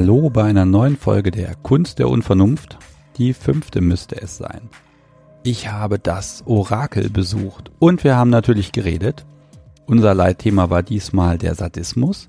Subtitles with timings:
[0.00, 2.78] Hallo bei einer neuen Folge der Kunst der Unvernunft.
[3.16, 4.70] Die fünfte müsste es sein.
[5.42, 9.26] Ich habe das Orakel besucht und wir haben natürlich geredet.
[9.86, 12.28] Unser Leitthema war diesmal der Sadismus,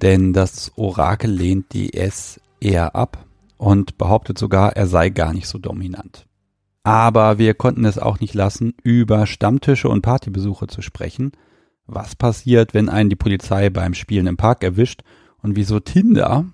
[0.00, 3.26] denn das Orakel lehnt die S eher ab
[3.56, 6.28] und behauptet sogar, er sei gar nicht so dominant.
[6.84, 11.32] Aber wir konnten es auch nicht lassen, über Stammtische und Partybesuche zu sprechen.
[11.84, 15.02] Was passiert, wenn einen die Polizei beim Spielen im Park erwischt
[15.42, 16.46] und wieso Tinder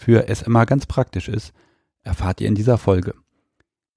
[0.00, 1.52] für immer ganz praktisch ist,
[2.02, 3.14] erfahrt ihr in dieser Folge.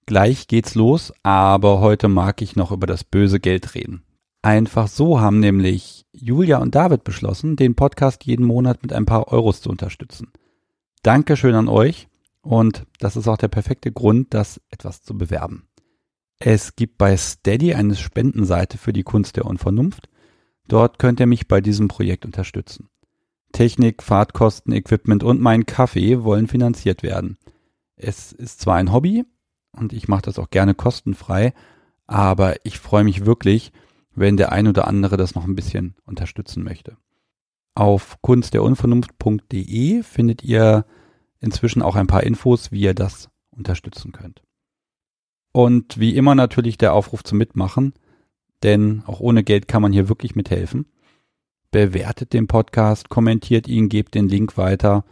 [0.05, 4.03] Gleich geht's los, aber heute mag ich noch über das böse Geld reden.
[4.41, 9.30] Einfach so haben nämlich Julia und David beschlossen, den Podcast jeden Monat mit ein paar
[9.30, 10.34] Euros zu unterstützen.
[11.03, 12.09] Dankeschön an euch
[12.41, 15.69] und das ist auch der perfekte Grund, das etwas zu bewerben.
[16.38, 20.09] Es gibt bei Steady eine Spendenseite für die Kunst der Unvernunft.
[20.67, 22.89] Dort könnt ihr mich bei diesem Projekt unterstützen.
[23.54, 27.38] Technik, Fahrtkosten, Equipment und mein Kaffee wollen finanziert werden.
[27.96, 29.23] Es ist zwar ein Hobby
[29.72, 31.54] und ich mache das auch gerne kostenfrei,
[32.06, 33.72] aber ich freue mich wirklich,
[34.14, 36.98] wenn der ein oder andere das noch ein bisschen unterstützen möchte.
[37.76, 40.86] Auf kunstderunvernunft.de findet ihr
[41.40, 44.44] inzwischen auch ein paar Infos, wie ihr das unterstützen könnt.
[45.52, 47.94] Und wie immer natürlich der Aufruf zum Mitmachen,
[48.64, 50.88] denn auch ohne Geld kann man hier wirklich mithelfen
[51.73, 55.03] bewertet den Podcast, kommentiert ihn, gebt den Link weiter.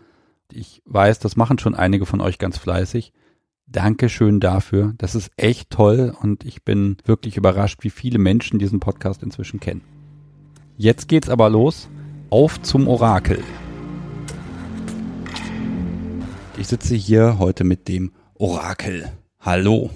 [0.54, 3.12] Ich weiß, das machen schon einige von euch ganz fleißig.
[3.66, 4.94] Dankeschön dafür.
[4.98, 9.60] Das ist echt toll und ich bin wirklich überrascht, wie viele Menschen diesen Podcast inzwischen
[9.60, 9.82] kennen.
[10.78, 11.90] Jetzt geht's aber los.
[12.30, 13.44] Auf zum Orakel.
[16.58, 19.12] Ich sitze hier heute mit dem Orakel.
[19.40, 19.90] Hallo.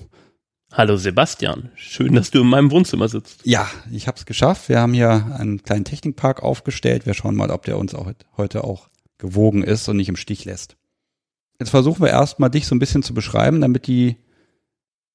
[0.78, 3.45] Hallo Sebastian, schön, dass du in meinem Wohnzimmer sitzt.
[3.45, 4.67] Ja, ich habe es geschafft.
[4.67, 7.05] Wir haben hier einen kleinen Technikpark aufgestellt.
[7.05, 10.44] Wir schauen mal, ob der uns auch heute auch gewogen ist und nicht im Stich
[10.44, 10.76] lässt.
[11.61, 14.17] Jetzt versuchen wir erstmal dich so ein bisschen zu beschreiben, damit die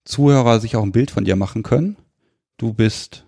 [0.07, 1.99] Zuhörer sich auch ein Bild von dir machen können.
[2.57, 3.27] Du bist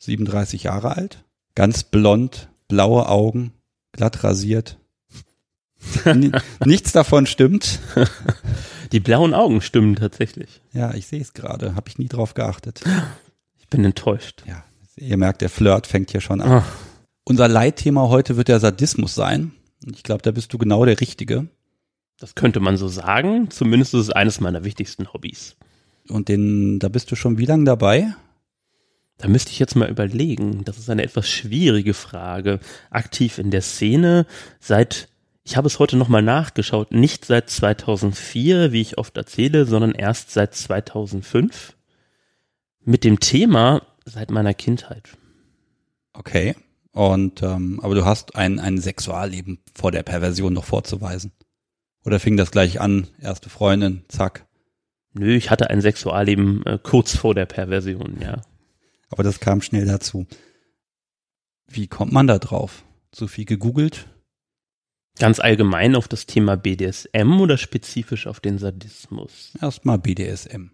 [0.00, 1.24] 37 Jahre alt,
[1.54, 3.52] ganz blond, blaue Augen,
[3.92, 4.80] glatt rasiert.
[6.64, 7.78] Nichts davon stimmt.
[8.92, 10.60] Die blauen Augen stimmen tatsächlich.
[10.72, 11.74] Ja, ich sehe es gerade.
[11.74, 12.82] Habe ich nie drauf geachtet.
[13.56, 14.44] Ich bin enttäuscht.
[14.46, 14.62] Ja,
[14.94, 16.62] ihr merkt, der Flirt fängt hier schon an.
[16.62, 16.72] Ach.
[17.24, 19.52] Unser Leitthema heute wird der Sadismus sein.
[19.90, 21.48] Ich glaube, da bist du genau der Richtige.
[22.18, 23.50] Das könnte man so sagen.
[23.50, 25.56] Zumindest ist es eines meiner wichtigsten Hobbys.
[26.08, 28.14] Und den, da bist du schon wie lange dabei?
[29.18, 30.64] Da müsste ich jetzt mal überlegen.
[30.64, 32.60] Das ist eine etwas schwierige Frage.
[32.90, 34.26] Aktiv in der Szene
[34.60, 35.08] seit
[35.44, 40.30] ich habe es heute nochmal nachgeschaut, nicht seit 2004, wie ich oft erzähle, sondern erst
[40.30, 41.76] seit 2005.
[42.82, 45.10] Mit dem Thema seit meiner Kindheit.
[46.14, 46.56] Okay.
[46.92, 51.32] Und ähm, aber du hast ein, ein Sexualleben vor der Perversion noch vorzuweisen.
[52.04, 54.46] Oder fing das gleich an, erste Freundin, zack.
[55.12, 58.42] Nö, ich hatte ein Sexualleben äh, kurz vor der Perversion, ja.
[59.10, 60.26] Aber das kam schnell dazu.
[61.66, 62.84] Wie kommt man da drauf?
[63.10, 64.06] Zu viel gegoogelt?
[65.18, 69.52] Ganz allgemein auf das Thema BDSM oder spezifisch auf den Sadismus?
[69.60, 70.70] Erstmal BDSM.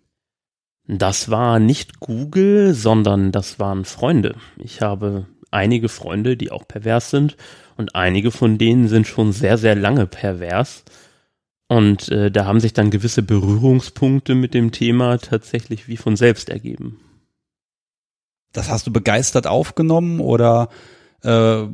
[0.86, 4.36] Das war nicht Google, sondern das waren Freunde.
[4.56, 7.36] Ich habe einige Freunde, die auch pervers sind
[7.76, 10.84] und einige von denen sind schon sehr, sehr lange pervers.
[11.68, 16.48] Und äh, da haben sich dann gewisse Berührungspunkte mit dem Thema tatsächlich wie von selbst
[16.48, 16.98] ergeben.
[18.52, 20.70] Das hast du begeistert aufgenommen oder
[21.22, 21.66] äh,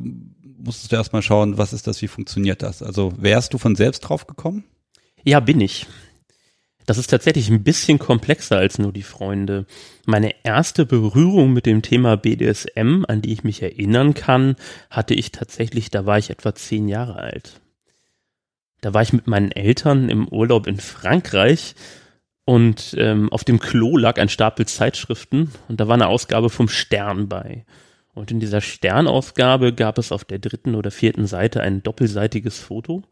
[0.57, 2.81] musstest du erstmal schauen, was ist das, wie funktioniert das?
[2.81, 4.63] Also wärst du von selbst drauf gekommen?
[5.23, 5.87] Ja, bin ich.
[6.85, 9.65] Das ist tatsächlich ein bisschen komplexer als nur die Freunde.
[10.05, 14.55] Meine erste Berührung mit dem Thema BDSM, an die ich mich erinnern kann,
[14.89, 17.59] hatte ich tatsächlich, da war ich etwa zehn Jahre alt.
[18.79, 21.75] Da war ich mit meinen Eltern im Urlaub in Frankreich
[22.45, 26.69] und ähm, auf dem Klo lag ein Stapel Zeitschriften und da war eine Ausgabe vom
[26.69, 27.65] Stern bei.
[28.17, 33.03] Und in dieser Sternausgabe gab es auf der dritten oder vierten Seite ein doppelseitiges Foto.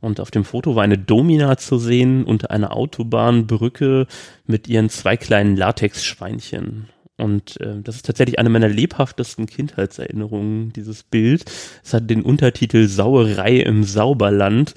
[0.00, 4.06] Und auf dem Foto war eine Domina zu sehen unter einer Autobahnbrücke
[4.46, 6.88] mit ihren zwei kleinen Latexschweinchen.
[7.16, 11.44] Und äh, das ist tatsächlich eine meiner lebhaftesten Kindheitserinnerungen, dieses Bild.
[11.82, 14.74] Es hat den Untertitel Sauerei im Sauberland.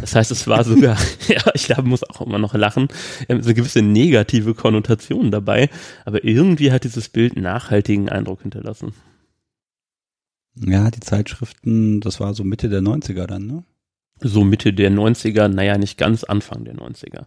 [0.00, 0.96] Das heißt, es war sogar,
[1.28, 2.88] ja, ich glaube, muss auch immer noch lachen,
[3.28, 5.68] so eine gewisse negative Konnotation dabei.
[6.06, 8.94] Aber irgendwie hat dieses Bild nachhaltigen Eindruck hinterlassen.
[10.56, 13.64] Ja, die Zeitschriften, das war so Mitte der 90er dann, ne?
[14.20, 17.26] So Mitte der 90er, naja, nicht ganz Anfang der 90er.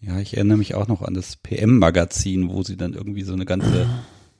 [0.00, 3.46] Ja, ich erinnere mich auch noch an das PM-Magazin, wo sie dann irgendwie so eine
[3.46, 3.88] ganze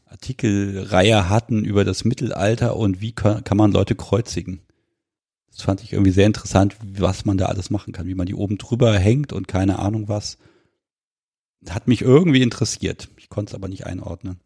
[0.05, 4.61] Artikelreihe hatten über das Mittelalter und wie kann, kann man Leute kreuzigen.
[5.51, 8.35] Das fand ich irgendwie sehr interessant, was man da alles machen kann, wie man die
[8.35, 10.39] oben drüber hängt und keine Ahnung was.
[11.69, 13.09] Hat mich irgendwie interessiert.
[13.17, 14.41] Ich konnte es aber nicht einordnen.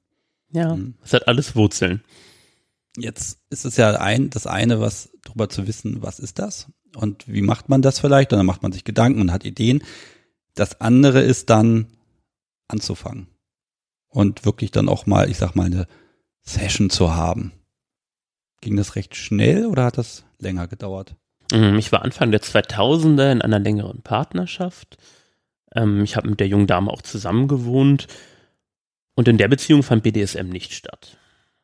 [0.53, 0.95] Ja, hm.
[1.03, 2.03] es hat alles Wurzeln.
[3.01, 7.29] Jetzt ist es ja ein, das eine, was darüber zu wissen, was ist das und
[7.29, 8.33] wie macht man das vielleicht?
[8.33, 9.83] Und dann macht man sich Gedanken und hat Ideen.
[10.55, 11.87] Das andere ist dann
[12.67, 13.29] anzufangen
[14.09, 15.87] und wirklich dann auch mal, ich sag mal, eine
[16.43, 17.53] Session zu haben.
[18.61, 21.15] Ging das recht schnell oder hat das länger gedauert?
[21.53, 24.97] Mhm, ich war Anfang der 2000er in einer längeren Partnerschaft.
[25.75, 28.09] Ähm, ich habe mit der jungen Dame auch zusammen gewohnt.
[29.15, 31.18] Und in der Beziehung fand BDSM nicht statt.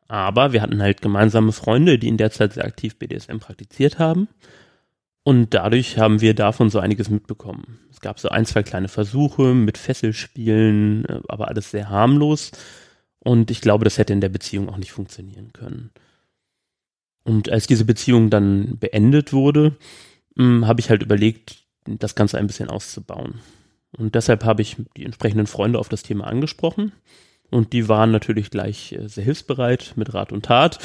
[0.08, 4.28] Aber wir hatten halt gemeinsame Freunde, die in der Zeit sehr aktiv BDSM praktiziert haben.
[5.22, 7.78] Und dadurch haben wir davon so einiges mitbekommen.
[7.90, 12.52] Es gab so ein, zwei kleine Versuche mit Fesselspielen, äh, aber alles sehr harmlos.
[13.20, 15.90] Und ich glaube, das hätte in der Beziehung auch nicht funktionieren können.
[17.24, 19.76] Und als diese Beziehung dann beendet wurde,
[20.36, 23.40] hm, habe ich halt überlegt, das Ganze ein bisschen auszubauen.
[23.96, 26.92] Und deshalb habe ich die entsprechenden Freunde auf das Thema angesprochen.
[27.54, 30.80] Und die waren natürlich gleich äh, sehr hilfsbereit mit Rat und Tat.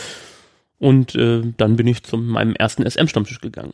[0.77, 3.73] Und äh, dann bin ich zu meinem ersten SM-Stammtisch gegangen.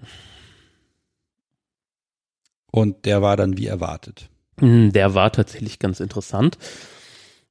[2.71, 4.29] Und der war dann wie erwartet.
[4.61, 6.57] Hm, der war tatsächlich ganz interessant.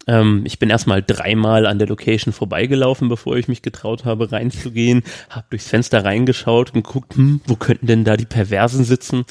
[0.07, 5.03] Ähm, ich bin erstmal dreimal an der Location vorbeigelaufen, bevor ich mich getraut habe, reinzugehen.
[5.29, 9.27] Hab durchs Fenster reingeschaut und geguckt, hm, wo könnten denn da die Perversen sitzen?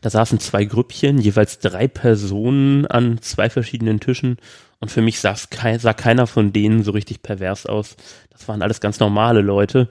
[0.00, 4.36] Da saßen zwei Grüppchen, jeweils drei Personen an zwei verschiedenen Tischen.
[4.80, 7.96] Und für mich sah, sah keiner von denen so richtig pervers aus.
[8.30, 9.88] Das waren alles ganz normale Leute.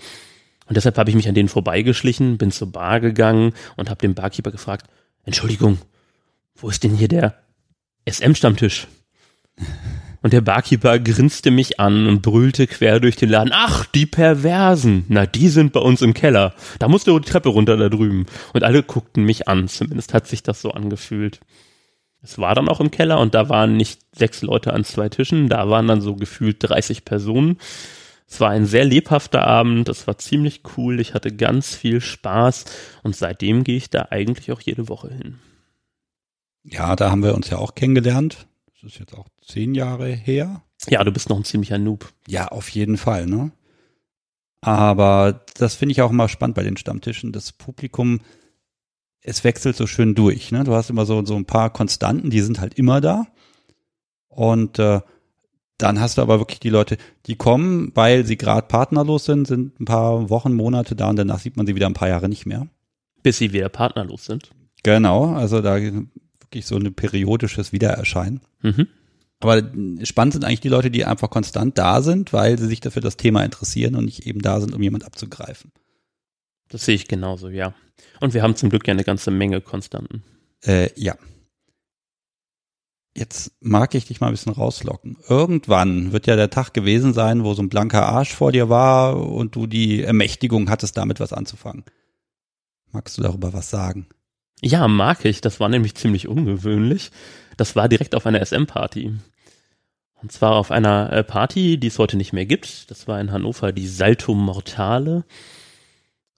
[0.67, 4.15] Und deshalb habe ich mich an denen vorbeigeschlichen, bin zur Bar gegangen und habe den
[4.15, 4.87] Barkeeper gefragt,
[5.23, 5.79] Entschuldigung,
[6.55, 7.35] wo ist denn hier der
[8.07, 8.87] SM-Stammtisch?
[10.21, 13.51] Und der Barkeeper grinste mich an und brüllte quer durch den Laden.
[13.53, 15.05] Ach, die Perversen.
[15.07, 16.55] Na, die sind bei uns im Keller.
[16.79, 18.25] Da musst du die Treppe runter da drüben.
[18.53, 19.67] Und alle guckten mich an.
[19.67, 21.41] Zumindest hat sich das so angefühlt.
[22.25, 25.47] Es war dann auch im Keller und da waren nicht sechs Leute an zwei Tischen.
[25.47, 27.57] Da waren dann so gefühlt 30 Personen.
[28.27, 29.87] Es war ein sehr lebhafter Abend.
[29.87, 30.99] Es war ziemlich cool.
[30.99, 32.65] Ich hatte ganz viel Spaß.
[33.03, 35.39] Und seitdem gehe ich da eigentlich auch jede Woche hin.
[36.63, 38.47] Ja, da haben wir uns ja auch kennengelernt
[38.85, 40.61] ist jetzt auch zehn Jahre her.
[40.87, 42.13] Ja, du bist noch ein ziemlicher Noob.
[42.27, 43.51] Ja, auf jeden Fall, ne?
[44.61, 47.31] Aber das finde ich auch immer spannend bei den Stammtischen.
[47.31, 48.21] Das Publikum,
[49.25, 50.51] es wechselt so schön durch.
[50.51, 50.63] Ne?
[50.63, 53.25] Du hast immer so, so ein paar Konstanten, die sind halt immer da.
[54.27, 55.01] Und äh,
[55.77, 59.79] dann hast du aber wirklich die Leute, die kommen, weil sie gerade partnerlos sind, sind
[59.79, 62.45] ein paar Wochen, Monate da und danach sieht man sie wieder ein paar Jahre nicht
[62.45, 62.67] mehr.
[63.23, 64.51] Bis sie wieder partnerlos sind.
[64.83, 68.41] Genau, also da wirklich so ein periodisches Wiedererscheinen.
[68.61, 68.87] Mhm.
[69.39, 69.63] Aber
[70.03, 73.17] spannend sind eigentlich die Leute, die einfach konstant da sind, weil sie sich dafür das
[73.17, 75.71] Thema interessieren und nicht eben da sind, um jemand abzugreifen.
[76.69, 77.73] Das sehe ich genauso, ja.
[78.19, 80.23] Und wir haben zum Glück ja eine ganze Menge Konstanten.
[80.63, 81.15] Äh, ja.
[83.17, 85.17] Jetzt mag ich dich mal ein bisschen rauslocken.
[85.29, 89.15] Irgendwann wird ja der Tag gewesen sein, wo so ein blanker Arsch vor dir war
[89.15, 91.85] und du die Ermächtigung hattest, damit was anzufangen.
[92.91, 94.07] Magst du darüber was sagen?
[94.61, 95.39] Ja, mag ich.
[95.39, 97.11] Das war nämlich ziemlich ungewöhnlich.
[97.55, 99.13] Das war direkt auf einer SM-Party.
[100.21, 102.89] Und zwar auf einer äh, Party, die es heute nicht mehr gibt.
[102.89, 105.23] Das war in Hannover die Salto Mortale.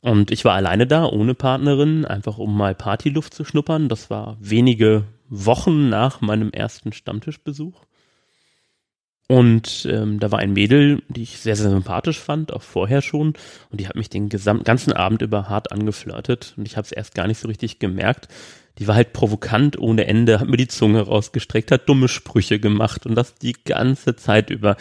[0.07, 3.89] Und ich war alleine da, ohne Partnerin, einfach um mal Partyluft zu schnuppern.
[3.89, 7.83] Das war wenige Wochen nach meinem ersten Stammtischbesuch.
[9.27, 13.33] Und ähm, da war ein Mädel, die ich sehr, sehr sympathisch fand, auch vorher schon.
[13.69, 16.53] Und die hat mich den gesamten ganzen Abend über hart angeflirtet.
[16.55, 18.29] Und ich habe es erst gar nicht so richtig gemerkt.
[18.77, 23.05] Die war halt provokant ohne Ende, hat mir die Zunge rausgestreckt, hat dumme Sprüche gemacht
[23.05, 24.77] und das die ganze Zeit über.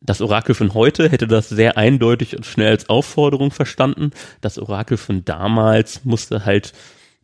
[0.00, 4.12] Das Orakel von heute hätte das sehr eindeutig und schnell als Aufforderung verstanden.
[4.40, 6.72] Das Orakel von damals musste halt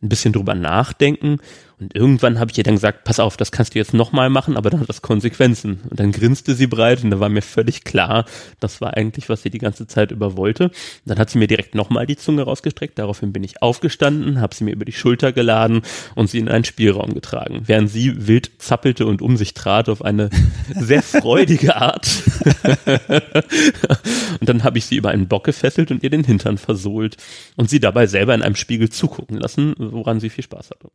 [0.01, 1.39] ein bisschen drüber nachdenken
[1.85, 4.57] und irgendwann habe ich ihr dann gesagt, pass auf, das kannst du jetzt nochmal machen,
[4.57, 5.81] aber dann hat das Konsequenzen.
[5.87, 8.25] Und dann grinste sie breit und da war mir völlig klar,
[8.59, 10.63] das war eigentlich, was sie die ganze Zeit über wollte.
[10.65, 10.73] Und
[11.05, 12.97] dann hat sie mir direkt nochmal die Zunge rausgestreckt.
[12.97, 15.83] Daraufhin bin ich aufgestanden, habe sie mir über die Schulter geladen
[16.15, 20.03] und sie in einen Spielraum getragen, während sie wild zappelte und um sich trat auf
[20.03, 20.31] eine
[20.73, 22.09] sehr freudige Art.
[24.39, 27.17] und dann habe ich sie über einen Bock gefesselt und ihr den Hintern versohlt
[27.57, 30.89] und sie dabei selber in einem Spiegel zugucken lassen, woran sie viel Spaß hatte.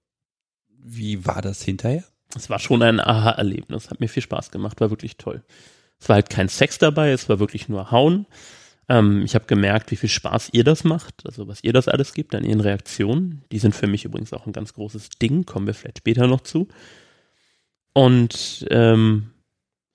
[0.83, 2.05] Wie war das hinterher?
[2.37, 5.43] Es war schon ein Aha-Erlebnis, hat mir viel Spaß gemacht, war wirklich toll.
[5.99, 8.27] Es war halt kein Sex dabei, es war wirklich nur Hauen.
[8.89, 12.15] Ähm, ich habe gemerkt, wie viel Spaß ihr das macht, also was ihr das alles
[12.15, 13.43] gibt an ihren Reaktionen.
[13.53, 16.41] Die sind für mich übrigens auch ein ganz großes Ding, kommen wir vielleicht später noch
[16.43, 16.69] zu.
[17.93, 19.33] Und ähm,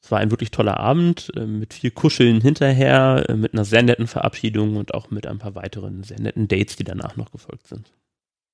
[0.02, 3.82] Es war ein wirklich toller Abend äh, mit viel Kuscheln hinterher, äh, mit einer sehr
[3.82, 7.68] netten Verabschiedung und auch mit ein paar weiteren sehr netten Dates, die danach noch gefolgt
[7.68, 7.92] sind.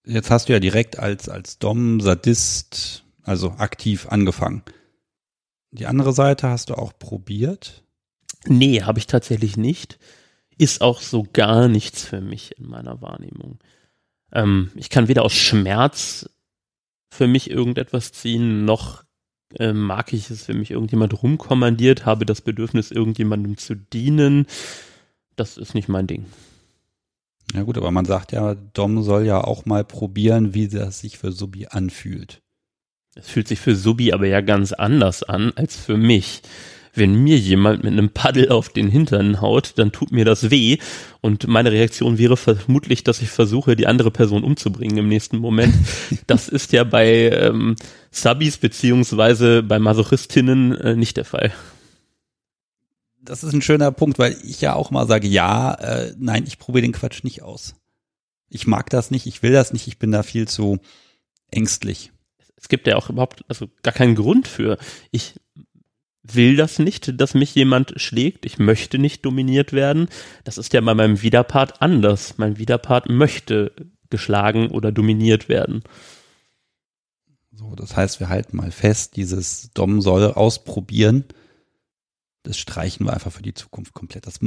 [0.05, 4.63] Jetzt hast du ja direkt als, als Dom, Sadist, also aktiv angefangen.
[5.72, 7.84] Die andere Seite hast du auch probiert?
[8.46, 10.00] Nee, habe ich tatsächlich nicht.
[10.58, 13.60] Ist auch so gar nichts für mich in meiner Wahrnehmung.
[14.31, 16.29] Ähm, ich kann weder aus Schmerz
[17.10, 19.03] für mich irgendetwas ziehen, noch
[19.60, 24.46] äh, mag ich es, wenn mich irgendjemand rumkommandiert, habe das Bedürfnis, irgendjemandem zu dienen.
[25.36, 26.25] Das ist nicht mein Ding.
[27.53, 31.17] Ja gut, aber man sagt ja, Dom soll ja auch mal probieren, wie das sich
[31.17, 32.41] für Subi anfühlt.
[33.15, 36.41] Es fühlt sich für Subi aber ja ganz anders an als für mich
[36.93, 40.77] wenn mir jemand mit einem Paddel auf den Hintern haut, dann tut mir das weh.
[41.22, 45.74] Und meine Reaktion wäre vermutlich, dass ich versuche, die andere Person umzubringen im nächsten Moment.
[46.27, 47.75] Das ist ja bei ähm,
[48.12, 51.51] Subbies beziehungsweise bei Masochistinnen äh, nicht der Fall.
[53.23, 56.57] Das ist ein schöner Punkt, weil ich ja auch mal sage, ja, äh, nein, ich
[56.57, 57.75] probiere den Quatsch nicht aus.
[58.49, 60.79] Ich mag das nicht, ich will das nicht, ich bin da viel zu
[61.51, 62.11] ängstlich.
[62.55, 64.77] Es gibt ja auch überhaupt also gar keinen Grund für.
[65.11, 65.35] Ich
[66.23, 68.45] will das nicht, dass mich jemand schlägt.
[68.45, 70.07] Ich möchte nicht dominiert werden.
[70.43, 72.37] Das ist ja bei meinem Widerpart anders.
[72.37, 73.71] Mein Widerpart möchte
[74.09, 75.83] geschlagen oder dominiert werden.
[77.51, 81.25] So, das heißt, wir halten mal fest, dieses Dom soll ausprobieren.
[82.43, 84.25] Das streichen wir einfach für die Zukunft komplett.
[84.25, 84.39] Das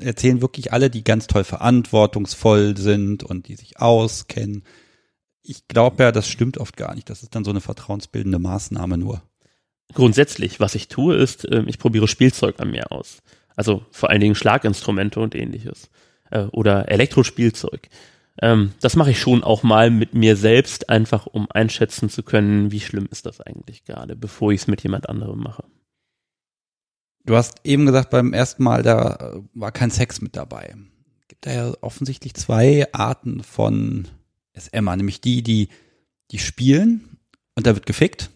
[0.00, 4.64] erzählen wirklich alle, die ganz toll verantwortungsvoll sind und die sich auskennen.
[5.42, 7.08] Ich glaube ja, das stimmt oft gar nicht.
[7.08, 9.22] Das ist dann so eine vertrauensbildende Maßnahme nur
[9.92, 13.22] grundsätzlich, was ich tue, ist, äh, ich probiere Spielzeug an mir aus.
[13.56, 15.90] Also vor allen Dingen Schlaginstrumente und ähnliches.
[16.30, 17.88] Äh, oder Elektrospielzeug.
[18.40, 22.72] Ähm, das mache ich schon auch mal mit mir selbst, einfach um einschätzen zu können,
[22.72, 25.64] wie schlimm ist das eigentlich gerade, bevor ich es mit jemand anderem mache.
[27.24, 30.74] Du hast eben gesagt, beim ersten Mal, da äh, war kein Sex mit dabei.
[31.28, 34.08] Gibt da ja offensichtlich zwei Arten von
[34.56, 35.68] SMA, nämlich die, die,
[36.30, 37.18] die spielen
[37.54, 38.30] und da wird gefickt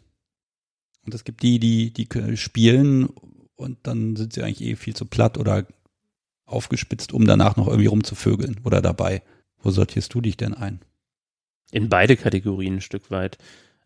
[1.04, 3.08] und es gibt die, die, die spielen
[3.56, 5.66] und dann sind sie eigentlich eh viel zu platt oder
[6.46, 9.22] aufgespitzt, um danach noch irgendwie rumzuvögeln oder dabei.
[9.58, 10.80] Wo sortierst du dich denn ein?
[11.72, 13.38] In beide Kategorien ein Stück weit.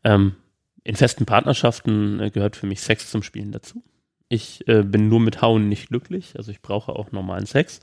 [0.04, 0.37] Ähm,
[0.85, 3.83] in festen Partnerschaften äh, gehört für mich Sex zum Spielen dazu.
[4.31, 7.81] Ich äh, bin nur mit Hauen nicht glücklich, also ich brauche auch normalen Sex.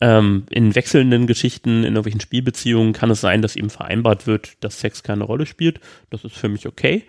[0.00, 4.80] Ähm, in wechselnden Geschichten, in irgendwelchen Spielbeziehungen kann es sein, dass eben vereinbart wird, dass
[4.80, 5.78] Sex keine Rolle spielt.
[6.10, 7.06] Das ist für mich okay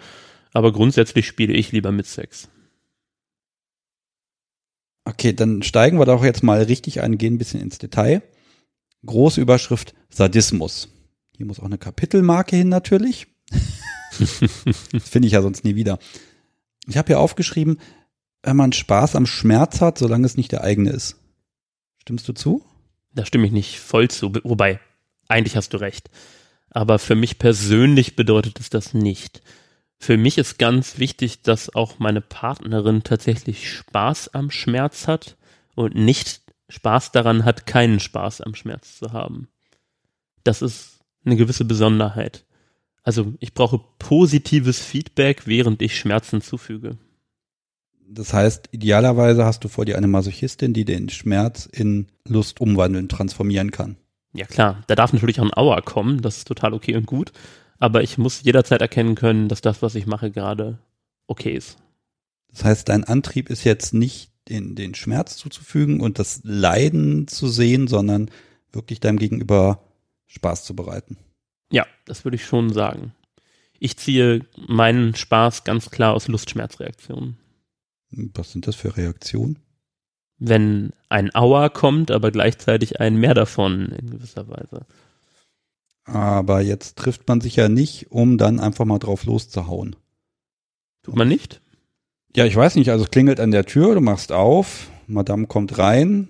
[0.54, 2.48] aber grundsätzlich spiele ich lieber mit Sex.
[5.06, 8.22] Okay, dann steigen wir doch jetzt mal richtig ein, gehen ein bisschen ins Detail.
[9.06, 10.88] Große Überschrift Sadismus.
[11.36, 13.28] Hier muss auch eine Kapitelmarke hin natürlich.
[14.20, 14.32] das
[15.10, 16.00] finde ich ja sonst nie wieder.
[16.88, 17.80] Ich habe hier aufgeschrieben,
[18.44, 21.18] wenn man Spaß am Schmerz hat, solange es nicht der eigene ist.
[21.98, 22.64] Stimmst du zu?
[23.14, 24.34] Da stimme ich nicht voll zu.
[24.44, 24.80] Wobei,
[25.28, 26.10] eigentlich hast du recht.
[26.70, 29.42] Aber für mich persönlich bedeutet es das nicht
[30.04, 35.38] für mich ist ganz wichtig, dass auch meine Partnerin tatsächlich Spaß am Schmerz hat
[35.76, 39.48] und nicht Spaß daran hat, keinen Spaß am Schmerz zu haben.
[40.44, 42.46] Das ist eine gewisse Besonderheit.
[43.04, 46.98] Also ich brauche positives Feedback, während ich Schmerzen zufüge.
[48.13, 53.10] Das heißt, idealerweise hast du vor dir eine Masochistin, die den Schmerz in Lust umwandeln,
[53.10, 53.98] transformieren kann.
[54.34, 57.32] Ja klar, da darf natürlich auch ein Auer kommen, das ist total okay und gut
[57.84, 60.79] aber ich muss jederzeit erkennen können, dass das, was ich mache, gerade
[61.27, 61.77] okay ist.
[62.48, 67.50] Das heißt, dein Antrieb ist jetzt nicht den, den Schmerz zuzufügen und das Leiden zu
[67.50, 68.32] sehen, sondern
[68.72, 69.84] wirklich deinem Gegenüber
[70.27, 71.17] Spaß zu bereiten.
[71.74, 73.13] Ja, das würde ich schon sagen.
[73.79, 77.38] Ich ziehe meinen Spaß ganz klar aus Lustschmerzreaktionen.
[78.34, 79.60] Was sind das für Reaktionen?
[80.38, 84.86] Wenn ein Auer kommt, aber gleichzeitig ein mehr davon in gewisser Weise.
[86.05, 89.96] Aber jetzt trifft man sich ja nicht, um dann einfach mal drauf loszuhauen.
[91.03, 91.62] Tut man nicht?
[92.36, 92.89] Ja, ich weiß nicht.
[92.89, 96.29] Also es klingelt an der Tür, du machst auf, Madame kommt rein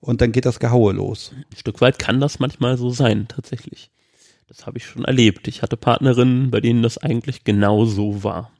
[0.00, 1.32] und dann geht das Gehaue los.
[1.34, 3.90] Ein Stück weit kann das manchmal so sein, tatsächlich.
[4.48, 5.48] Das habe ich schon erlebt.
[5.48, 8.50] Ich hatte Partnerinnen, bei denen das eigentlich genau so war.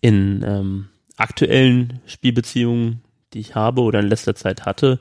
[0.00, 0.88] In ähm,
[1.20, 4.98] aktuellen Spielbeziehungen, die ich habe oder in letzter Zeit hatte,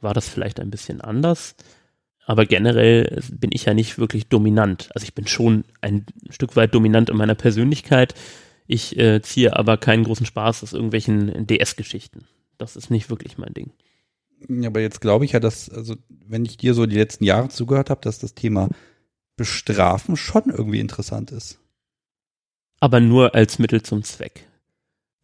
[0.00, 1.56] war das vielleicht ein bisschen anders.
[2.26, 4.88] Aber generell bin ich ja nicht wirklich dominant.
[4.94, 8.14] Also ich bin schon ein Stück weit dominant in meiner Persönlichkeit.
[8.66, 12.26] Ich äh, ziehe aber keinen großen Spaß aus irgendwelchen DS-Geschichten.
[12.56, 13.72] Das ist nicht wirklich mein Ding.
[14.48, 17.48] Ja, aber jetzt glaube ich ja, dass, also wenn ich dir so die letzten Jahre
[17.48, 18.68] zugehört habe, dass das Thema
[19.36, 21.58] Bestrafen schon irgendwie interessant ist.
[22.80, 24.46] Aber nur als Mittel zum Zweck.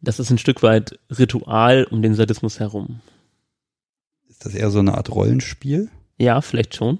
[0.01, 3.01] Das ist ein Stück weit Ritual um den Sadismus herum.
[4.29, 5.89] Ist das eher so eine Art Rollenspiel?
[6.17, 6.99] Ja, vielleicht schon.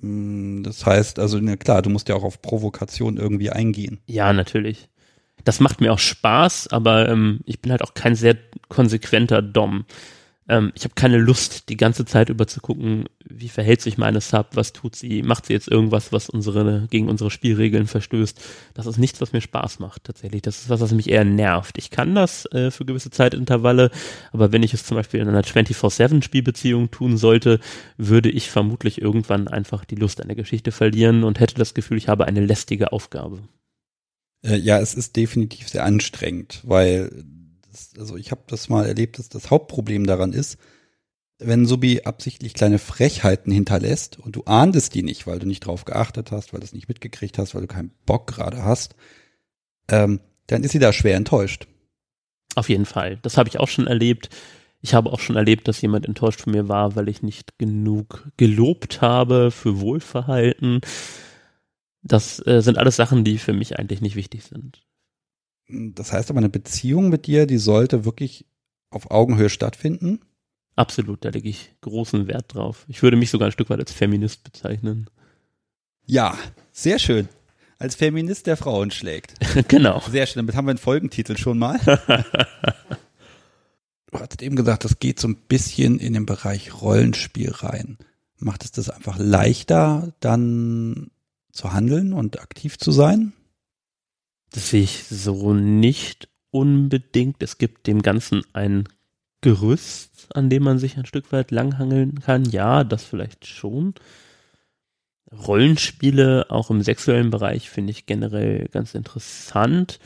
[0.00, 4.00] Hm, Das heißt, also, na klar, du musst ja auch auf Provokation irgendwie eingehen.
[4.06, 4.88] Ja, natürlich.
[5.44, 8.36] Das macht mir auch Spaß, aber ähm, ich bin halt auch kein sehr
[8.68, 9.84] konsequenter Dom.
[10.48, 14.20] Ähm, ich habe keine Lust, die ganze Zeit über zu gucken, wie verhält sich meine
[14.20, 18.40] Sub, was tut sie, macht sie jetzt irgendwas, was unsere gegen unsere Spielregeln verstößt.
[18.74, 20.42] Das ist nichts, was mir Spaß macht tatsächlich.
[20.42, 21.76] Das ist was, was mich eher nervt.
[21.78, 23.90] Ich kann das äh, für gewisse Zeitintervalle,
[24.32, 27.60] aber wenn ich es zum Beispiel in einer 24-7-Spielbeziehung tun sollte,
[27.96, 31.98] würde ich vermutlich irgendwann einfach die Lust an der Geschichte verlieren und hätte das Gefühl,
[31.98, 33.42] ich habe eine lästige Aufgabe.
[34.42, 37.24] Äh, ja, es ist definitiv sehr anstrengend, weil,
[37.98, 40.58] also ich habe das mal erlebt, dass das Hauptproblem daran ist,
[41.38, 45.84] wenn Subi absichtlich kleine Frechheiten hinterlässt und du ahndest die nicht, weil du nicht drauf
[45.84, 48.96] geachtet hast, weil du es nicht mitgekriegt hast, weil du keinen Bock gerade hast,
[49.88, 51.68] ähm, dann ist sie da schwer enttäuscht.
[52.54, 53.18] Auf jeden Fall.
[53.22, 54.30] Das habe ich auch schon erlebt.
[54.80, 58.28] Ich habe auch schon erlebt, dass jemand enttäuscht von mir war, weil ich nicht genug
[58.36, 60.80] gelobt habe für Wohlverhalten.
[62.02, 64.80] Das äh, sind alles Sachen, die für mich eigentlich nicht wichtig sind.
[65.68, 68.46] Das heißt aber, eine Beziehung mit dir, die sollte wirklich
[68.90, 70.20] auf Augenhöhe stattfinden.
[70.76, 72.84] Absolut, da lege ich großen Wert drauf.
[72.88, 75.10] Ich würde mich sogar ein Stück weit als Feminist bezeichnen.
[76.06, 76.38] Ja,
[76.72, 77.28] sehr schön.
[77.78, 79.34] Als Feminist, der Frauen schlägt.
[79.68, 80.00] genau.
[80.10, 81.78] Sehr schön, damit haben wir einen Folgentitel schon mal.
[84.10, 87.98] du hattest eben gesagt, das geht so ein bisschen in den Bereich Rollenspiel rein.
[88.38, 91.10] Macht es das einfach leichter, dann
[91.52, 93.32] zu handeln und aktiv zu sein?
[94.52, 97.42] Das sehe ich so nicht unbedingt.
[97.42, 98.88] Es gibt dem Ganzen ein
[99.40, 102.44] Gerüst, an dem man sich ein Stück weit langhangeln kann.
[102.44, 103.94] Ja, das vielleicht schon.
[105.30, 110.00] Rollenspiele, auch im sexuellen Bereich, finde ich generell ganz interessant,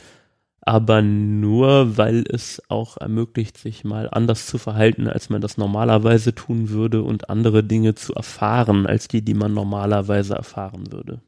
[0.61, 6.35] aber nur, weil es auch ermöglicht, sich mal anders zu verhalten, als man das normalerweise
[6.35, 11.21] tun würde und andere Dinge zu erfahren, als die, die man normalerweise erfahren würde.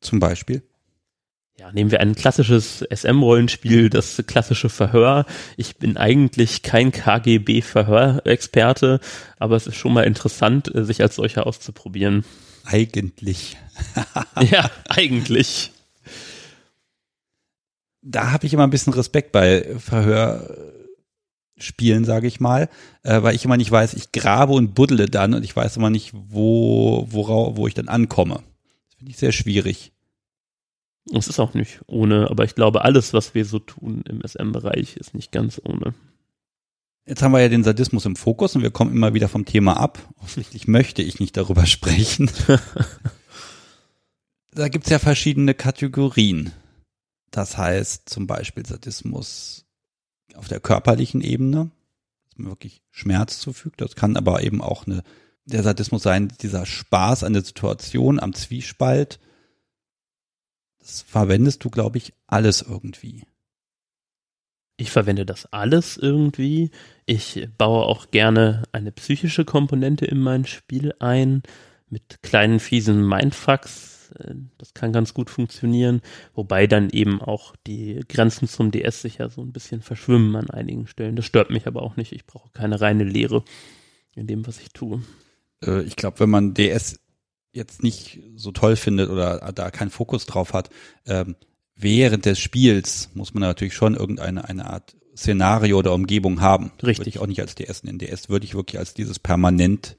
[0.00, 0.62] Zum Beispiel?
[1.56, 5.24] Ja, nehmen wir ein klassisches SM-Rollenspiel, das klassische Verhör.
[5.56, 8.98] Ich bin eigentlich kein KGB-Verhörexperte,
[9.38, 12.24] aber es ist schon mal interessant, sich als solcher auszuprobieren.
[12.64, 13.56] Eigentlich.
[14.50, 15.70] ja, eigentlich.
[18.02, 22.68] Da habe ich immer ein bisschen Respekt bei Verhörspielen, sage ich mal,
[23.04, 25.90] äh, weil ich immer nicht weiß, ich grabe und buddle dann und ich weiß immer
[25.90, 28.42] nicht, wo, wora, wo ich dann ankomme.
[28.88, 29.93] Das finde ich sehr schwierig.
[31.12, 34.96] Es ist auch nicht ohne, aber ich glaube, alles, was wir so tun im SM-Bereich,
[34.96, 35.94] ist nicht ganz ohne.
[37.06, 39.76] Jetzt haben wir ja den Sadismus im Fokus und wir kommen immer wieder vom Thema
[39.76, 39.98] ab.
[40.22, 42.30] Offensichtlich möchte ich nicht darüber sprechen.
[44.52, 46.52] da gibt's ja verschiedene Kategorien.
[47.30, 49.66] Das heißt zum Beispiel Sadismus
[50.34, 51.70] auf der körperlichen Ebene,
[52.28, 53.80] dass man wirklich Schmerz zufügt.
[53.82, 55.02] Das kann aber eben auch eine,
[55.44, 59.20] der Sadismus sein, dieser Spaß an der Situation, am Zwiespalt.
[60.84, 63.24] Das verwendest du, glaube ich, alles irgendwie.
[64.76, 66.70] Ich verwende das alles irgendwie.
[67.06, 71.42] Ich baue auch gerne eine psychische Komponente in mein Spiel ein
[71.88, 74.10] mit kleinen fiesen Mindfucks.
[74.18, 76.02] Äh, Das kann ganz gut funktionieren,
[76.34, 80.50] wobei dann eben auch die Grenzen zum DS sich ja so ein bisschen verschwimmen an
[80.50, 81.16] einigen Stellen.
[81.16, 82.12] Das stört mich aber auch nicht.
[82.12, 83.42] Ich brauche keine reine Lehre
[84.14, 85.02] in dem, was ich tue.
[85.64, 87.00] Äh, ich glaube, wenn man DS
[87.54, 90.70] jetzt nicht so toll findet oder da keinen Fokus drauf hat,
[91.06, 91.36] ähm,
[91.76, 96.72] während des Spiels muss man natürlich schon irgendeine eine Art Szenario oder Umgebung haben.
[96.82, 96.98] Richtig.
[96.98, 97.98] Würde ich auch nicht als DS nennen.
[97.98, 99.96] DS würde ich wirklich als dieses permanent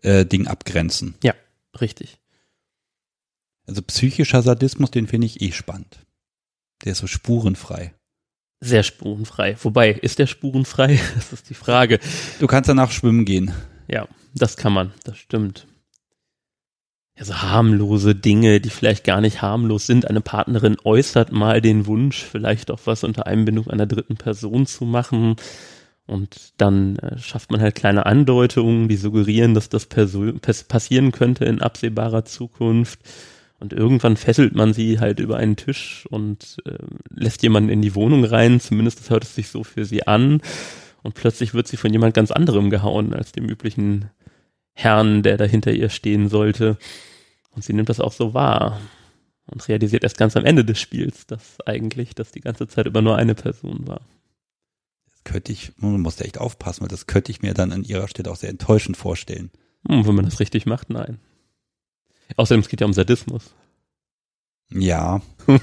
[0.00, 1.14] äh, Ding abgrenzen.
[1.22, 1.34] Ja,
[1.80, 2.18] richtig.
[3.66, 5.98] Also psychischer Sadismus, den finde ich eh spannend.
[6.84, 7.94] Der ist so spurenfrei.
[8.60, 9.56] Sehr spurenfrei.
[9.62, 10.98] Wobei, ist der spurenfrei?
[11.14, 12.00] Das ist die Frage.
[12.40, 13.52] Du kannst danach schwimmen gehen.
[13.88, 15.66] Ja, das kann man, das stimmt.
[17.22, 20.10] Ja, so harmlose Dinge, die vielleicht gar nicht harmlos sind.
[20.10, 24.84] Eine Partnerin äußert mal den Wunsch, vielleicht auch was unter Einbindung einer dritten Person zu
[24.84, 25.36] machen.
[26.04, 31.62] Und dann äh, schafft man halt kleine Andeutungen, die suggerieren, dass das passieren könnte in
[31.62, 32.98] absehbarer Zukunft.
[33.60, 37.94] Und irgendwann fesselt man sie halt über einen Tisch und äh, lässt jemanden in die
[37.94, 38.58] Wohnung rein.
[38.58, 40.40] Zumindest hört es sich so für sie an.
[41.04, 44.10] Und plötzlich wird sie von jemand ganz anderem gehauen als dem üblichen
[44.74, 46.78] Herrn, der da hinter ihr stehen sollte.
[47.52, 48.80] Und sie nimmt das auch so wahr
[49.46, 53.02] und realisiert erst ganz am Ende des Spiels, dass eigentlich das die ganze Zeit über
[53.02, 54.00] nur eine Person war.
[55.04, 57.84] Das könnte ich, man muss da echt aufpassen, weil das könnte ich mir dann an
[57.84, 59.50] ihrer Stelle auch sehr enttäuschend vorstellen.
[59.88, 61.18] Hm, wenn man das richtig macht, nein.
[62.36, 63.54] Außerdem, es geht ja um Sadismus.
[64.70, 65.20] Ja.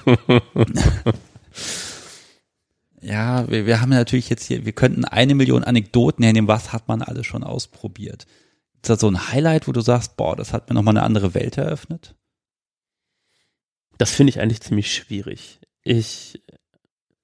[3.01, 6.87] Ja, wir, wir haben natürlich jetzt hier, wir könnten eine Million Anekdoten hernehmen, was hat
[6.87, 8.25] man alles schon ausprobiert.
[8.81, 11.33] Ist das so ein Highlight, wo du sagst, boah, das hat mir nochmal eine andere
[11.33, 12.15] Welt eröffnet?
[13.97, 15.59] Das finde ich eigentlich ziemlich schwierig.
[15.83, 16.41] Ich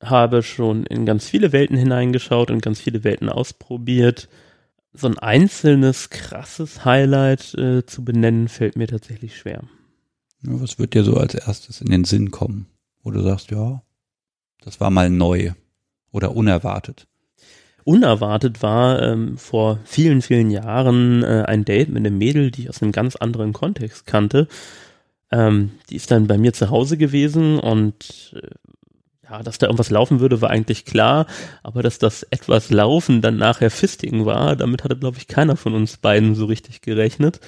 [0.01, 4.27] habe schon in ganz viele Welten hineingeschaut und ganz viele Welten ausprobiert.
[4.91, 9.63] So ein einzelnes, krasses Highlight äh, zu benennen, fällt mir tatsächlich schwer.
[10.41, 12.67] Ja, was wird dir so als erstes in den Sinn kommen,
[13.01, 13.81] wo du sagst, ja,
[14.61, 15.53] das war mal neu
[16.11, 17.07] oder unerwartet?
[17.85, 22.69] Unerwartet war ähm, vor vielen, vielen Jahren äh, ein Date mit einem Mädel, die ich
[22.69, 24.47] aus einem ganz anderen Kontext kannte.
[25.31, 28.49] Ähm, die ist dann bei mir zu Hause gewesen und äh,
[29.29, 31.27] ja, dass da irgendwas laufen würde, war eigentlich klar,
[31.61, 35.75] aber dass das etwas Laufen dann nachher Fisting war, damit hatte, glaube ich, keiner von
[35.75, 37.39] uns beiden so richtig gerechnet.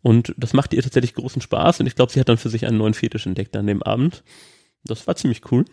[0.00, 2.66] Und das machte ihr tatsächlich großen Spaß und ich glaube, sie hat dann für sich
[2.66, 4.24] einen neuen Fetisch entdeckt an dem Abend.
[4.84, 5.64] Das war ziemlich cool.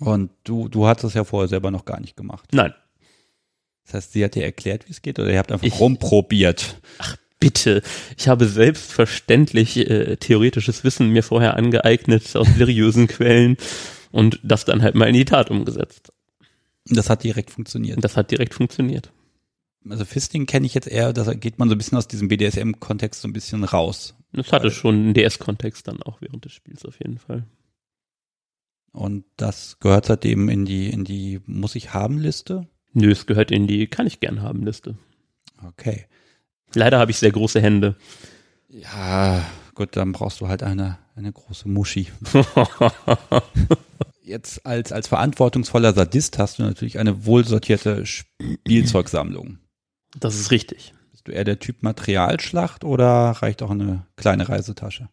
[0.00, 2.50] Und du, du hattest es ja vorher selber noch gar nicht gemacht.
[2.52, 2.74] Nein.
[3.84, 6.80] Das heißt, sie hat dir erklärt, wie es geht, oder ihr habt einfach ich, rumprobiert?
[6.98, 7.82] Ach, bitte.
[8.16, 13.56] Ich habe selbstverständlich äh, theoretisches Wissen mir vorher angeeignet aus seriösen Quellen
[14.10, 16.12] und das dann halt mal in die Tat umgesetzt.
[16.86, 18.02] Das hat direkt funktioniert.
[18.04, 19.12] Das hat direkt funktioniert.
[19.88, 23.22] Also Fisting kenne ich jetzt eher, da geht man so ein bisschen aus diesem BDSM-Kontext
[23.22, 24.14] so ein bisschen raus.
[24.32, 27.44] Das hatte schon einen DS-Kontext dann auch während des Spiels auf jeden Fall.
[28.96, 32.66] Und das gehört seitdem in die, in die Muss ich haben Liste?
[32.94, 34.96] Nö, es gehört in die Kann ich gern haben Liste.
[35.68, 36.06] Okay.
[36.74, 37.96] Leider habe ich sehr große Hände.
[38.68, 42.08] Ja, gut, dann brauchst du halt eine, eine große Muschi.
[44.22, 49.58] Jetzt als, als verantwortungsvoller Sadist hast du natürlich eine wohlsortierte Spielzeugsammlung.
[50.18, 50.94] Das ist richtig.
[51.12, 55.10] Bist du eher der Typ Materialschlacht oder reicht auch eine kleine Reisetasche?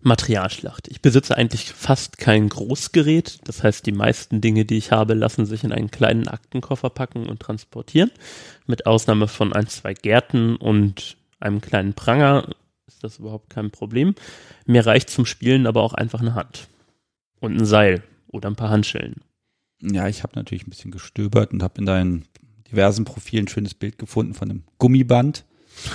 [0.00, 0.88] Materialschlacht.
[0.88, 3.40] Ich besitze eigentlich fast kein Großgerät.
[3.44, 7.26] Das heißt, die meisten Dinge, die ich habe, lassen sich in einen kleinen Aktenkoffer packen
[7.26, 8.10] und transportieren.
[8.66, 12.48] Mit Ausnahme von ein, zwei Gärten und einem kleinen Pranger
[12.86, 14.14] ist das überhaupt kein Problem.
[14.66, 16.68] Mir reicht zum Spielen aber auch einfach eine Hand.
[17.40, 19.16] Und ein Seil oder ein paar Handschellen.
[19.80, 22.24] Ja, ich habe natürlich ein bisschen gestöbert und habe in deinen
[22.70, 25.44] diversen Profilen ein schönes Bild gefunden von einem Gummiband.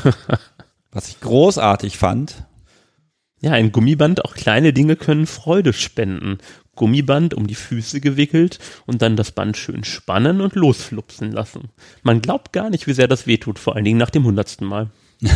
[0.91, 2.45] was ich großartig fand,
[3.43, 6.38] ja, ein Gummiband, auch kleine Dinge können Freude spenden.
[6.75, 11.69] Gummiband um die Füße gewickelt und dann das Band schön spannen und losflupsen lassen.
[12.03, 14.91] Man glaubt gar nicht, wie sehr das wehtut, vor allen Dingen nach dem hundertsten Mal.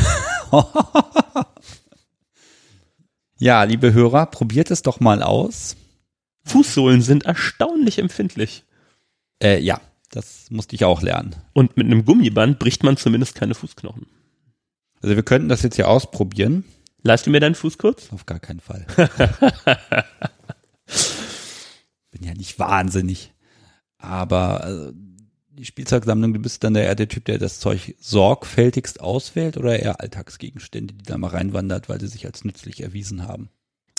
[3.40, 5.76] ja, liebe Hörer, probiert es doch mal aus.
[6.46, 8.64] Fußsohlen sind erstaunlich empfindlich.
[9.44, 11.36] Äh, ja, das musste ich auch lernen.
[11.52, 14.08] Und mit einem Gummiband bricht man zumindest keine Fußknochen.
[15.02, 16.64] Also wir könnten das jetzt hier ausprobieren.
[17.08, 18.12] Leist du mir deinen Fuß kurz?
[18.12, 18.86] Auf gar keinen Fall.
[22.12, 23.32] Bin ja nicht wahnsinnig.
[23.98, 24.92] Aber also,
[25.52, 30.02] die Spielzeugsammlung, du bist dann eher der Typ, der das Zeug sorgfältigst auswählt oder eher
[30.02, 33.48] Alltagsgegenstände, die da mal reinwandert, weil sie sich als nützlich erwiesen haben?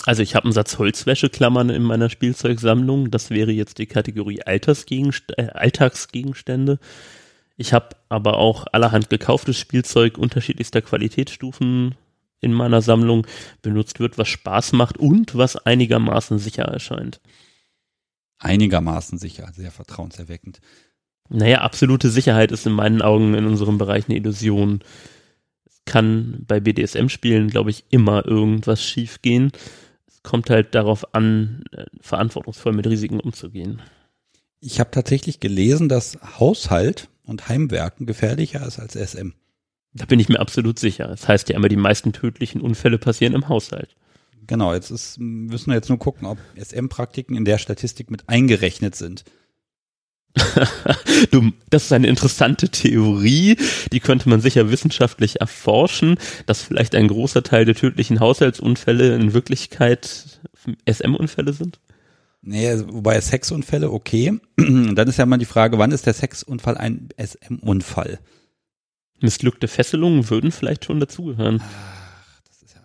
[0.05, 3.09] Also ich habe einen Satz Holzwäscheklammern in meiner Spielzeugsammlung.
[3.09, 6.77] Das wäre jetzt die Kategorie Altersgegenst äh, Alltagsgegenstände.
[7.57, 11.95] Ich habe aber auch allerhand gekauftes Spielzeug unterschiedlichster Qualitätsstufen
[12.41, 13.27] in meiner Sammlung
[13.61, 17.19] benutzt wird, was Spaß macht und was einigermaßen sicher erscheint.
[18.39, 20.61] Einigermaßen sicher, sehr vertrauenserweckend.
[21.29, 24.79] Naja, absolute Sicherheit ist in meinen Augen in unserem Bereich eine Illusion.
[25.65, 29.51] Es kann bei BDSM-Spielen, glaube ich, immer irgendwas schiefgehen.
[30.07, 33.81] Es kommt halt darauf an, äh, verantwortungsvoll mit Risiken umzugehen.
[34.59, 39.33] Ich habe tatsächlich gelesen, dass Haushalt und Heimwerken gefährlicher ist als SM.
[39.93, 41.07] Da bin ich mir absolut sicher.
[41.07, 43.95] Das heißt ja immer, die meisten tödlichen Unfälle passieren im Haushalt.
[44.45, 48.95] Genau, jetzt ist, müssen wir jetzt nur gucken, ob SM-Praktiken in der Statistik mit eingerechnet
[48.95, 49.23] sind.
[51.31, 53.57] du, das ist eine interessante Theorie,
[53.91, 59.33] die könnte man sicher wissenschaftlich erforschen, dass vielleicht ein großer Teil der tödlichen Haushaltsunfälle in
[59.33, 60.39] Wirklichkeit
[60.87, 61.79] SM-Unfälle sind.
[62.41, 64.39] Nee, wobei Sexunfälle, okay.
[64.57, 68.19] Dann ist ja mal die Frage, wann ist der Sexunfall ein SM-Unfall?
[69.21, 71.61] Missglückte Fesselungen würden vielleicht schon dazugehören.
[71.61, 72.81] Ach, das ist ja.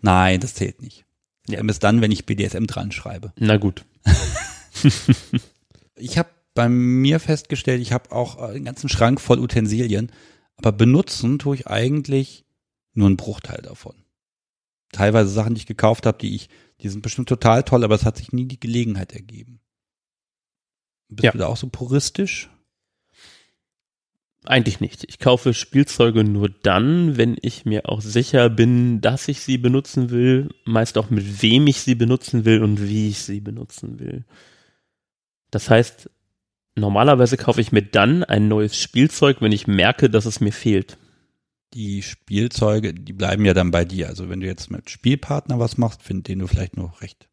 [0.00, 1.04] Nein, das zählt nicht.
[1.48, 1.62] Ja.
[1.62, 3.32] Bis dann, wenn ich BDSM dran schreibe.
[3.36, 3.84] Na gut.
[5.96, 10.10] ich habe bei mir festgestellt, ich habe auch einen ganzen Schrank voll Utensilien,
[10.56, 12.44] aber benutzen tue ich eigentlich
[12.94, 13.94] nur einen Bruchteil davon.
[14.92, 16.48] Teilweise Sachen, die ich gekauft habe, die ich,
[16.80, 19.60] die sind bestimmt total toll, aber es hat sich nie die Gelegenheit ergeben.
[21.08, 21.30] Bist ja.
[21.32, 22.50] du da auch so puristisch?
[24.48, 25.04] Eigentlich nicht.
[25.06, 30.08] Ich kaufe Spielzeuge nur dann, wenn ich mir auch sicher bin, dass ich sie benutzen
[30.08, 34.24] will, meist auch mit wem ich sie benutzen will und wie ich sie benutzen will.
[35.50, 36.08] Das heißt,
[36.76, 40.96] normalerweise kaufe ich mir dann ein neues Spielzeug, wenn ich merke, dass es mir fehlt.
[41.74, 44.08] Die Spielzeuge, die bleiben ja dann bei dir.
[44.08, 47.28] Also wenn du jetzt mit Spielpartner was machst, den du vielleicht nur recht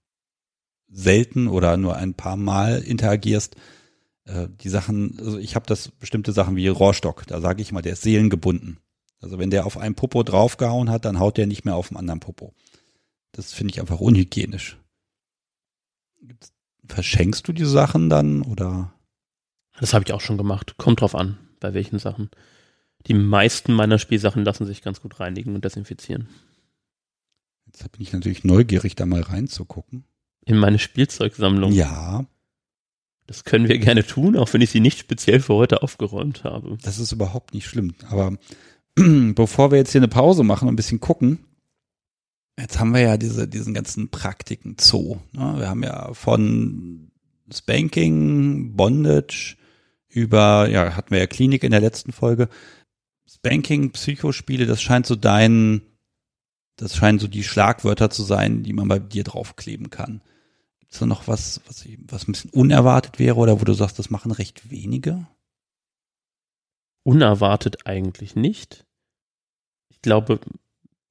[0.90, 3.56] selten oder nur ein paar Mal interagierst,
[4.26, 7.82] äh, die Sachen, also ich habe das bestimmte Sachen wie Rohrstock, da sage ich mal,
[7.82, 8.80] der ist seelengebunden.
[9.22, 11.98] Also wenn der auf einen Popo draufgehauen hat, dann haut der nicht mehr auf dem
[11.98, 12.54] anderen Popo.
[13.32, 14.78] Das finde ich einfach unhygienisch.
[16.88, 18.94] Verschenkst du die Sachen dann oder?
[19.80, 20.76] Das habe ich auch schon gemacht.
[20.78, 22.30] Kommt drauf an, bei welchen Sachen.
[23.08, 26.28] Die meisten meiner Spielsachen lassen sich ganz gut reinigen und desinfizieren.
[27.66, 30.06] Jetzt bin ich natürlich neugierig, da mal reinzugucken.
[30.46, 31.72] In meine Spielzeugsammlung.
[31.72, 32.26] Ja.
[33.28, 36.78] Das können wir gerne tun, auch wenn ich sie nicht speziell für heute aufgeräumt habe.
[36.84, 37.96] Das ist überhaupt nicht schlimm.
[38.10, 38.38] Aber
[38.96, 41.40] bevor wir jetzt hier eine Pause machen und ein bisschen gucken,
[42.60, 45.18] jetzt haben wir ja diese, diesen ganzen Praktiken Zoo.
[45.34, 45.56] Ne?
[45.58, 47.12] Wir haben ja von
[47.52, 49.58] Spanking, Bondage
[50.08, 52.48] über, ja, hatten wir ja Klinik in der letzten Folge.
[53.28, 55.82] Spanking, Psychospiele, das scheint so dein,
[56.78, 60.22] das scheinen so die Schlagwörter zu sein, die man bei dir draufkleben kann.
[60.96, 64.10] Ist da noch was, was, was ein bisschen unerwartet wäre oder wo du sagst, das
[64.10, 65.28] machen recht wenige?
[67.04, 68.86] Unerwartet eigentlich nicht.
[69.90, 70.40] Ich glaube,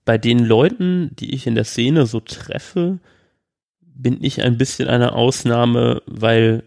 [0.07, 2.99] bei den Leuten, die ich in der Szene so treffe,
[3.83, 6.65] bin ich ein bisschen eine Ausnahme, weil,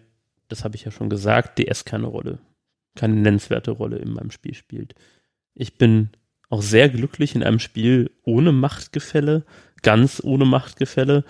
[0.48, 2.38] das habe ich ja schon gesagt, DS keine Rolle,
[2.94, 4.94] keine nennenswerte Rolle in meinem Spiel spielt.
[5.56, 6.12] Ich bin
[6.50, 9.44] auch sehr glücklich in einem Spiel ohne Machtgefälle,
[9.82, 11.24] ganz ohne Machtgefälle,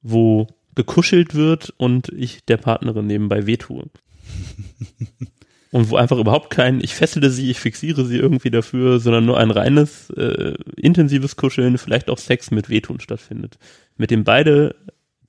[0.00, 3.84] wo gekuschelt wird und ich der Partnerin nebenbei wehtue.
[5.70, 9.38] und wo einfach überhaupt kein, ich fessele sie, ich fixiere sie irgendwie dafür, sondern nur
[9.38, 13.58] ein reines, äh, intensives Kuscheln, vielleicht auch Sex mit Wehtun stattfindet.
[13.96, 14.76] Mit dem beide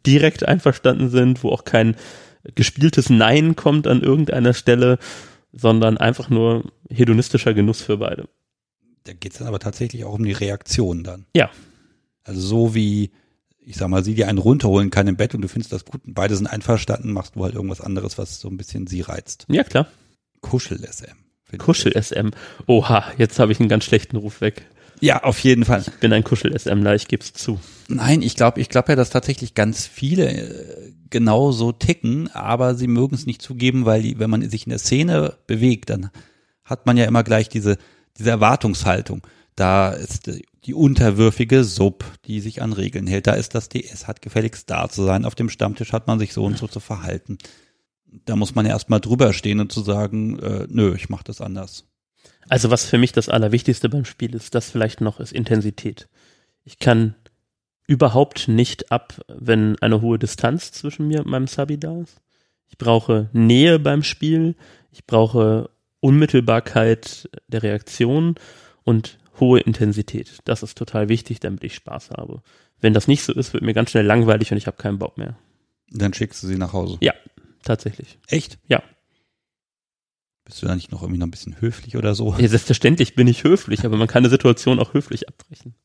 [0.06, 1.96] direkt einverstanden sind, wo auch kein
[2.54, 5.00] gespieltes Nein kommt an irgendeiner Stelle,
[5.52, 8.28] sondern einfach nur hedonistischer Genuss für beide.
[9.06, 11.26] Da geht es dann aber tatsächlich auch um die Reaktion dann.
[11.36, 11.50] Ja.
[12.24, 13.12] Also so wie
[13.65, 16.06] ich sag mal, sie dir einen runterholen kann im Bett und du findest das gut
[16.06, 19.45] und beide sind einverstanden, machst du halt irgendwas anderes, was so ein bisschen sie reizt.
[19.49, 19.88] Ja, klar.
[20.41, 21.58] Kuschel-SM.
[21.58, 22.32] Kuschel-SM.
[22.67, 24.65] Oha, jetzt habe ich einen ganz schlechten Ruf weg.
[25.01, 25.82] Ja, auf jeden Fall.
[25.82, 27.60] Ich bin ein Kuschel-SMler, ich gebe es zu.
[27.88, 32.75] Nein, ich glaube ich glaube ja, dass tatsächlich ganz viele äh, genau so ticken, aber
[32.75, 36.10] sie mögen es nicht zugeben, weil die, wenn man sich in der Szene bewegt, dann
[36.63, 37.78] hat man ja immer gleich diese,
[38.17, 39.21] diese Erwartungshaltung.
[39.56, 40.30] Da ist
[40.65, 43.28] die unterwürfige Sub, die sich an Regeln hält.
[43.28, 45.25] Da ist das DS, hat gefälligst da zu sein.
[45.25, 47.38] Auf dem Stammtisch hat man sich so und so zu verhalten.
[48.25, 51.41] Da muss man ja erstmal drüber stehen und zu sagen, äh, nö, ich mach das
[51.41, 51.86] anders.
[52.49, 56.08] Also was für mich das Allerwichtigste beim Spiel ist, das vielleicht noch ist Intensität.
[56.63, 57.15] Ich kann
[57.88, 62.21] überhaupt nicht ab, wenn eine hohe Distanz zwischen mir und meinem Sabi da ist.
[62.67, 64.56] Ich brauche Nähe beim Spiel.
[64.91, 68.36] Ich brauche Unmittelbarkeit der Reaktion
[68.84, 70.39] und hohe Intensität.
[70.45, 72.41] Das ist total wichtig, damit ich Spaß habe.
[72.82, 75.17] Wenn das nicht so ist, wird mir ganz schnell langweilig und ich habe keinen Bock
[75.17, 75.38] mehr.
[75.89, 76.98] Dann schickst du sie nach Hause.
[77.02, 77.13] Ja,
[77.63, 78.17] tatsächlich.
[78.28, 78.58] Echt?
[78.67, 78.84] Ja.
[80.45, 82.36] Bist du da nicht noch irgendwie noch ein bisschen höflich oder so?
[82.38, 85.76] Ja, selbstverständlich bin ich höflich, aber man kann eine Situation auch höflich abbrechen.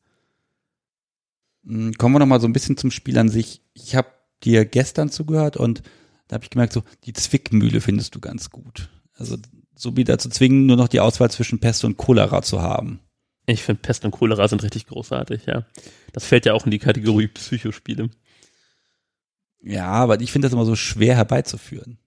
[1.65, 3.61] Hm, kommen wir noch mal so ein bisschen zum Spiel an sich.
[3.73, 4.09] Ich habe
[4.43, 5.81] dir gestern zugehört und
[6.27, 8.89] da habe ich gemerkt, so die Zwickmühle findest du ganz gut.
[9.13, 9.37] Also
[9.75, 12.99] so wie dazu zwingen, nur noch die Auswahl zwischen Pest und Cholera zu haben.
[13.45, 15.65] Ich finde Pest und Cholera sind richtig großartig, ja.
[16.13, 18.09] Das fällt ja auch in die Kategorie Psychospiele.
[19.61, 21.97] Ja, aber ich finde das immer so schwer herbeizuführen.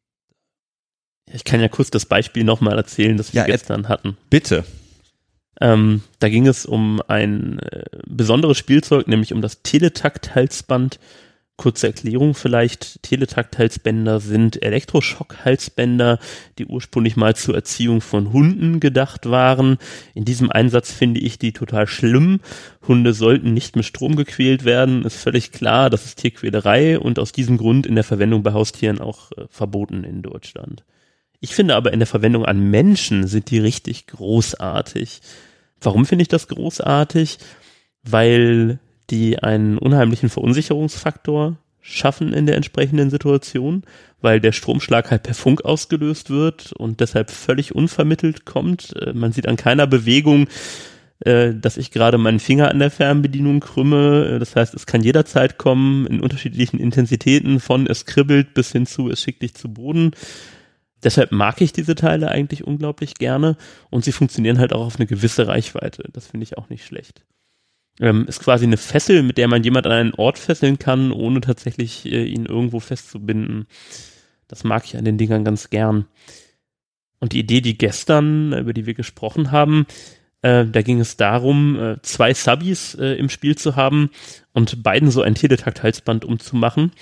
[1.33, 4.17] Ich kann ja kurz das Beispiel nochmal erzählen, das wir ja, gestern hatten.
[4.31, 4.65] Bitte.
[5.61, 10.99] Ähm, da ging es um ein äh, besonderes Spielzeug, nämlich um das Teletakt-Halsband
[11.57, 16.19] Kurze Erklärung vielleicht, Teletakt-Halsbänder sind Elektroschock-Halsbänder,
[16.59, 19.79] die ursprünglich mal zur Erziehung von Hunden gedacht waren.
[20.15, 22.41] In diesem Einsatz finde ich die total schlimm.
[22.89, 27.31] Hunde sollten nicht mit Strom gequält werden, ist völlig klar, das ist Tierquälerei und aus
[27.31, 30.85] diesem Grund in der Verwendung bei Haustieren auch äh, verboten in Deutschland.
[31.39, 35.21] Ich finde aber in der Verwendung an Menschen sind die richtig großartig.
[35.81, 37.39] Warum finde ich das großartig?
[38.03, 43.83] Weil die einen unheimlichen Verunsicherungsfaktor schaffen in der entsprechenden Situation,
[44.23, 48.95] weil der Stromschlag halt per Funk ausgelöst wird und deshalb völlig unvermittelt kommt.
[48.97, 50.49] Äh, man sieht an keiner Bewegung,
[51.21, 54.37] äh, dass ich gerade meinen Finger an der Fernbedienung krümme.
[54.37, 58.87] Äh, das heißt, es kann jederzeit kommen in unterschiedlichen Intensitäten von es kribbelt bis hin
[58.87, 60.13] zu es schickt dich zu Boden.
[61.03, 63.59] Deshalb mag ich diese Teile eigentlich unglaublich gerne
[63.91, 66.09] und sie funktionieren halt auch auf eine gewisse Reichweite.
[66.13, 67.23] Das finde ich auch nicht schlecht.
[68.01, 71.41] Ähm, ist quasi eine Fessel, mit der man jemand an einen Ort fesseln kann, ohne
[71.41, 73.67] tatsächlich äh, ihn irgendwo festzubinden.
[74.49, 76.07] Das mag ich an den Dingern ganz gern.
[77.21, 79.87] Und die Idee, die gestern, über die wir gesprochen haben,
[80.43, 84.11] äh, da ging es darum, äh, zwei Subbies äh, im Spiel zu haben
[84.53, 86.93] und beiden so ein Teletakt-Halsband umzumachen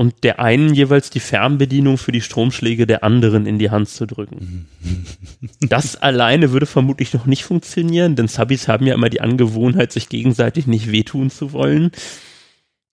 [0.00, 4.06] und der einen jeweils die Fernbedienung für die Stromschläge der anderen in die Hand zu
[4.06, 4.66] drücken.
[5.60, 10.08] das alleine würde vermutlich noch nicht funktionieren, denn Subbies haben ja immer die Angewohnheit, sich
[10.08, 11.90] gegenseitig nicht wehtun zu wollen.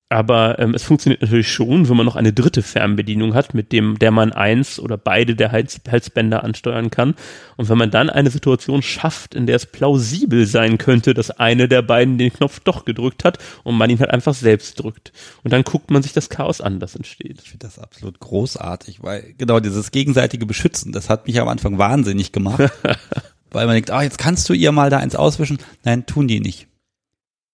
[0.09, 3.99] Aber ähm, es funktioniert natürlich schon, wenn man noch eine dritte Fernbedienung hat, mit dem
[3.99, 7.15] der man eins oder beide der Hals Halsbänder ansteuern kann.
[7.57, 11.67] Und wenn man dann eine Situation schafft, in der es plausibel sein könnte, dass eine
[11.67, 15.11] der beiden den Knopf doch gedrückt hat und man ihn halt einfach selbst drückt.
[15.43, 17.41] Und dann guckt man sich das Chaos an, das entsteht.
[17.41, 21.77] Ich finde das absolut großartig, weil genau dieses gegenseitige Beschützen, das hat mich am Anfang
[21.77, 22.63] wahnsinnig gemacht.
[23.51, 25.57] weil man denkt, ah, jetzt kannst du ihr mal da eins auswischen.
[25.83, 26.67] Nein, tun die nicht.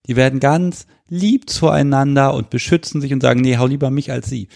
[0.08, 4.30] Die werden ganz lieb zueinander und beschützen sich und sagen, nee, hau lieber mich als
[4.30, 4.50] sie.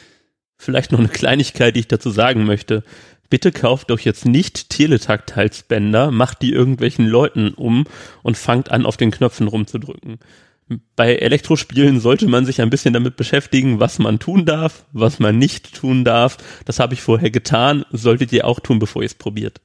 [0.57, 2.83] Vielleicht noch eine Kleinigkeit, die ich dazu sagen möchte.
[3.29, 7.85] Bitte kauft doch jetzt nicht Teletakt-Halsbänder, macht die irgendwelchen Leuten um
[8.23, 10.19] und fangt an, auf den Knöpfen rumzudrücken.
[10.95, 15.37] Bei Elektrospielen sollte man sich ein bisschen damit beschäftigen, was man tun darf, was man
[15.37, 16.37] nicht tun darf.
[16.65, 19.61] Das habe ich vorher getan, solltet ihr auch tun, bevor ihr es probiert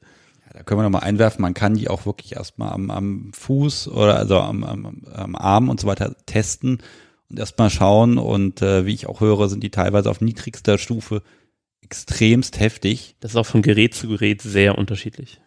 [0.52, 4.16] da können wir nochmal einwerfen, man kann die auch wirklich erstmal am, am Fuß oder
[4.16, 6.78] also am, am, am Arm und so weiter testen
[7.30, 8.18] und erstmal schauen.
[8.18, 11.22] Und äh, wie ich auch höre, sind die teilweise auf niedrigster Stufe
[11.80, 13.16] extremst heftig.
[13.20, 15.40] Das ist auch von Gerät zu Gerät sehr unterschiedlich.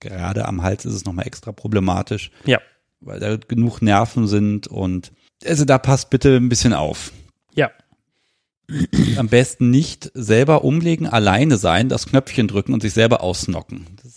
[0.00, 2.30] Gerade am Hals ist es nochmal extra problematisch.
[2.44, 2.60] Ja.
[3.00, 5.12] Weil da genug Nerven sind und
[5.44, 7.12] also da passt bitte ein bisschen auf.
[7.54, 7.70] Ja.
[9.16, 13.86] Am besten nicht selber umlegen, alleine sein, das Knöpfchen drücken und sich selber ausnocken.
[14.02, 14.15] Das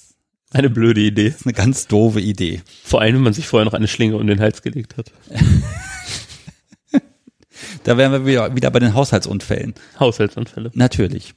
[0.52, 1.30] eine blöde Idee.
[1.30, 2.62] Das ist eine ganz doofe Idee.
[2.84, 5.12] Vor allem, wenn man sich vorher noch eine Schlinge um den Hals gelegt hat.
[7.84, 9.76] da wären wir wieder, wieder bei den Haushaltsunfällen.
[10.00, 10.72] Haushaltsunfälle.
[10.74, 11.36] Natürlich.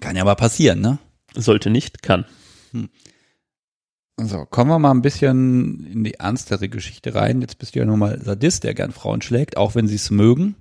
[0.00, 0.98] Kann ja aber passieren, ne?
[1.34, 2.24] Sollte nicht, kann.
[2.72, 2.88] Hm.
[4.18, 7.42] So, kommen wir mal ein bisschen in die ernstere Geschichte rein.
[7.42, 10.10] Jetzt bist du ja nun mal Sadist, der gern Frauen schlägt, auch wenn sie es
[10.10, 10.56] mögen.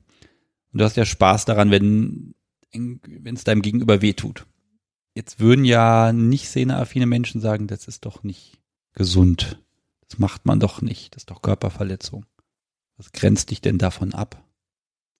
[0.73, 2.35] Und du hast ja Spaß daran, wenn
[2.73, 4.45] wenn es deinem Gegenüber wehtut.
[5.15, 8.59] Jetzt würden ja nicht szeneaffine Menschen sagen, das ist doch nicht
[8.93, 9.57] gesund.
[10.07, 11.15] Das macht man doch nicht.
[11.15, 12.25] Das ist doch Körperverletzung.
[12.97, 14.43] Was grenzt dich denn davon ab?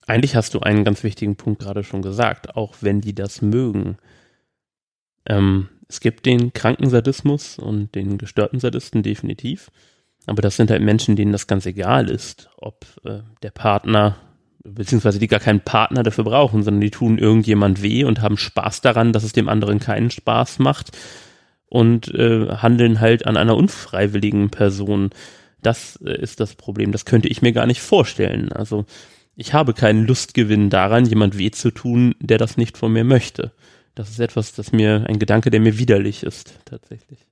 [0.06, 3.98] Eigentlich hast du einen ganz wichtigen Punkt gerade schon gesagt, auch wenn die das mögen.
[5.26, 9.72] Ähm, es gibt den kranken Sadismus und den gestörten Sadisten definitiv.
[10.26, 14.18] Aber das sind halt Menschen, denen das ganz egal ist, ob äh, der Partner
[14.66, 18.82] beziehungsweise die gar keinen Partner dafür brauchen, sondern die tun irgendjemand weh und haben Spaß
[18.82, 20.98] daran, dass es dem anderen keinen Spaß macht
[21.68, 25.12] und äh, handeln halt an einer unfreiwilligen Person.
[25.62, 26.92] Das äh, ist das Problem.
[26.92, 28.52] Das könnte ich mir gar nicht vorstellen.
[28.52, 28.86] Also
[29.36, 33.52] ich habe keinen Lustgewinn daran, jemand weh zu tun, der das nicht von mir möchte.
[33.94, 37.26] Das ist etwas, das mir ein Gedanke, der mir widerlich ist, tatsächlich.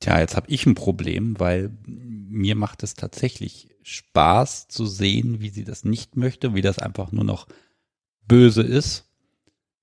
[0.00, 5.50] Tja, jetzt habe ich ein Problem, weil mir macht es tatsächlich Spaß zu sehen, wie
[5.50, 7.46] sie das nicht möchte, wie das einfach nur noch
[8.26, 9.06] böse ist,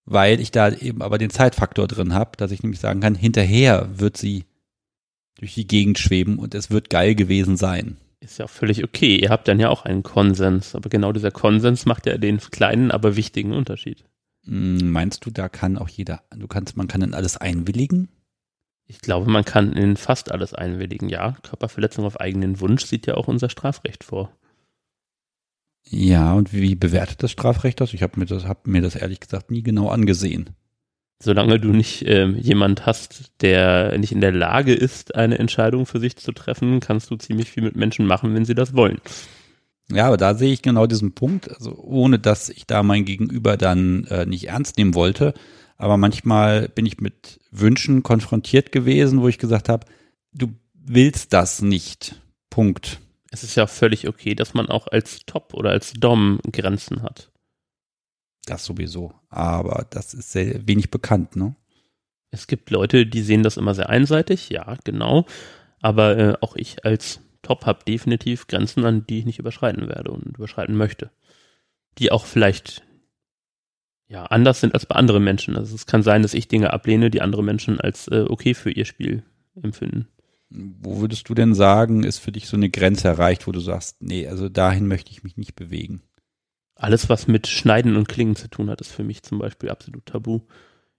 [0.05, 3.89] weil ich da eben aber den Zeitfaktor drin habe, dass ich nämlich sagen kann, hinterher
[3.99, 4.45] wird sie
[5.35, 7.97] durch die Gegend schweben und es wird geil gewesen sein.
[8.19, 9.17] Ist ja auch völlig okay.
[9.17, 12.89] Ihr habt dann ja auch einen Konsens, aber genau dieser Konsens macht ja den kleinen,
[12.89, 14.05] aber wichtigen Unterschied.
[14.45, 18.09] Hm, meinst du, da kann auch jeder, du kannst, man kann in alles einwilligen?
[18.87, 21.09] Ich glaube, man kann in fast alles einwilligen.
[21.09, 24.31] Ja, Körperverletzung auf eigenen Wunsch sieht ja auch unser Strafrecht vor.
[25.89, 27.93] Ja, und wie bewertet das Strafrecht das?
[27.93, 30.51] Ich habe mir, das, hab mir das ehrlich gesagt nie genau angesehen.
[31.21, 35.99] Solange du nicht äh, jemand hast, der nicht in der Lage ist, eine Entscheidung für
[35.99, 38.99] sich zu treffen, kannst du ziemlich viel mit Menschen machen, wenn sie das wollen.
[39.89, 41.49] Ja, aber da sehe ich genau diesen Punkt.
[41.49, 45.33] Also ohne dass ich da mein Gegenüber dann äh, nicht ernst nehmen wollte,
[45.77, 49.85] aber manchmal bin ich mit Wünschen konfrontiert gewesen, wo ich gesagt habe,
[50.33, 52.21] du willst das nicht.
[52.49, 52.99] Punkt.
[53.31, 57.29] Es ist ja völlig okay, dass man auch als Top oder als Dom Grenzen hat.
[58.45, 59.13] Das sowieso.
[59.29, 61.55] Aber das ist sehr wenig bekannt, ne?
[62.31, 65.25] Es gibt Leute, die sehen das immer sehr einseitig, ja, genau.
[65.79, 70.11] Aber äh, auch ich als Top habe definitiv Grenzen, an die ich nicht überschreiten werde
[70.11, 71.11] und überschreiten möchte.
[71.97, 72.83] Die auch vielleicht
[74.09, 75.57] ja, anders sind als bei anderen Menschen.
[75.57, 78.71] Also es kann sein, dass ich Dinge ablehne, die andere Menschen als äh, okay für
[78.71, 79.23] ihr Spiel
[79.61, 80.07] empfinden.
[80.49, 84.01] Wo würdest du denn sagen, ist für dich so eine Grenze erreicht, wo du sagst,
[84.01, 86.03] nee, also dahin möchte ich mich nicht bewegen?
[86.75, 90.05] Alles, was mit Schneiden und Klingen zu tun hat, ist für mich zum Beispiel absolut
[90.05, 90.41] tabu.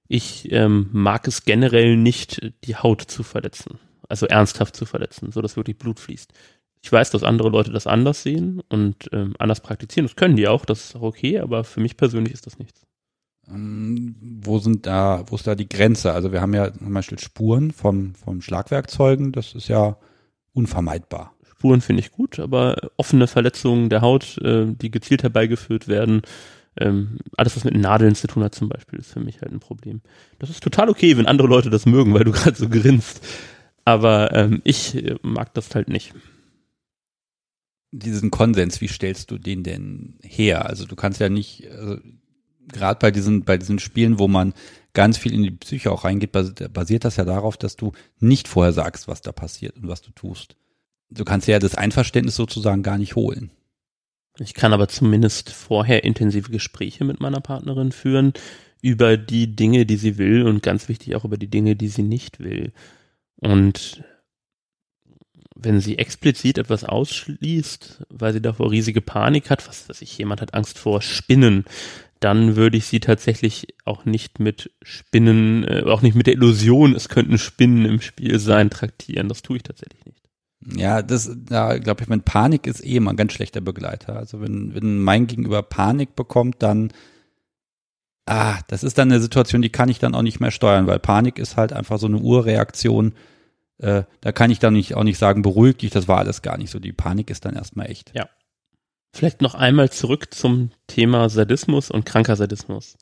[0.07, 3.79] Ich ähm, mag es generell nicht, die Haut zu verletzen.
[4.09, 6.33] Also ernsthaft zu verletzen, so dass wirklich Blut fließt.
[6.83, 10.07] Ich weiß, dass andere Leute das anders sehen und ähm, anders praktizieren.
[10.07, 12.88] Das können die auch, das ist auch okay, aber für mich persönlich ist das nichts.
[13.51, 16.13] Ähm, wo sind da, wo ist da die Grenze?
[16.13, 19.97] Also wir haben ja zum Beispiel Spuren vom, vom Schlagwerkzeugen, das ist ja
[20.53, 21.33] unvermeidbar.
[21.51, 26.23] Spuren finde ich gut, aber offene Verletzungen der Haut, äh, die gezielt herbeigeführt werden,
[26.81, 29.61] ähm, alles was mit Nadeln zu tun hat zum Beispiel, ist für mich halt ein
[29.61, 30.01] Problem.
[30.39, 33.27] Das ist total okay, wenn andere Leute das mögen, weil du gerade so grinst.
[33.85, 36.15] Aber ähm, ich äh, mag das halt nicht
[37.91, 40.67] diesen Konsens, wie stellst du den denn her?
[40.67, 41.99] Also du kannst ja nicht, also,
[42.73, 44.55] gerade bei diesen, bei diesen Spielen, wo man
[44.95, 48.73] ganz viel in die Psyche auch reingeht, basiert das ja darauf, dass du nicht vorher
[48.73, 50.57] sagst, was da passiert und was du tust.
[51.11, 53.51] Du kannst ja das Einverständnis sozusagen gar nicht holen.
[54.39, 58.33] Ich kann aber zumindest vorher intensive Gespräche mit meiner Partnerin führen
[58.83, 62.03] über die Dinge, die sie will und ganz wichtig auch über die Dinge, die sie
[62.03, 62.73] nicht will.
[63.37, 64.05] Und
[65.57, 70.41] wenn sie explizit etwas ausschließt, weil sie davor riesige Panik hat, was weiß ich, jemand
[70.41, 71.65] hat Angst vor Spinnen,
[72.21, 76.95] dann würde ich sie tatsächlich auch nicht mit Spinnen, äh, auch nicht mit der Illusion,
[76.95, 79.29] es könnten Spinnen im Spiel sein, traktieren.
[79.29, 80.29] Das tue ich tatsächlich nicht.
[80.77, 84.17] Ja, das, da glaube ich, mein Panik ist eh immer ein ganz schlechter Begleiter.
[84.17, 86.93] Also wenn, wenn mein Gegenüber Panik bekommt, dann,
[88.27, 90.99] ah, das ist dann eine Situation, die kann ich dann auch nicht mehr steuern, weil
[90.99, 93.15] Panik ist halt einfach so eine Urreaktion
[93.79, 96.59] äh, da kann ich dann nicht, auch nicht sagen, beruhig dich, das war alles gar
[96.59, 96.79] nicht so.
[96.79, 98.13] Die Panik ist dann erstmal echt.
[98.15, 98.29] Ja.
[99.13, 102.97] Vielleicht noch einmal zurück zum Thema Sadismus und kranker Sadismus.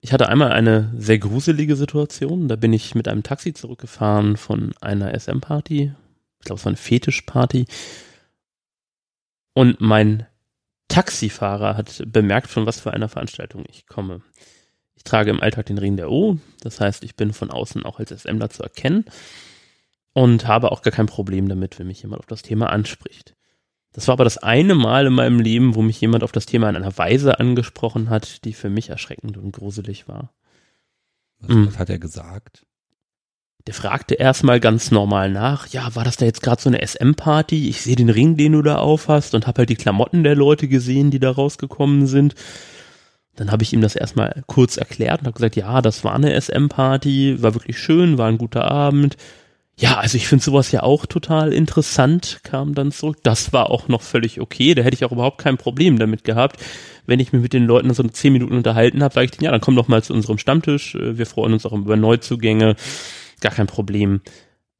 [0.00, 2.48] Ich hatte einmal eine sehr gruselige Situation.
[2.48, 5.92] Da bin ich mit einem Taxi zurückgefahren von einer SM-Party.
[6.38, 7.66] Ich glaube, es war eine Fetischparty.
[9.52, 10.26] Und mein
[10.88, 14.22] Taxifahrer hat bemerkt, von was für einer Veranstaltung ich komme.
[14.94, 16.38] Ich trage im Alltag den Ring der O.
[16.60, 19.04] Das heißt, ich bin von außen auch als SMler zu erkennen
[20.12, 23.34] und habe auch gar kein Problem damit, wenn mich jemand auf das Thema anspricht.
[23.92, 26.68] Das war aber das eine Mal in meinem Leben, wo mich jemand auf das Thema
[26.68, 30.32] in einer Weise angesprochen hat, die für mich erschreckend und gruselig war.
[31.40, 31.66] Was, mhm.
[31.66, 32.66] was hat er gesagt?
[33.66, 37.68] Der fragte erstmal ganz normal nach, ja, war das da jetzt gerade so eine SM-Party?
[37.68, 40.66] Ich sehe den Ring, den du da aufhast und habe halt die Klamotten der Leute
[40.66, 42.34] gesehen, die da rausgekommen sind.
[43.36, 46.40] Dann habe ich ihm das erstmal kurz erklärt und habe gesagt, ja, das war eine
[46.40, 49.16] SM-Party, war wirklich schön, war ein guter Abend.
[49.80, 53.16] Ja, also ich finde sowas ja auch total interessant, kam dann zurück.
[53.22, 54.74] Das war auch noch völlig okay.
[54.74, 56.60] Da hätte ich auch überhaupt kein Problem damit gehabt.
[57.06, 59.50] Wenn ich mich mit den Leuten so zehn Minuten unterhalten habe, sage ich denen, ja,
[59.52, 60.96] dann komm doch mal zu unserem Stammtisch.
[60.96, 62.76] Äh, wir freuen uns auch über Neuzugänge.
[63.40, 64.20] Gar kein Problem.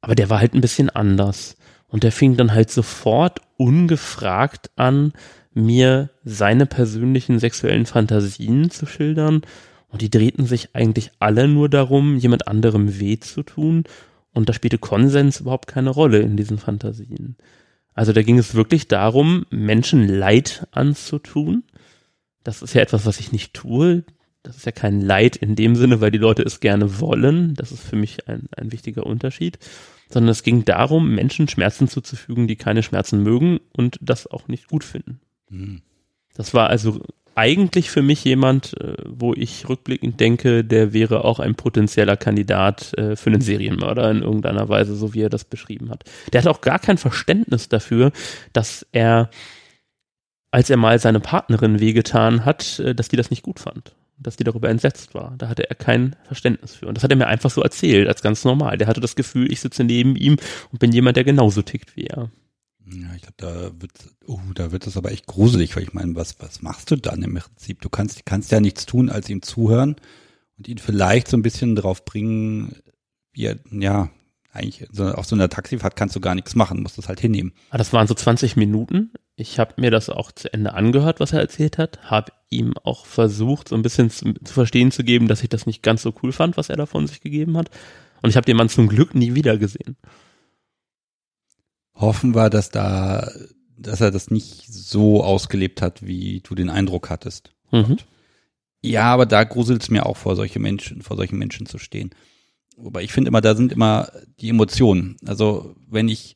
[0.01, 1.55] Aber der war halt ein bisschen anders.
[1.87, 5.13] Und der fing dann halt sofort ungefragt an,
[5.55, 9.41] mir seine persönlichen sexuellen Fantasien zu schildern.
[9.89, 13.85] Und die drehten sich eigentlich alle nur darum, jemand anderem weh zu tun
[14.33, 17.35] und da spielte Konsens überhaupt keine Rolle in diesen Fantasien.
[17.93, 21.63] Also da ging es wirklich darum, Menschen Leid anzutun.
[22.43, 24.03] Das ist ja etwas, was ich nicht tue.
[24.43, 27.53] Das ist ja kein Leid in dem Sinne, weil die Leute es gerne wollen.
[27.55, 29.59] Das ist für mich ein, ein wichtiger Unterschied.
[30.09, 34.67] Sondern es ging darum, Menschen Schmerzen zuzufügen, die keine Schmerzen mögen und das auch nicht
[34.67, 35.19] gut finden.
[35.49, 35.81] Mhm.
[36.33, 37.01] Das war also
[37.35, 42.93] eigentlich für mich jemand, äh, wo ich rückblickend denke, der wäre auch ein potenzieller Kandidat
[42.97, 46.03] äh, für einen Serienmörder in irgendeiner Weise, so wie er das beschrieben hat.
[46.33, 48.11] Der hat auch gar kein Verständnis dafür,
[48.53, 49.29] dass er,
[50.51, 53.95] als er mal seine Partnerin wehgetan hat, äh, dass die das nicht gut fand.
[54.17, 55.33] Dass die darüber entsetzt war.
[55.37, 56.87] Da hatte er kein Verständnis für.
[56.87, 58.77] Und das hat er mir einfach so erzählt, als ganz normal.
[58.77, 60.37] Der hatte das Gefühl, ich sitze neben ihm
[60.71, 62.29] und bin jemand, der genauso tickt wie er.
[62.93, 63.91] Ja, ich glaube, da wird,
[64.27, 67.23] oh, da wird es aber echt gruselig, weil ich meine, was, was machst du dann
[67.23, 67.81] im Prinzip?
[67.81, 69.95] Du kannst, kannst ja nichts tun, als ihm zuhören
[70.57, 72.75] und ihn vielleicht so ein bisschen drauf bringen,
[73.33, 74.09] wie er, ja,
[74.51, 77.53] eigentlich so, auf so einer Taxifahrt kannst du gar nichts machen, musst das halt hinnehmen.
[77.69, 79.11] Ah, das waren so 20 Minuten.
[79.37, 83.05] Ich habe mir das auch zu Ende angehört, was er erzählt hat, habe ihm auch
[83.05, 86.13] versucht, so ein bisschen zu, zu, verstehen zu geben, dass ich das nicht ganz so
[86.21, 87.69] cool fand, was er da von sich gegeben hat.
[88.21, 89.95] Und ich habe den Mann zum Glück nie wieder gesehen
[91.93, 93.29] hoffen wir, dass da,
[93.77, 97.53] dass er das nicht so ausgelebt hat, wie du den Eindruck hattest.
[97.71, 97.97] Mhm.
[98.81, 102.11] Ja, aber da gruselt es mir auch vor solche Menschen, vor solchen Menschen zu stehen.
[102.77, 105.17] Wobei ich finde immer, da sind immer die Emotionen.
[105.25, 106.35] Also wenn ich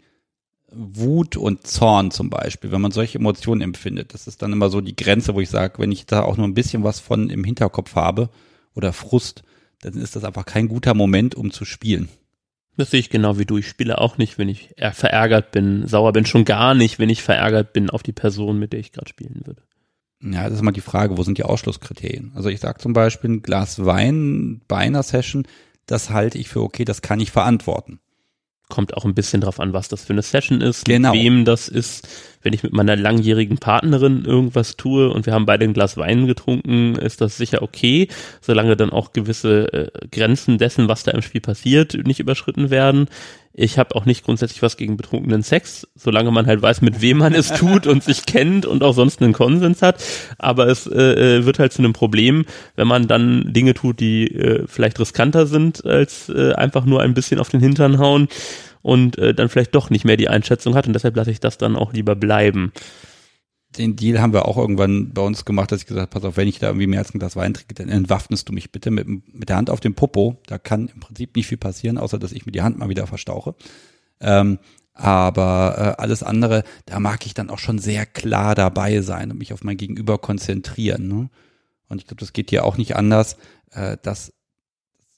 [0.72, 4.82] Wut und Zorn zum Beispiel, wenn man solche Emotionen empfindet, das ist dann immer so
[4.82, 7.44] die Grenze, wo ich sage, wenn ich da auch nur ein bisschen was von im
[7.44, 8.30] Hinterkopf habe
[8.76, 9.44] oder Frust,
[9.82, 12.10] dann ist das einfach kein guter Moment, um zu spielen.
[12.78, 13.58] Das sehe ich genau wie du.
[13.58, 17.24] Ich spiele auch nicht, wenn ich verärgert bin, sauer bin, schon gar nicht, wenn ich
[17.24, 19.62] verärgert bin auf die Person, mit der ich gerade spielen würde.
[20.22, 22.32] Ja, das ist mal die Frage, wo sind die Ausschlusskriterien?
[22.36, 25.48] Also ich sage zum Beispiel, ein Glas Wein bei einer Session,
[25.86, 28.00] das halte ich für okay, das kann ich verantworten.
[28.70, 31.12] Kommt auch ein bisschen drauf an, was das für eine Session ist, Genau.
[31.14, 32.08] mit wem das ist.
[32.42, 36.28] Wenn ich mit meiner langjährigen Partnerin irgendwas tue und wir haben beide ein Glas Wein
[36.28, 38.08] getrunken, ist das sicher okay,
[38.42, 43.08] solange dann auch gewisse äh, Grenzen dessen, was da im Spiel passiert, nicht überschritten werden.
[43.58, 47.20] Ich habe auch nicht grundsätzlich was gegen betrunkenen Sex, solange man halt weiß, mit wem
[47.20, 50.04] man es tut und sich kennt und auch sonst einen Konsens hat.
[50.38, 52.46] Aber es äh, äh, wird halt zu einem Problem,
[52.76, 57.14] wenn man dann Dinge tut, die äh, vielleicht riskanter sind, als äh, einfach nur ein
[57.14, 58.28] bisschen auf den Hintern hauen
[58.82, 61.58] und äh, dann vielleicht doch nicht mehr die Einschätzung hat und deshalb lasse ich das
[61.58, 62.74] dann auch lieber bleiben.
[63.78, 66.38] Den Deal haben wir auch irgendwann bei uns gemacht, dass ich gesagt habe, pass auf,
[66.38, 68.92] wenn ich da irgendwie mehr als ein Glas Wein trinke, dann entwaffnest du mich bitte
[68.92, 70.38] mit, mit der Hand auf dem Popo.
[70.48, 73.08] Da kann im Prinzip nicht viel passieren, außer dass ich mir die Hand mal wieder
[73.08, 73.56] verstauche.
[74.20, 74.60] Ähm,
[74.94, 79.38] aber äh, alles andere, da mag ich dann auch schon sehr klar dabei sein und
[79.38, 81.08] mich auf mein Gegenüber konzentrieren.
[81.08, 81.30] Ne?
[81.90, 83.38] Und ich glaube, das geht hier auch nicht anders.
[83.72, 84.34] Äh, dass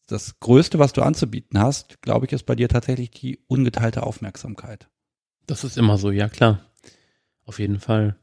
[0.08, 4.88] das Größte, was du anzubieten hast, glaube ich, ist bei dir tatsächlich die ungeteilte Aufmerksamkeit.
[5.46, 6.62] Das ist immer so, ja klar.
[7.46, 8.18] Auf jeden Fall.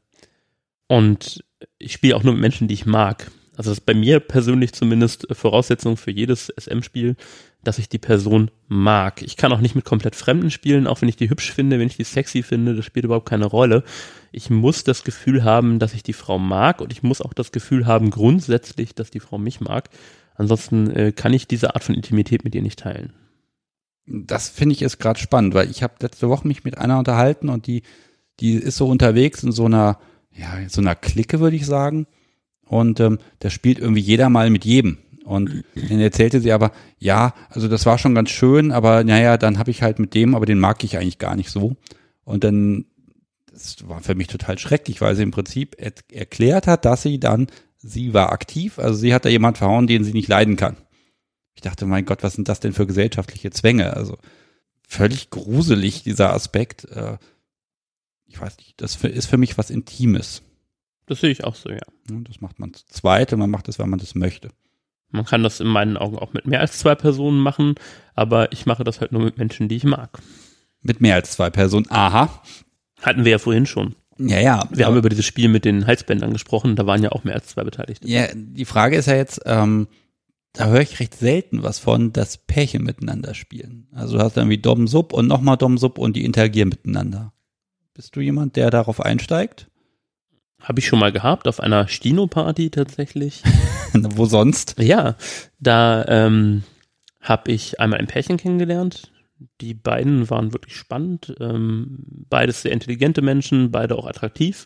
[0.87, 1.43] Und
[1.77, 3.31] ich spiele auch nur mit Menschen, die ich mag.
[3.57, 7.15] Also das ist bei mir persönlich zumindest Voraussetzung für jedes SM-Spiel,
[7.63, 9.21] dass ich die Person mag.
[9.21, 11.87] Ich kann auch nicht mit komplett Fremden spielen, auch wenn ich die hübsch finde, wenn
[11.87, 13.83] ich die sexy finde, das spielt überhaupt keine Rolle.
[14.31, 17.51] Ich muss das Gefühl haben, dass ich die Frau mag und ich muss auch das
[17.51, 19.89] Gefühl haben grundsätzlich, dass die Frau mich mag.
[20.35, 23.13] Ansonsten äh, kann ich diese Art von Intimität mit ihr nicht teilen.
[24.05, 27.49] Das finde ich ist gerade spannend, weil ich habe letzte Woche mich mit einer unterhalten
[27.49, 27.81] und die,
[28.39, 29.97] die ist so unterwegs in so einer,
[30.35, 32.07] ja, so einer Clique, würde ich sagen.
[32.65, 34.97] Und ähm, da spielt irgendwie jeder mal mit jedem.
[35.23, 39.57] Und dann erzählte sie aber, ja, also das war schon ganz schön, aber naja, dann
[39.57, 41.75] habe ich halt mit dem, aber den mag ich eigentlich gar nicht so.
[42.23, 42.85] Und dann,
[43.51, 47.19] das war für mich total schrecklich, weil sie im Prinzip er erklärt hat, dass sie
[47.19, 50.77] dann, sie war aktiv, also sie hat da jemand verhauen, den sie nicht leiden kann.
[51.55, 53.95] Ich dachte, mein Gott, was sind das denn für gesellschaftliche Zwänge?
[53.95, 54.17] Also
[54.87, 56.85] völlig gruselig, dieser Aspekt.
[56.85, 57.17] Äh,
[58.35, 60.41] Ich weiß nicht, das ist für mich was Intimes.
[61.05, 61.79] Das sehe ich auch so, ja.
[62.09, 64.49] Das macht man zu zweit und man macht es, wenn man das möchte.
[65.09, 67.75] Man kann das in meinen Augen auch mit mehr als zwei Personen machen,
[68.13, 70.19] aber ich mache das halt nur mit Menschen, die ich mag.
[70.81, 71.85] Mit mehr als zwei Personen.
[71.89, 72.41] Aha.
[73.01, 73.95] Hatten wir ja vorhin schon.
[74.17, 74.67] Ja, ja.
[74.69, 77.47] Wir haben über dieses Spiel mit den Halsbändern gesprochen, da waren ja auch mehr als
[77.47, 78.05] zwei Beteiligte.
[78.05, 79.87] ja, die Frage ist ja jetzt, ähm,
[80.51, 83.87] da höre ich recht selten was von, dass Pärchen miteinander spielen.
[83.93, 87.31] Also du hast dann wie Dom Sub und nochmal Dom Sub und die interagieren miteinander.
[87.95, 89.67] Bist du jemand, der darauf einsteigt?
[90.61, 93.41] Habe ich schon mal gehabt, auf einer Stino-Party tatsächlich.
[93.93, 94.75] Wo sonst?
[94.79, 95.15] ja,
[95.59, 96.63] da ähm,
[97.21, 99.13] habe ich einmal ein Pärchen kennengelernt.
[99.61, 101.33] Die beiden waren wirklich spannend.
[101.39, 104.65] Ähm, beides sehr intelligente Menschen, beide auch attraktiv.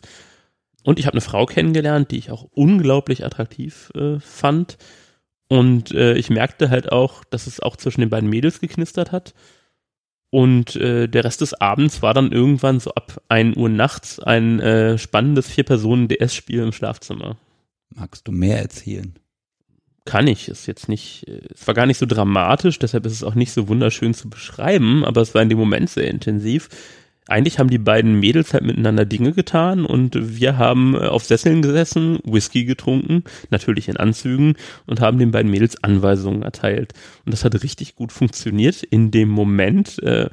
[0.82, 4.76] Und ich habe eine Frau kennengelernt, die ich auch unglaublich attraktiv äh, fand.
[5.46, 9.34] Und äh, ich merkte halt auch, dass es auch zwischen den beiden Mädels geknistert hat.
[10.30, 14.60] Und äh, der Rest des Abends war dann irgendwann so ab 1 Uhr nachts ein
[14.60, 17.36] äh, spannendes Vier-Personen-DS-Spiel im Schlafzimmer.
[17.92, 19.18] Magst du mehr erzählen?
[20.04, 23.24] Kann ich, ist jetzt nicht, äh, es war gar nicht so dramatisch, deshalb ist es
[23.24, 26.68] auch nicht so wunderschön zu beschreiben, aber es war in dem Moment sehr intensiv.
[27.30, 31.62] Eigentlich haben die beiden Mädels halt miteinander Dinge getan und wir haben äh, auf Sesseln
[31.62, 34.56] gesessen, Whisky getrunken, natürlich in Anzügen
[34.86, 36.92] und haben den beiden Mädels Anweisungen erteilt.
[37.24, 40.28] Und das hat richtig gut funktioniert in dem Moment äh,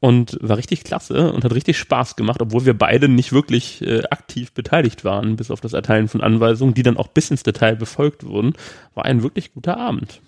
[0.00, 4.02] und war richtig klasse und hat richtig Spaß gemacht, obwohl wir beide nicht wirklich äh,
[4.10, 7.76] aktiv beteiligt waren, bis auf das Erteilen von Anweisungen, die dann auch bis ins Detail
[7.76, 8.54] befolgt wurden.
[8.94, 10.20] War ein wirklich guter Abend.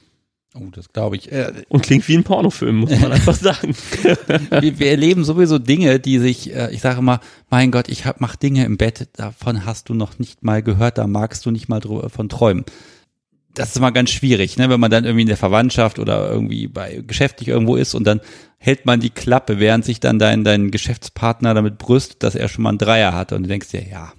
[0.57, 1.33] Oh, das glaube ich.
[1.33, 3.75] Äh, Und klingt wie ein Pornofilm, muss man einfach sagen.
[4.61, 8.21] wir, wir erleben sowieso Dinge, die sich, äh, ich sage immer, mein Gott, ich hab,
[8.21, 11.69] mach Dinge im Bett, davon hast du noch nicht mal gehört, da magst du nicht
[11.69, 12.65] mal drüber von träumen.
[13.53, 14.69] Das ist immer ganz schwierig, ne?
[14.69, 18.21] wenn man dann irgendwie in der Verwandtschaft oder irgendwie bei geschäftlich irgendwo ist und dann
[18.59, 22.63] hält man die Klappe, während sich dann dein, dein Geschäftspartner damit brüstet, dass er schon
[22.63, 24.13] mal einen Dreier hatte und du denkst dir, ja,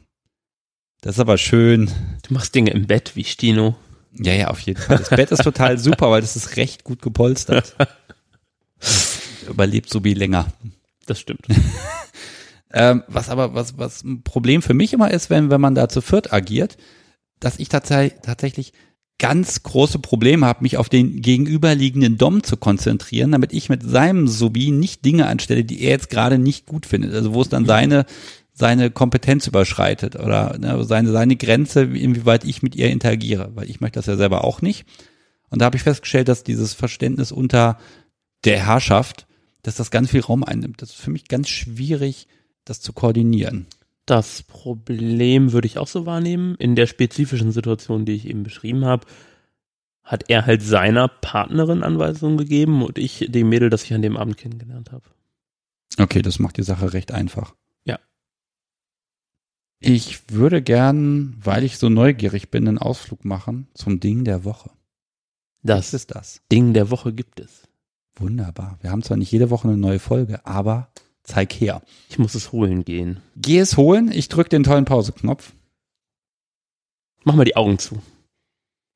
[1.01, 1.89] das ist aber schön.
[2.27, 3.75] Du machst Dinge im Bett wie Stino.
[4.17, 4.97] Ja, ja, auf jeden Fall.
[4.97, 7.75] Das Bett ist total super, weil das ist recht gut gepolstert.
[9.49, 10.47] Überlebt so wie länger.
[11.05, 11.47] Das stimmt.
[12.77, 15.87] Ähm, was aber, was, was ein Problem für mich immer ist, wenn, wenn man da
[15.87, 16.75] zu viert agiert,
[17.39, 18.73] dass ich tatsächlich, tatsächlich
[19.17, 24.27] ganz große Probleme habe, mich auf den gegenüberliegenden Dom zu konzentrieren, damit ich mit seinem
[24.27, 27.13] Subi nicht Dinge anstelle, die er jetzt gerade nicht gut findet.
[27.13, 28.05] Also wo es dann seine,
[28.57, 33.81] seine Kompetenz überschreitet oder ne, seine, seine Grenze, inwieweit ich mit ihr interagiere, weil ich
[33.81, 34.85] möchte das ja selber auch nicht.
[35.49, 37.77] Und da habe ich festgestellt, dass dieses Verständnis unter
[38.45, 39.27] der Herrschaft,
[39.61, 40.81] dass das ganz viel Raum einnimmt.
[40.81, 42.27] Das ist für mich ganz schwierig,
[42.63, 43.67] das zu koordinieren.
[44.05, 46.55] Das Problem würde ich auch so wahrnehmen.
[46.57, 49.05] In der spezifischen Situation, die ich eben beschrieben habe,
[50.01, 54.15] hat er halt seiner Partnerin Anweisungen gegeben und ich dem Mädel, das ich an dem
[54.15, 55.03] Abend kennengelernt habe.
[55.97, 57.53] Okay, das macht die Sache recht einfach.
[59.87, 64.71] Ich würde gern, weil ich so neugierig bin, einen Ausflug machen zum Ding der Woche.
[65.61, 66.41] Das Was ist das?
[66.51, 67.67] Ding der Woche gibt es.
[68.15, 68.79] Wunderbar.
[68.81, 70.89] Wir haben zwar nicht jede Woche eine neue Folge, aber
[71.21, 71.83] zeig her.
[72.09, 73.21] Ich muss es holen gehen.
[73.35, 75.53] Geh es holen, ich drücke den tollen Pauseknopf.
[77.23, 78.01] Mach mal die Augen zu.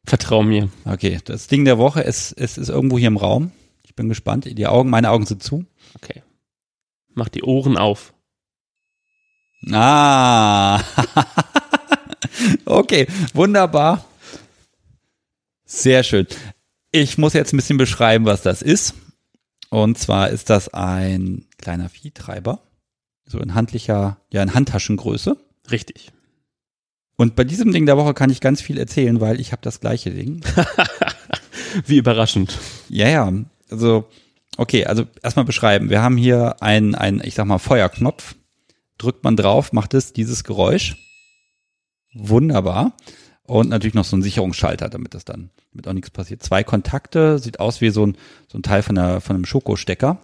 [0.06, 0.70] Vertrau mir.
[0.86, 3.52] Okay, das Ding der Woche ist, es ist irgendwo hier im Raum.
[3.84, 4.46] Ich bin gespannt.
[4.46, 5.66] Die Augen, meine Augen sind zu.
[6.02, 6.24] Okay.
[7.14, 8.16] Mach die Ohren auf.
[9.68, 10.82] Ah.
[12.66, 14.06] okay, wunderbar.
[15.66, 16.28] Sehr schön.
[16.92, 18.96] Ich muss jetzt ein bisschen beschreiben, was das ist.
[19.70, 22.64] Und zwar ist das ein kleiner Viehtreiber.
[23.26, 25.38] So in handlicher, ja, in Handtaschengröße.
[25.70, 26.12] Richtig.
[27.16, 29.80] Und bei diesem Ding der Woche kann ich ganz viel erzählen, weil ich habe das
[29.80, 30.42] gleiche Ding.
[31.86, 32.58] Wie überraschend.
[32.88, 33.32] Ja, ja.
[33.70, 34.10] Also,
[34.58, 35.90] okay, also erstmal beschreiben.
[35.90, 38.36] Wir haben hier einen, einen, ich sag mal, Feuerknopf.
[39.00, 40.96] Drückt man drauf, macht es dieses Geräusch.
[42.14, 42.94] Wunderbar.
[43.44, 46.44] Und natürlich noch so ein Sicherungsschalter, damit das dann, damit auch nichts passiert.
[46.44, 48.16] Zwei Kontakte, sieht aus wie so ein,
[48.48, 50.20] so ein Teil von, einer, von einem Schokostecker.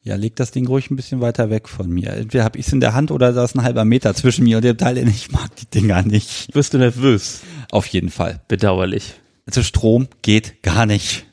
[0.00, 2.10] Ja, leg das Ding ruhig ein bisschen weiter weg von mir.
[2.14, 4.56] Entweder hab ich es in der Hand oder da ist ein halber Meter zwischen mir
[4.56, 6.54] und dem Teil, denn ich mag die Dinger nicht.
[6.54, 7.42] Wirst du nervös?
[7.70, 8.40] Auf jeden Fall.
[8.48, 9.14] Bedauerlich.
[9.44, 11.26] Also Strom geht gar nicht.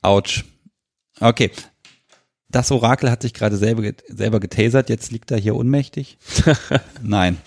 [0.00, 0.44] Autsch.
[1.20, 1.50] Okay.
[2.52, 6.18] Das Orakel hat sich gerade selber, selber getasert, jetzt liegt er hier ohnmächtig.
[7.02, 7.38] Nein.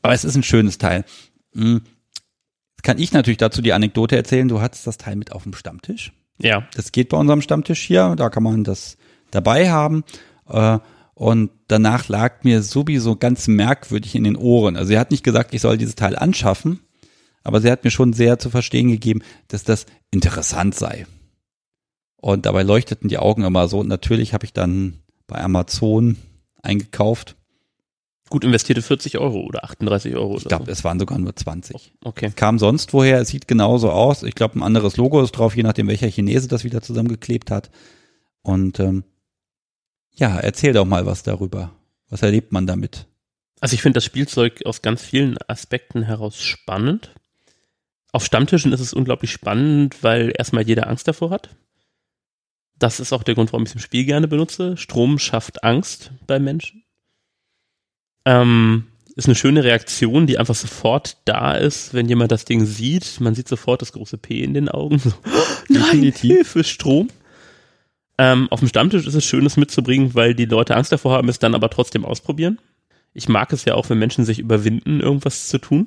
[0.00, 1.04] Aber es ist ein schönes Teil.
[1.54, 1.82] Hm.
[2.82, 6.12] Kann ich natürlich dazu die Anekdote erzählen, du hattest das Teil mit auf dem Stammtisch.
[6.38, 6.66] Ja.
[6.74, 8.96] Das geht bei unserem Stammtisch hier, da kann man das
[9.30, 10.02] dabei haben.
[10.48, 10.78] Äh,
[11.14, 14.76] Und danach lag mir sowieso ganz merkwürdig in den Ohren.
[14.76, 16.80] Also sie hat nicht gesagt, ich soll dieses Teil anschaffen,
[17.44, 21.06] aber sie hat mir schon sehr zu verstehen gegeben, dass das interessant sei.
[22.22, 23.80] Und dabei leuchteten die Augen immer so.
[23.80, 26.16] Und natürlich habe ich dann bei Amazon
[26.62, 27.34] eingekauft.
[28.30, 30.36] Gut investierte 40 Euro oder 38 Euro.
[30.36, 31.92] Ich glaube, es waren sogar nur 20.
[32.04, 32.30] Okay.
[32.34, 34.22] Kam sonst woher, es sieht genauso aus.
[34.22, 37.70] Ich glaube, ein anderes Logo ist drauf, je nachdem, welcher Chinese das wieder zusammengeklebt hat.
[38.42, 39.02] Und ähm,
[40.14, 41.72] ja, erzähl doch mal was darüber.
[42.08, 43.08] Was erlebt man damit?
[43.60, 47.10] Also ich finde das Spielzeug aus ganz vielen Aspekten heraus spannend.
[48.12, 51.50] Auf Stammtischen ist es unglaublich spannend, weil erstmal jeder Angst davor hat.
[52.82, 54.76] Das ist auch der Grund, warum ich es im Spiel gerne benutze.
[54.76, 56.82] Strom schafft Angst bei Menschen.
[58.24, 63.20] Ähm, ist eine schöne Reaktion, die einfach sofort da ist, wenn jemand das Ding sieht.
[63.20, 64.98] Man sieht sofort das große P in den Augen.
[64.98, 65.12] So,
[65.68, 66.34] Nein, Definitiv.
[66.34, 67.08] Hilfe, Strom.
[68.18, 71.28] Ähm, auf dem Stammtisch ist es schön, es mitzubringen, weil die Leute Angst davor haben,
[71.28, 72.58] es dann aber trotzdem ausprobieren.
[73.14, 75.86] Ich mag es ja auch, wenn Menschen sich überwinden, irgendwas zu tun.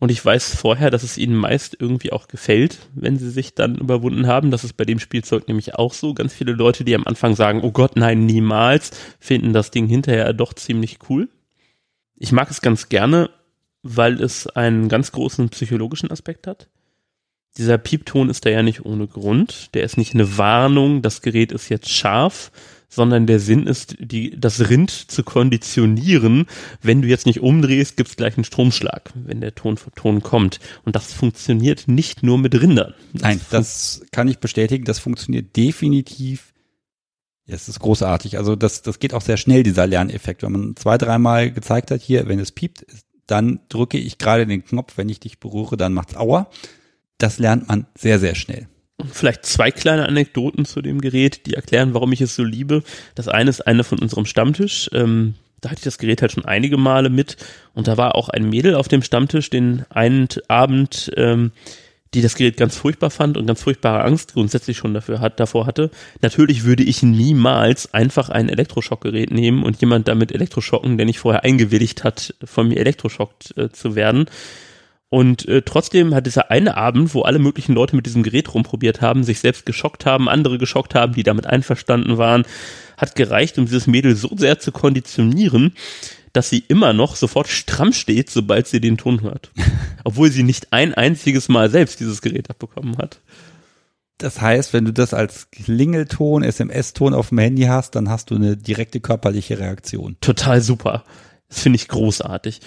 [0.00, 3.76] Und ich weiß vorher, dass es ihnen meist irgendwie auch gefällt, wenn sie sich dann
[3.76, 4.50] überwunden haben.
[4.50, 6.14] Das ist bei dem Spielzeug nämlich auch so.
[6.14, 10.32] Ganz viele Leute, die am Anfang sagen, oh Gott, nein, niemals, finden das Ding hinterher
[10.32, 11.28] doch ziemlich cool.
[12.14, 13.30] Ich mag es ganz gerne,
[13.82, 16.68] weil es einen ganz großen psychologischen Aspekt hat.
[17.56, 19.74] Dieser Piepton ist da ja nicht ohne Grund.
[19.74, 22.52] Der ist nicht eine Warnung, das Gerät ist jetzt scharf,
[22.88, 26.46] sondern der Sinn ist, die, das Rind zu konditionieren.
[26.80, 30.58] Wenn du jetzt nicht umdrehst, gibt's gleich einen Stromschlag, wenn der Ton von Ton kommt.
[30.84, 32.94] Und das funktioniert nicht nur mit Rindern.
[33.12, 34.84] Nein, das kann ich bestätigen.
[34.84, 36.54] Das funktioniert definitiv.
[37.46, 38.38] Ja, es ist großartig.
[38.38, 40.42] Also das, das geht auch sehr schnell, dieser Lerneffekt.
[40.42, 42.86] Wenn man zwei, dreimal gezeigt hat, hier, wenn es piept,
[43.26, 44.96] dann drücke ich gerade den Knopf.
[44.96, 46.50] Wenn ich dich berühre, dann macht's Aua.
[47.18, 48.68] Das lernt man sehr, sehr schnell.
[49.12, 52.82] Vielleicht zwei kleine Anekdoten zu dem Gerät, die erklären, warum ich es so liebe.
[53.14, 54.90] Das eine ist eine von unserem Stammtisch.
[54.92, 57.36] Ähm, da hatte ich das Gerät halt schon einige Male mit
[57.74, 61.52] und da war auch ein Mädel auf dem Stammtisch den einen Abend, ähm,
[62.14, 65.66] die das Gerät ganz furchtbar fand und ganz furchtbare Angst grundsätzlich schon dafür hat, davor
[65.66, 65.90] hatte.
[66.22, 71.44] Natürlich würde ich niemals einfach ein Elektroschockgerät nehmen und jemand damit elektroschocken, der nicht vorher
[71.44, 74.26] eingewilligt hat, von mir elektroschockt äh, zu werden.
[75.10, 79.00] Und äh, trotzdem hat dieser eine Abend, wo alle möglichen Leute mit diesem Gerät rumprobiert
[79.00, 82.44] haben, sich selbst geschockt haben, andere geschockt haben, die damit einverstanden waren,
[82.98, 85.72] hat gereicht, um dieses Mädel so sehr zu konditionieren,
[86.34, 89.50] dass sie immer noch sofort stramm steht, sobald sie den Ton hört.
[90.04, 93.20] Obwohl sie nicht ein einziges Mal selbst dieses Gerät abbekommen hat.
[94.18, 98.34] Das heißt, wenn du das als Klingelton, SMS-Ton auf dem Handy hast, dann hast du
[98.34, 100.16] eine direkte körperliche Reaktion.
[100.20, 101.04] Total super.
[101.48, 102.60] Das finde ich großartig.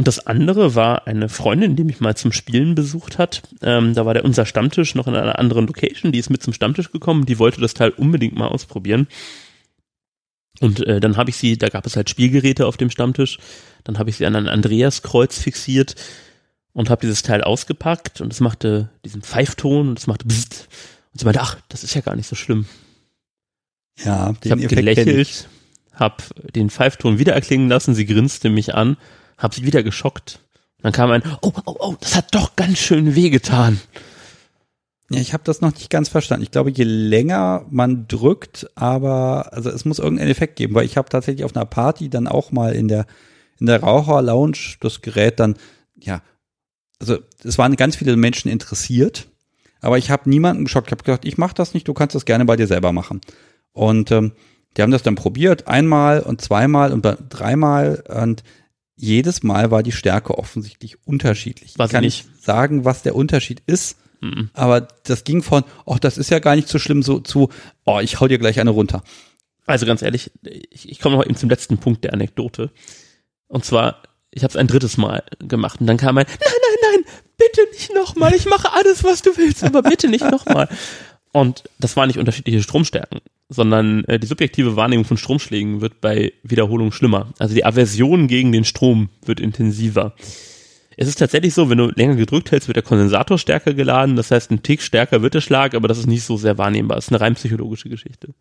[0.00, 3.42] Und das andere war eine Freundin, die mich mal zum Spielen besucht hat.
[3.60, 6.10] Ähm, da war der unser Stammtisch noch in einer anderen Location.
[6.10, 7.26] Die ist mit zum Stammtisch gekommen.
[7.26, 9.08] Die wollte das Teil unbedingt mal ausprobieren.
[10.58, 13.40] Und äh, dann habe ich sie, da gab es halt Spielgeräte auf dem Stammtisch,
[13.84, 15.96] dann habe ich sie an ein Andreaskreuz fixiert
[16.72, 20.68] und habe dieses Teil ausgepackt und es machte diesen Pfeifton und es machte Bzzzt.
[21.12, 22.64] Und sie meinte, ach, das ist ja gar nicht so schlimm.
[24.02, 25.46] Ja, Ich habe gelächelt,
[25.92, 26.24] habe
[26.54, 28.96] den Pfeifton wieder erklingen lassen, sie grinste mich an,
[29.40, 30.40] habe sie wieder geschockt.
[30.82, 33.80] Dann kam ein, oh, oh, oh, das hat doch ganz schön wehgetan.
[35.10, 36.44] Ja, ich habe das noch nicht ganz verstanden.
[36.44, 40.96] Ich glaube, je länger man drückt, aber also es muss irgendeinen Effekt geben, weil ich
[40.96, 43.06] habe tatsächlich auf einer Party dann auch mal in der
[43.58, 45.56] in der Raucher-Lounge das Gerät dann
[45.96, 46.22] ja,
[47.00, 49.28] also es waren ganz viele Menschen interessiert,
[49.80, 50.88] aber ich habe niemanden geschockt.
[50.88, 53.20] Ich habe gesagt, ich mache das nicht, du kannst das gerne bei dir selber machen.
[53.72, 54.32] Und ähm,
[54.76, 58.44] die haben das dann probiert, einmal und zweimal und dreimal und
[59.00, 61.78] jedes Mal war die Stärke offensichtlich unterschiedlich.
[61.78, 62.26] Weiß ich kann nicht.
[62.42, 63.96] sagen, was der Unterschied ist.
[64.20, 64.50] Mhm.
[64.52, 67.48] Aber das ging von, ach, das ist ja gar nicht so schlimm, so zu,
[67.86, 69.02] oh, ich hau dir gleich eine runter.
[69.66, 72.70] Also ganz ehrlich, ich, ich komme noch eben zum letzten Punkt der Anekdote.
[73.48, 77.02] Und zwar, ich habe es ein drittes Mal gemacht und dann kam ein, nein, nein,
[77.04, 80.68] nein, bitte nicht nochmal, ich mache alles, was du willst, aber bitte nicht nochmal.
[81.32, 86.32] Und das waren nicht unterschiedliche Stromstärken, sondern äh, die subjektive Wahrnehmung von Stromschlägen wird bei
[86.42, 87.32] Wiederholung schlimmer.
[87.38, 90.14] Also die Aversion gegen den Strom wird intensiver.
[90.96, 94.16] Es ist tatsächlich so, wenn du länger gedrückt hältst, wird der Kondensator stärker geladen.
[94.16, 96.96] Das heißt, ein Tick stärker wird der Schlag, aber das ist nicht so sehr wahrnehmbar.
[96.96, 98.34] Das ist eine rein psychologische Geschichte.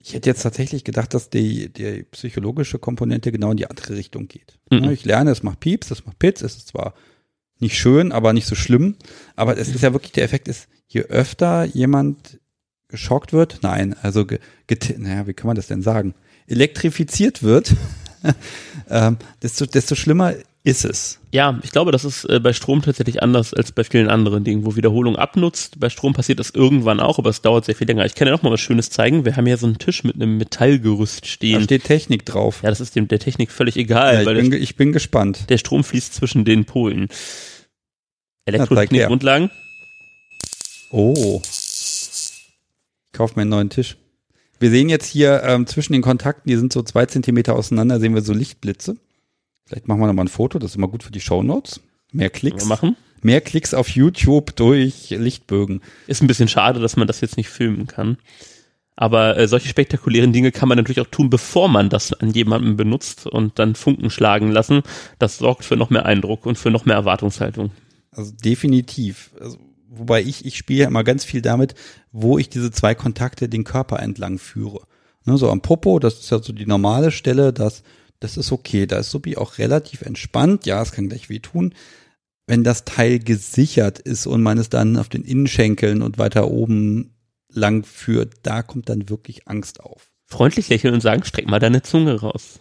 [0.00, 4.28] Ich hätte jetzt tatsächlich gedacht, dass die, die psychologische Komponente genau in die andere Richtung
[4.28, 4.58] geht.
[4.70, 4.90] Mhm.
[4.90, 6.94] Ich lerne, es macht Pieps, es macht Pits, es ist zwar
[7.58, 8.96] nicht schön, aber nicht so schlimm.
[9.34, 12.38] Aber es ist ja wirklich, der Effekt ist, je öfter jemand
[12.88, 16.14] geschockt wird, nein, also, ge, get- naja, wie kann man das denn sagen?
[16.46, 17.74] Elektrifiziert wird,
[18.90, 21.20] ähm, desto, desto schlimmer ist es.
[21.32, 24.64] Ja, ich glaube, das ist äh, bei Strom tatsächlich anders als bei vielen anderen Dingen,
[24.64, 25.78] wo Wiederholung abnutzt.
[25.78, 28.04] Bei Strom passiert das irgendwann auch, aber es dauert sehr viel länger.
[28.04, 29.24] Ich kann dir noch mal was Schönes zeigen.
[29.24, 31.62] Wir haben hier so einen Tisch mit einem Metallgerüst Da stehen.
[31.62, 32.60] steht Technik drauf.
[32.64, 34.92] Ja, das ist dem der Technik völlig egal, Ja, ich, weil bin, der, ich bin
[34.92, 35.48] gespannt.
[35.50, 37.08] der Strom fließt zwischen den Polen.
[38.76, 39.08] zeig her.
[40.90, 41.40] Oh.
[41.44, 42.54] Ich
[43.12, 43.96] kauf mir einen neuen Tisch.
[44.58, 48.14] Wir sehen jetzt hier ähm, zwischen den Kontakten, die sind so zwei Zentimeter auseinander, sehen
[48.14, 48.96] wir so Lichtblitze.
[49.66, 51.80] Vielleicht machen wir nochmal ein Foto, das ist immer gut für die Shownotes.
[52.12, 52.64] Mehr Können wir Klicks.
[52.66, 52.96] machen.
[53.22, 55.82] Mehr Klicks auf YouTube durch Lichtbögen.
[56.06, 58.18] Ist ein bisschen schade, dass man das jetzt nicht filmen kann.
[58.94, 62.76] Aber äh, solche spektakulären Dinge kann man natürlich auch tun, bevor man das an jemandem
[62.76, 64.82] benutzt und dann Funken schlagen lassen.
[65.18, 67.72] Das sorgt für noch mehr Eindruck und für noch mehr Erwartungshaltung.
[68.10, 69.30] Also definitiv.
[69.38, 69.58] Also,
[69.88, 71.74] wobei ich, ich spiele ja immer ganz viel damit,
[72.12, 74.86] wo ich diese zwei Kontakte den Körper entlang führe.
[75.24, 77.82] Ne, so am Popo, das ist ja so die normale Stelle, das,
[78.20, 78.86] das ist okay.
[78.86, 80.66] Da ist Subi auch relativ entspannt.
[80.66, 81.74] Ja, es kann gleich wehtun.
[82.46, 87.16] Wenn das Teil gesichert ist und man es dann auf den Innenschenkeln und weiter oben
[87.50, 90.12] lang führt, da kommt dann wirklich Angst auf.
[90.26, 92.60] Freundlich lächeln und sagen, streck mal deine Zunge raus.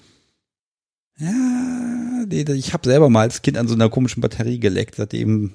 [1.17, 5.53] Ja, nee, ich habe selber mal als Kind an so einer komischen Batterie geleckt, seitdem.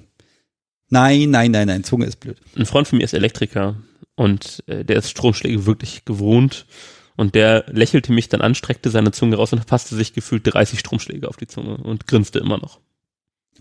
[0.91, 2.37] Nein, nein, nein, nein, Zunge ist blöd.
[2.55, 3.77] Ein Freund von mir ist Elektriker
[4.15, 6.67] und äh, der ist Stromschläge wirklich gewohnt.
[7.15, 10.79] Und der lächelte mich dann an, streckte seine Zunge raus und passte sich gefühlt 30
[10.79, 12.79] Stromschläge auf die Zunge und grinste immer noch.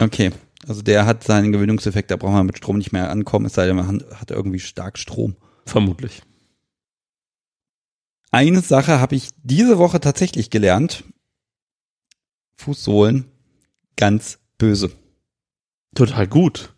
[0.00, 0.32] Okay,
[0.66, 3.66] also der hat seinen Gewöhnungseffekt, da braucht man mit Strom nicht mehr ankommen, es sei
[3.66, 5.36] denn, man hat irgendwie stark Strom.
[5.66, 6.22] Vermutlich.
[8.32, 11.04] Eine Sache habe ich diese Woche tatsächlich gelernt.
[12.56, 13.26] Fußsohlen,
[13.96, 14.90] ganz böse.
[15.94, 16.72] Total gut.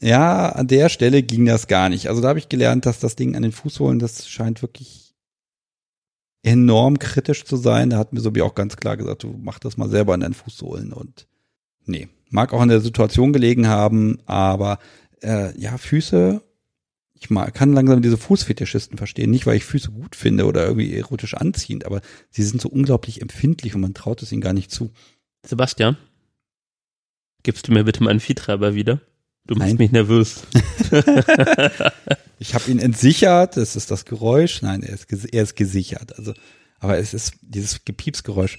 [0.00, 2.08] Ja, an der Stelle ging das gar nicht.
[2.08, 5.14] Also da habe ich gelernt, dass das Ding an den Fußsohlen, das scheint wirklich
[6.42, 7.90] enorm kritisch zu sein.
[7.90, 10.34] Da hat mir Sobi auch ganz klar gesagt, du mach das mal selber an deinen
[10.34, 11.26] Fußsohlen und
[11.86, 14.78] nee, mag auch an der Situation gelegen haben, aber
[15.22, 16.42] äh, ja, Füße,
[17.14, 20.94] ich mal, kann langsam diese Fußfetischisten verstehen, nicht weil ich Füße gut finde oder irgendwie
[20.94, 24.70] erotisch anziehend, aber sie sind so unglaublich empfindlich und man traut es ihnen gar nicht
[24.70, 24.90] zu.
[25.46, 25.96] Sebastian,
[27.42, 29.00] gibst du mir bitte meinen Viehtreiber wieder?
[29.46, 29.76] Du machst Nein.
[29.76, 30.42] mich nervös.
[32.38, 34.60] Ich habe ihn entsichert, das ist das Geräusch.
[34.60, 36.18] Nein, er ist, er ist gesichert.
[36.18, 36.34] Also,
[36.78, 38.58] aber es ist dieses Gepiepsgeräusch.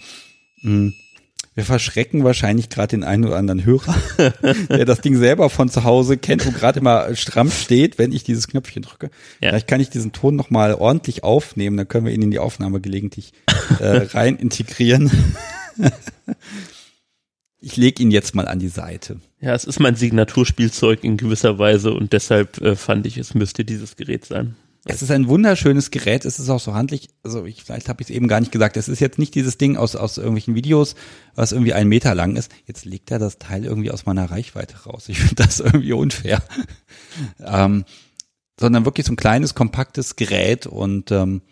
[0.64, 0.90] Mm.
[1.54, 3.96] Wir verschrecken wahrscheinlich gerade den einen oder anderen Hörer,
[4.70, 8.24] der das Ding selber von zu Hause kennt und gerade immer stramm steht, wenn ich
[8.24, 9.12] dieses Knöpfchen drücke.
[9.40, 9.50] Ja.
[9.50, 12.82] Vielleicht kann ich diesen Ton nochmal ordentlich aufnehmen, dann können wir ihn in die Aufnahme
[12.82, 13.32] gelegentlich
[13.80, 13.86] äh,
[14.18, 15.10] rein integrieren.
[17.62, 19.22] ich lege ihn jetzt mal an die Seite.
[19.46, 23.64] Ja, es ist mein Signaturspielzeug in gewisser Weise und deshalb äh, fand ich, es müsste
[23.64, 24.56] dieses Gerät sein.
[24.86, 28.10] Es ist ein wunderschönes Gerät, es ist auch so handlich, also ich, vielleicht habe ich
[28.10, 30.96] es eben gar nicht gesagt, es ist jetzt nicht dieses Ding aus, aus irgendwelchen Videos,
[31.36, 32.52] was irgendwie einen Meter lang ist.
[32.66, 35.10] Jetzt legt er das Teil irgendwie aus meiner Reichweite raus.
[35.10, 36.42] Ich finde das irgendwie unfair.
[37.40, 37.86] ähm,
[38.60, 41.44] sondern wirklich so ein kleines, kompaktes Gerät und ähm,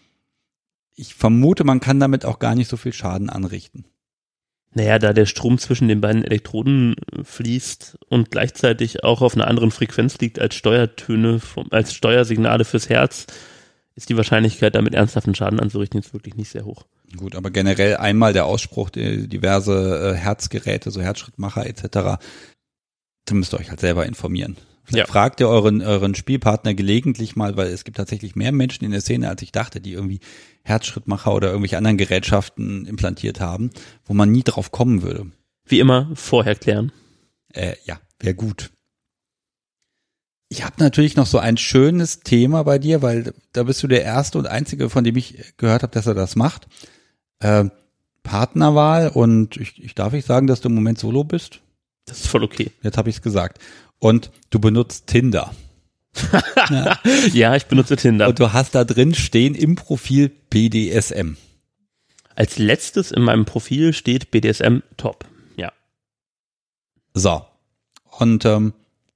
[0.96, 3.86] ich vermute, man kann damit auch gar nicht so viel Schaden anrichten.
[4.76, 9.48] Naja, da der Strom zwischen den beiden Elektroden äh, fließt und gleichzeitig auch auf einer
[9.48, 13.28] anderen Frequenz liegt als Steuertöne, vom, als Steuersignale fürs Herz,
[13.96, 16.86] ist die Wahrscheinlichkeit, damit ernsthaften Schaden anzurichten, jetzt wirklich nicht sehr hoch.
[17.16, 22.20] Gut, aber generell einmal der Ausspruch, diverse äh, Herzgeräte, so Herzschrittmacher etc.,
[23.26, 24.58] da müsst ihr euch halt selber informieren.
[24.84, 25.12] Vielleicht ja.
[25.12, 29.00] fragt ihr euren, euren Spielpartner gelegentlich mal, weil es gibt tatsächlich mehr Menschen in der
[29.00, 30.20] Szene, als ich dachte, die irgendwie
[30.64, 33.72] Herzschrittmacher oder irgendwelche anderen Gerätschaften implantiert haben,
[34.06, 35.28] wo man nie drauf kommen würde.
[35.66, 36.92] Wie immer vorher klären.
[37.54, 38.72] Äh, ja, wäre gut.
[40.50, 44.04] Ich habe natürlich noch so ein schönes Thema bei dir, weil da bist du der
[44.04, 46.68] erste und einzige, von dem ich gehört habe, dass er das macht.
[47.40, 47.66] Äh,
[48.22, 51.62] Partnerwahl und ich, ich darf ich sagen, dass du im Moment solo bist?
[52.06, 52.72] Das ist voll okay.
[52.82, 53.60] Jetzt habe ich es gesagt.
[54.00, 55.54] Und du benutzt Tinder.
[56.70, 57.00] Ja.
[57.34, 58.28] ja, ich benutze Tinder.
[58.28, 61.36] Und du hast da drin stehen im Profil BDSM.
[62.36, 65.26] Als letztes in meinem Profil steht BDSM Top.
[65.56, 65.72] Ja.
[67.14, 67.46] So.
[68.18, 68.74] Und ähm,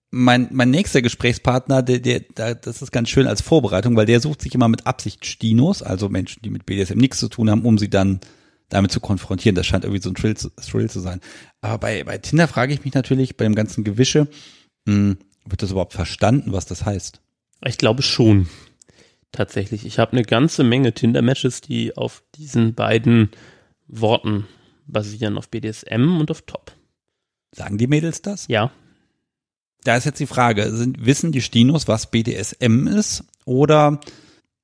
[0.10, 4.20] mein, mein nächster Gesprächspartner, der, der, der, das ist ganz schön als Vorbereitung, weil der
[4.20, 7.64] sucht sich immer mit Absicht Stinos, also Menschen, die mit BDSM nichts zu tun haben,
[7.64, 8.20] um sie dann
[8.70, 9.56] damit zu konfrontieren.
[9.56, 11.22] Das scheint irgendwie so ein Thrill zu, Thrill zu sein.
[11.62, 14.28] Aber bei, bei Tinder frage ich mich natürlich, bei dem ganzen Gewische,
[14.86, 15.18] mh, hm,
[15.50, 17.22] wird das überhaupt verstanden, was das heißt?
[17.66, 18.48] Ich glaube schon.
[19.32, 19.86] Tatsächlich.
[19.86, 23.30] Ich habe eine ganze Menge Tinder-Matches, die auf diesen beiden
[23.88, 24.48] Worten
[24.86, 26.72] basieren, auf BDSM und auf Top.
[27.52, 28.48] Sagen die Mädels das?
[28.48, 28.72] Ja.
[29.84, 33.24] Da ist jetzt die Frage, sind, wissen die Stinos, was BDSM ist?
[33.46, 34.00] Oder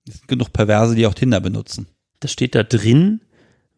[0.05, 1.87] sind genug Perverse, die auch Tinder benutzen?
[2.19, 3.21] Das steht da drin,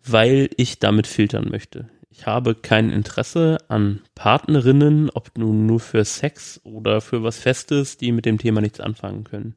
[0.04, 1.90] weil ich damit filtern möchte.
[2.18, 7.98] Ich habe kein Interesse an Partnerinnen, ob nun nur für Sex oder für was Festes,
[7.98, 9.56] die mit dem Thema nichts anfangen können.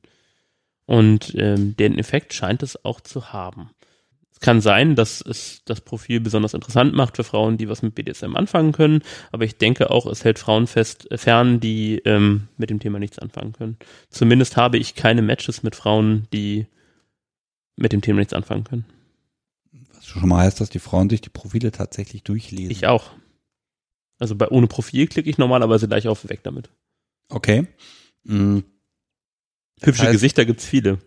[0.84, 3.70] Und ähm, den Effekt scheint es auch zu haben.
[4.32, 7.94] Es kann sein, dass es das Profil besonders interessant macht für Frauen, die was mit
[7.94, 12.48] BDSM anfangen können, aber ich denke auch, es hält Frauen fest, äh, fern, die ähm,
[12.56, 13.78] mit dem Thema nichts anfangen können.
[14.10, 16.66] Zumindest habe ich keine Matches mit Frauen, die
[17.76, 18.97] mit dem Thema nichts anfangen können
[20.08, 22.70] schon mal heißt, dass die Frauen sich die Profile tatsächlich durchlesen.
[22.70, 23.10] Ich auch.
[24.18, 26.70] Also bei ohne Profil klicke ich normalerweise gleich auf weg damit.
[27.28, 27.66] Okay.
[28.24, 28.64] Mhm.
[29.80, 30.98] Hübsche heißt, Gesichter gibt's viele.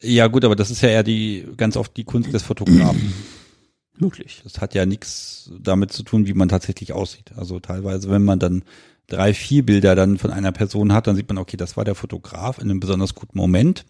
[0.00, 3.12] Ja gut, aber das ist ja eher die ganz oft die Kunst des Fotografen.
[3.98, 4.40] Möglich.
[4.44, 7.32] Das hat ja nichts damit zu tun, wie man tatsächlich aussieht.
[7.36, 8.62] Also teilweise, wenn man dann
[9.06, 11.94] drei, vier Bilder dann von einer Person hat, dann sieht man, okay, das war der
[11.94, 13.86] Fotograf in einem besonders guten Moment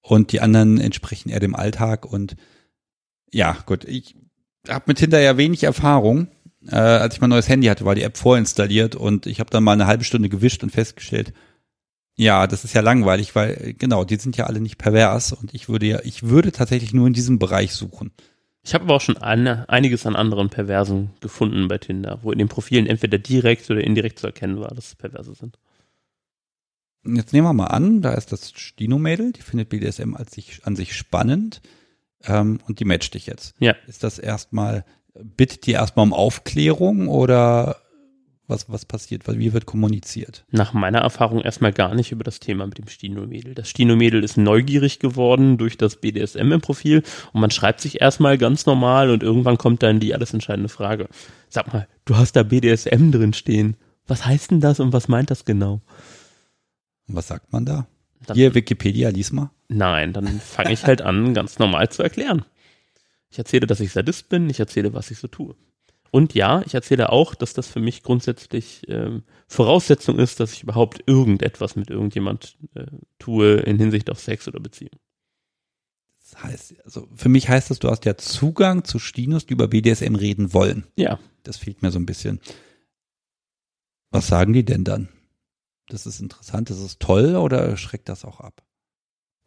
[0.00, 2.36] und die anderen entsprechen eher dem Alltag und
[3.34, 3.84] ja, gut.
[3.84, 4.14] Ich
[4.68, 6.28] habe mit Tinder ja wenig Erfahrung.
[6.68, 9.64] Äh, als ich mein neues Handy hatte, war die App vorinstalliert und ich habe dann
[9.64, 11.34] mal eine halbe Stunde gewischt und festgestellt,
[12.16, 15.68] ja, das ist ja langweilig, weil genau, die sind ja alle nicht pervers und ich
[15.68, 18.12] würde ja, ich würde tatsächlich nur in diesem Bereich suchen.
[18.62, 22.38] Ich habe aber auch schon eine, einiges an anderen Perversen gefunden bei Tinder, wo in
[22.38, 25.58] den Profilen entweder direkt oder indirekt zu erkennen war, dass es Perverse sind.
[27.04, 30.76] Jetzt nehmen wir mal an, da ist das Stino-Mädel, die findet BDSM als sich, an
[30.76, 31.60] sich spannend
[32.26, 33.54] ähm, und die matcht dich jetzt.
[33.58, 33.74] Ja.
[33.86, 37.76] Ist das erstmal, bittet die erstmal um Aufklärung oder
[38.46, 39.22] was, was passiert?
[39.26, 40.44] Wie wird kommuniziert?
[40.50, 43.54] Nach meiner Erfahrung erstmal gar nicht über das Thema mit dem Stino-Mädel.
[43.54, 47.02] Das Stino-Mädel ist neugierig geworden durch das BDSM im Profil
[47.32, 51.08] und man schreibt sich erstmal ganz normal und irgendwann kommt dann die alles entscheidende Frage.
[51.48, 53.76] Sag mal, du hast da BDSM drin stehen.
[54.06, 55.80] Was heißt denn das und was meint das genau?
[57.06, 57.86] Was sagt man da?
[58.26, 59.50] Dann, Hier, Wikipedia, lies mal.
[59.68, 62.44] Nein, dann fange ich halt an, ganz normal zu erklären.
[63.30, 65.56] Ich erzähle, dass ich Sadist bin, ich erzähle, was ich so tue.
[66.10, 70.62] Und ja, ich erzähle auch, dass das für mich grundsätzlich ähm, Voraussetzung ist, dass ich
[70.62, 72.86] überhaupt irgendetwas mit irgendjemand äh,
[73.18, 74.92] tue in Hinsicht auf Sex oder Beziehung.
[76.20, 79.66] Das heißt, also für mich heißt das, du hast ja Zugang zu Stinos, die über
[79.66, 80.84] BDSM reden wollen.
[80.96, 81.18] Ja.
[81.42, 82.40] Das fehlt mir so ein bisschen.
[84.12, 85.08] Was sagen die denn dann?
[85.88, 88.62] Das ist interessant, das ist toll oder schreckt das auch ab?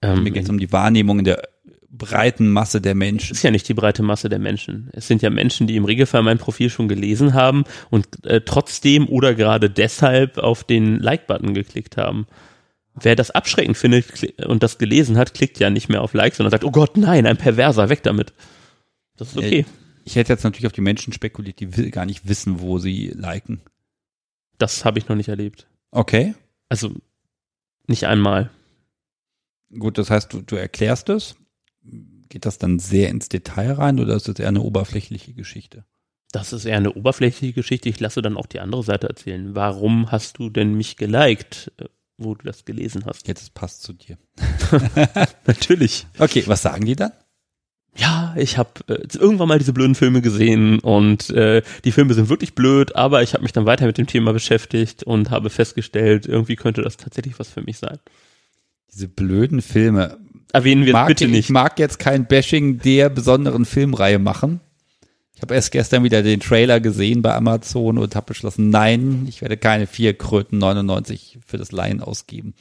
[0.02, 1.42] Ähm, Mir geht es um die Wahrnehmung in der
[1.90, 3.32] breiten Masse der Menschen.
[3.32, 4.90] Es ist ja nicht die breite Masse der Menschen.
[4.94, 9.08] Es sind ja Menschen, die im Regelfall mein Profil schon gelesen haben und äh, trotzdem
[9.08, 12.28] oder gerade deshalb auf den Like-Button geklickt haben.
[12.94, 14.06] Wer das abschreckend findet
[14.46, 17.26] und das gelesen hat, klickt ja nicht mehr auf Like, sondern sagt, oh Gott, nein,
[17.26, 18.34] ein Perverser, weg damit.
[19.18, 19.66] Das ist okay.
[20.04, 23.62] Ich hätte jetzt natürlich auf die Menschen spekuliert, die gar nicht wissen, wo sie liken.
[24.58, 25.68] Das habe ich noch nicht erlebt.
[25.92, 26.36] Okay.
[26.70, 26.92] Also
[27.88, 28.50] nicht einmal.
[29.78, 31.36] Gut, das heißt, du, du erklärst es.
[32.30, 35.86] Geht das dann sehr ins Detail rein oder ist das eher eine oberflächliche Geschichte?
[36.32, 37.88] Das ist eher eine oberflächliche Geschichte.
[37.88, 39.56] Ich lasse dann auch die andere Seite erzählen.
[39.56, 41.86] Warum hast du denn mich geliked, äh,
[42.18, 43.28] wo du das gelesen hast?
[43.28, 44.18] Jetzt passt zu dir.
[45.46, 46.06] Natürlich.
[46.20, 47.14] Okay, was sagen die dann?
[47.98, 52.30] Ja, ich habe äh, irgendwann mal diese blöden Filme gesehen und äh, die Filme sind
[52.30, 56.28] wirklich blöd, aber ich habe mich dann weiter mit dem Thema beschäftigt und habe festgestellt,
[56.28, 57.98] irgendwie könnte das tatsächlich was für mich sein.
[58.94, 60.18] Diese blöden Filme.
[60.54, 61.40] Erwähnen wir mag, bitte nicht.
[61.40, 64.62] Ich mag jetzt kein Bashing der besonderen Filmreihe machen.
[65.34, 69.42] Ich habe erst gestern wieder den Trailer gesehen bei Amazon und habe beschlossen, nein, ich
[69.42, 72.54] werde keine vier Kröten 99 für das Laien ausgeben.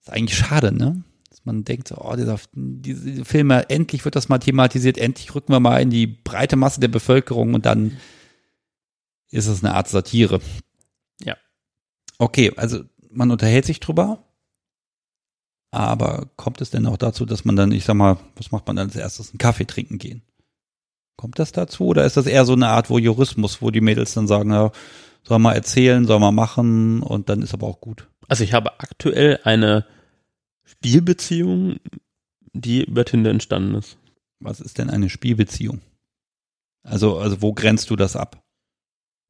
[0.00, 1.02] ist eigentlich schade, ne?
[1.44, 5.80] Man denkt, oh, dieser, diese Filme, endlich wird das mal thematisiert, endlich rücken wir mal
[5.80, 7.96] in die breite Masse der Bevölkerung und dann
[9.30, 10.40] ist es eine Art Satire.
[11.22, 11.36] Ja.
[12.18, 14.22] Okay, also man unterhält sich drüber,
[15.70, 18.76] aber kommt es denn auch dazu, dass man dann, ich sag mal, was macht man
[18.76, 19.30] dann als erstes?
[19.30, 20.22] Einen Kaffee trinken gehen?
[21.16, 24.26] Kommt das dazu oder ist das eher so eine Art Voyeurismus, wo die Mädels dann
[24.26, 24.72] sagen, ja,
[25.22, 28.08] soll mal erzählen, soll mal machen und dann ist aber auch gut?
[28.28, 29.84] Also ich habe aktuell eine
[30.70, 31.76] Spielbeziehung,
[32.52, 33.98] die über Tinder entstanden ist.
[34.40, 35.80] Was ist denn eine Spielbeziehung?
[36.82, 38.42] Also, also wo grenzt du das ab?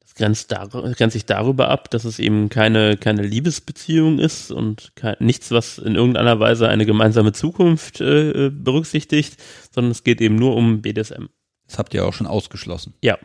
[0.00, 4.92] Das grenzt, dar grenzt sich darüber ab, dass es eben keine, keine Liebesbeziehung ist und
[4.94, 9.36] kein, nichts, was in irgendeiner Weise eine gemeinsame Zukunft äh, berücksichtigt,
[9.72, 11.26] sondern es geht eben nur um BDSM.
[11.66, 12.94] Das habt ihr auch schon ausgeschlossen.
[13.02, 13.18] Ja.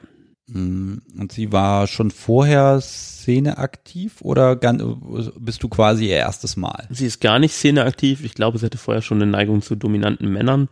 [0.47, 6.87] Mm, und sie war schon vorher szeneaktiv oder bist du quasi ihr erstes Mal?
[6.91, 8.23] Sie ist gar nicht szeneaktiv.
[8.23, 10.69] Ich glaube, sie hatte vorher schon eine Neigung zu dominanten Männern.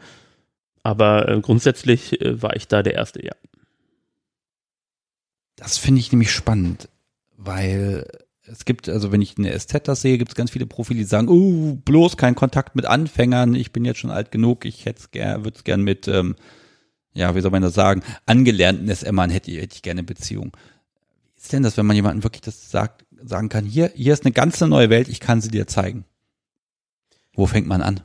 [0.84, 3.34] Aber äh, grundsätzlich äh, war ich da der Erste, ja.
[5.56, 6.90] Das finde ich nämlich spannend,
[7.38, 8.06] weil
[8.46, 11.06] es gibt, also wenn ich eine SZ das sehe, gibt es ganz viele Profile, die
[11.06, 15.00] sagen, oh, bloß kein Kontakt mit Anfängern, ich bin jetzt schon alt genug, ich hätte
[15.00, 16.36] es gern, würde es gern mit ähm,
[17.14, 20.56] ja, wie soll man das sagen, angelernten SMern hätte, hätte ich gerne eine Beziehung.
[21.36, 24.26] Wie ist denn das, wenn man jemandem wirklich das sagt, sagen kann, hier, hier ist
[24.26, 26.06] eine ganze neue Welt, ich kann sie dir zeigen?
[27.34, 28.02] Wo fängt man an?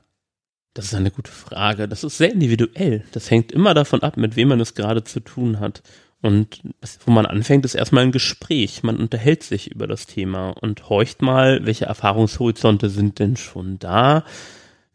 [0.74, 1.88] Das ist eine gute Frage.
[1.88, 3.04] Das ist sehr individuell.
[3.12, 5.82] Das hängt immer davon ab, mit wem man es gerade zu tun hat.
[6.20, 6.62] Und
[7.04, 8.82] wo man anfängt, ist erstmal ein Gespräch.
[8.82, 14.24] Man unterhält sich über das Thema und horcht mal, welche Erfahrungshorizonte sind denn schon da?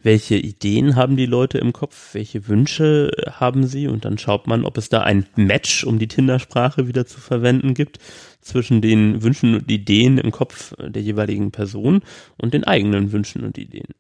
[0.04, 4.66] Welche Ideen haben die Leute im Kopf, welche Wünsche haben sie und dann schaut man,
[4.66, 8.00] ob es da ein Match, um die Tinder-Sprache wieder zu verwenden, gibt
[8.42, 12.02] zwischen den Wünschen und Ideen im Kopf der jeweiligen Person
[12.38, 13.94] und den eigenen Wünschen und Ideen.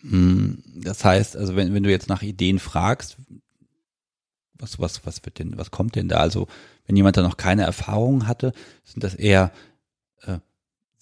[0.00, 3.16] Hm, das heißt, also wenn, wenn du jetzt nach Ideen fragst,
[4.58, 6.18] was, was, was wird denn, was kommt denn da?
[6.18, 6.46] Also,
[6.86, 8.52] wenn jemand da noch keine Erfahrung hatte,
[8.84, 9.71] sind das eher äh,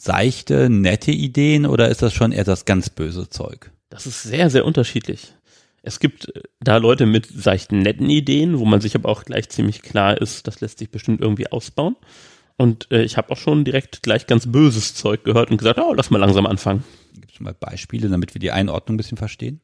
[0.00, 3.70] seichte, nette Ideen oder ist das schon eher das ganz böse Zeug?
[3.90, 5.34] Das ist sehr, sehr unterschiedlich.
[5.82, 9.50] Es gibt äh, da Leute mit seichten, netten Ideen, wo man sich aber auch gleich
[9.50, 11.96] ziemlich klar ist, das lässt sich bestimmt irgendwie ausbauen.
[12.56, 15.92] Und äh, ich habe auch schon direkt gleich ganz böses Zeug gehört und gesagt, oh,
[15.94, 16.84] lass mal langsam anfangen.
[17.14, 19.60] Gibt es mal Beispiele, damit wir die Einordnung ein bisschen verstehen?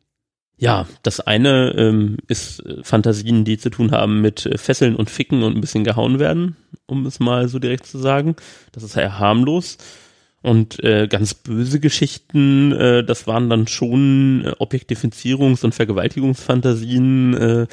[0.58, 5.08] Ja, das eine ähm, ist äh, Fantasien, die zu tun haben mit äh, Fesseln und
[5.08, 6.56] Ficken und ein bisschen gehauen werden,
[6.86, 8.36] um es mal so direkt zu sagen.
[8.72, 9.78] Das ist ja harmlos.
[10.42, 17.66] Und äh, ganz böse Geschichten, äh, das waren dann schon äh, Objektifizierungs- und Vergewaltigungsfantasien, äh,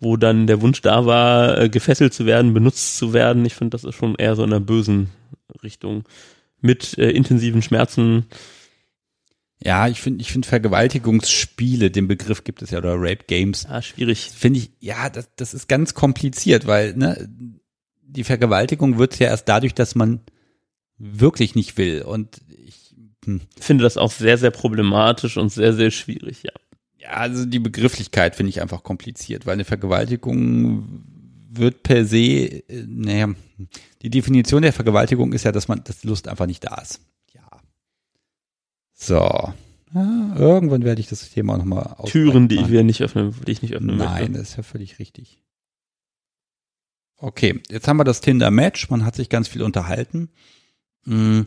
[0.00, 3.44] wo dann der Wunsch da war, äh, gefesselt zu werden, benutzt zu werden.
[3.44, 5.10] Ich finde, das ist schon eher so in der bösen
[5.62, 6.04] Richtung.
[6.60, 8.26] Mit äh, intensiven Schmerzen.
[9.62, 13.66] Ja, ich finde, ich finde Vergewaltigungsspiele, den Begriff gibt es ja, oder Rape Games.
[13.68, 14.30] Ja, schwierig.
[14.34, 17.28] Finde ich, ja, das, das ist ganz kompliziert, weil, ne,
[18.02, 20.20] die Vergewaltigung wird ja erst dadurch, dass man
[21.00, 22.02] wirklich nicht will.
[22.02, 22.94] Und ich
[23.24, 23.40] hm.
[23.58, 26.52] finde das auch sehr, sehr problematisch und sehr, sehr schwierig, ja.
[26.98, 31.02] Ja, also die Begrifflichkeit finde ich einfach kompliziert, weil eine Vergewaltigung
[31.48, 33.34] wird per se, äh, naja,
[34.02, 37.00] die Definition der Vergewaltigung ist ja, dass man, dass die Lust einfach nicht da ist.
[37.32, 37.48] Ja.
[38.94, 39.54] So.
[39.92, 43.74] Ja, irgendwann werde ich das Thema nochmal Türen, die wir nicht öffnen, die ich nicht
[43.74, 44.38] öffnen Nein, möchte.
[44.38, 45.42] das ist ja völlig richtig.
[47.16, 48.88] Okay, jetzt haben wir das Tinder-Match.
[48.88, 50.30] Man hat sich ganz viel unterhalten.
[51.04, 51.42] Mm,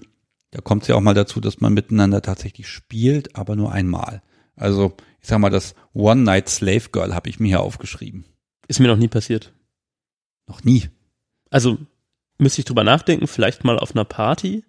[0.52, 4.22] da kommt es ja auch mal dazu, dass man miteinander tatsächlich spielt, aber nur einmal.
[4.56, 8.26] Also, ich sag mal, das One-Night Slave Girl habe ich mir hier aufgeschrieben.
[8.68, 9.54] Ist mir noch nie passiert.
[10.48, 10.90] Noch nie.
[11.50, 11.78] Also,
[12.38, 14.64] müsste ich drüber nachdenken, vielleicht mal auf einer Party.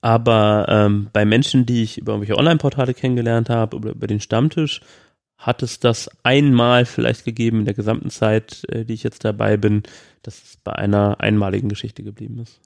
[0.00, 4.80] Aber ähm, bei Menschen, die ich über irgendwelche Online-Portale kennengelernt habe oder über den Stammtisch,
[5.36, 9.56] hat es das einmal vielleicht gegeben in der gesamten Zeit, äh, die ich jetzt dabei
[9.56, 9.82] bin,
[10.22, 12.60] dass es bei einer einmaligen Geschichte geblieben ist.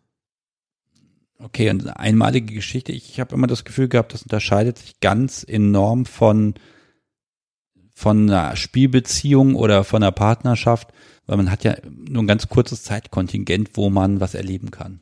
[1.39, 2.93] Okay, und eine einmalige Geschichte.
[2.93, 6.55] Ich habe immer das Gefühl gehabt, das unterscheidet sich ganz enorm von
[7.99, 10.93] von einer Spielbeziehung oder von einer Partnerschaft,
[11.27, 15.01] weil man hat ja nur ein ganz kurzes Zeitkontingent, wo man was erleben kann.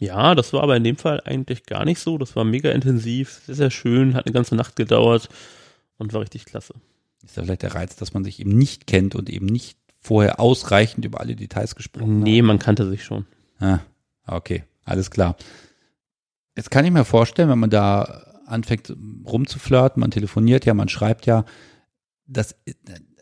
[0.00, 2.18] Ja, das war aber in dem Fall eigentlich gar nicht so.
[2.18, 5.28] Das war mega intensiv, sehr, sehr schön, hat eine ganze Nacht gedauert
[5.96, 6.74] und war richtig klasse.
[7.24, 10.40] Ist da vielleicht der Reiz, dass man sich eben nicht kennt und eben nicht vorher
[10.40, 13.26] ausreichend über alle Details gesprochen Nee, man kannte sich schon.
[13.60, 13.80] hat?
[14.26, 15.36] Ah, okay, alles klar.
[16.56, 18.94] Jetzt kann ich mir vorstellen, wenn man da anfängt
[19.26, 21.44] rumzuflirten, man telefoniert ja, man schreibt ja,
[22.26, 22.56] dass,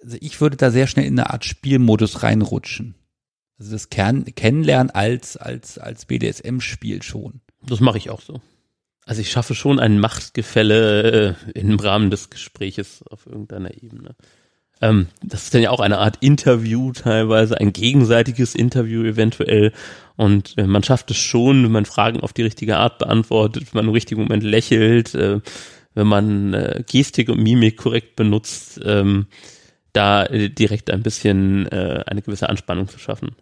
[0.03, 2.95] also ich würde da sehr schnell in eine Art Spielmodus reinrutschen.
[3.59, 7.41] Also das Kern, Kennenlernen als, als, als BDSM-Spiel schon.
[7.67, 8.41] Das mache ich auch so.
[9.07, 14.17] Also ich schaffe schon ein Machtgefälle äh, im Rahmen des Gespräches auf irgendeiner Ebene.
[14.81, 19.73] Ähm, das ist dann ja auch eine Art Interview teilweise, ein gegenseitiges Interview eventuell.
[20.17, 23.81] Und äh, man schafft es schon, wenn man Fragen auf die richtige Art beantwortet, wenn
[23.81, 25.41] man im richtigen Moment lächelt, äh,
[25.95, 29.27] wenn man äh, Gestik und Mimik korrekt benutzt, ähm,
[29.93, 33.37] da äh, direkt ein bisschen äh, eine gewisse Anspannung zu schaffen.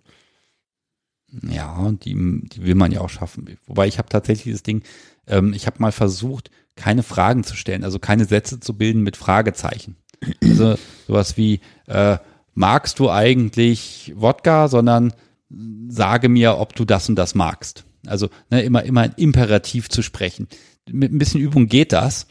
[1.48, 3.56] Ja, die, die will man ja auch schaffen.
[3.66, 4.82] Wobei ich habe tatsächlich dieses Ding,
[5.26, 9.16] ähm, ich habe mal versucht, keine Fragen zu stellen, also keine Sätze zu bilden mit
[9.16, 9.96] Fragezeichen.
[10.42, 12.18] Also sowas wie, äh,
[12.54, 15.12] magst du eigentlich Wodka, sondern
[15.88, 17.84] sage mir, ob du das und das magst.
[18.06, 20.48] Also ne, immer, immer ein Imperativ zu sprechen.
[20.90, 22.26] Mit ein bisschen Übung geht das.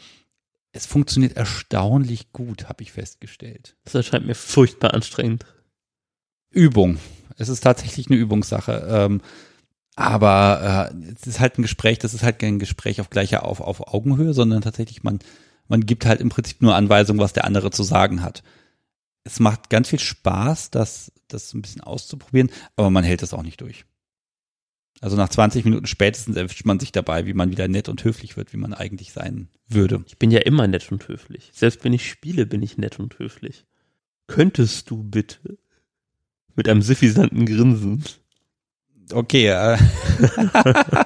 [0.72, 3.76] Es funktioniert erstaunlich gut, habe ich festgestellt.
[3.84, 5.44] Das erscheint mir furchtbar anstrengend.
[6.50, 6.98] Übung.
[7.36, 8.86] Es ist tatsächlich eine Übungssache.
[8.88, 9.20] Ähm,
[9.94, 13.60] aber äh, es ist halt ein Gespräch, das ist halt kein Gespräch auf gleicher auf,
[13.60, 15.18] auf Augenhöhe, sondern tatsächlich man,
[15.68, 18.42] man gibt halt im Prinzip nur Anweisungen, was der andere zu sagen hat.
[19.24, 23.42] Es macht ganz viel Spaß, das, das ein bisschen auszuprobieren, aber man hält das auch
[23.42, 23.84] nicht durch.
[25.00, 28.36] Also nach 20 Minuten spätestens erwischt man sich dabei, wie man wieder nett und höflich
[28.36, 30.04] wird, wie man eigentlich sein würde.
[30.06, 31.50] Ich bin ja immer nett und höflich.
[31.52, 33.64] Selbst wenn ich spiele, bin ich nett und höflich.
[34.28, 35.58] Könntest du bitte?
[36.54, 38.04] Mit einem suffisanten Grinsen.
[39.12, 39.78] Okay, äh.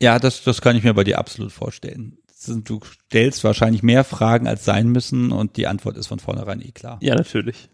[0.00, 2.16] ja, das, das kann ich mir bei dir absolut vorstellen.
[2.46, 6.72] Du stellst wahrscheinlich mehr Fragen, als sein müssen und die Antwort ist von vornherein eh
[6.72, 6.98] klar.
[7.02, 7.68] Ja, natürlich.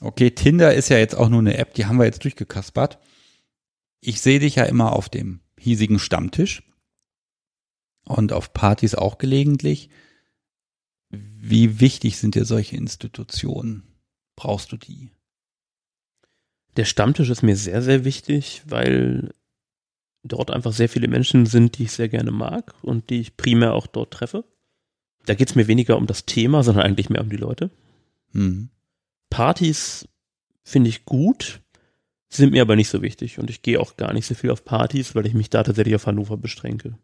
[0.00, 2.98] Okay, Tinder ist ja jetzt auch nur eine App, die haben wir jetzt durchgekaspert.
[4.00, 6.62] Ich sehe dich ja immer auf dem hiesigen Stammtisch
[8.04, 9.90] und auf Partys auch gelegentlich.
[11.10, 13.82] Wie wichtig sind dir solche Institutionen?
[14.36, 15.10] Brauchst du die?
[16.76, 19.34] Der Stammtisch ist mir sehr, sehr wichtig, weil
[20.22, 23.74] dort einfach sehr viele Menschen sind, die ich sehr gerne mag und die ich primär
[23.74, 24.44] auch dort treffe.
[25.26, 27.70] Da geht es mir weniger um das Thema, sondern eigentlich mehr um die Leute.
[28.32, 28.70] Mhm.
[29.30, 30.08] Partys
[30.62, 31.60] finde ich gut,
[32.28, 34.64] sind mir aber nicht so wichtig und ich gehe auch gar nicht so viel auf
[34.64, 36.98] Partys, weil ich mich da tatsächlich auf Hannover beschränke.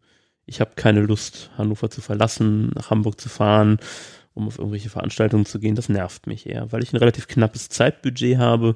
[0.47, 3.79] Ich habe keine Lust, Hannover zu verlassen, nach Hamburg zu fahren,
[4.35, 5.75] um auf irgendwelche Veranstaltungen zu gehen.
[5.75, 8.75] Das nervt mich eher, weil ich ein relativ knappes Zeitbudget habe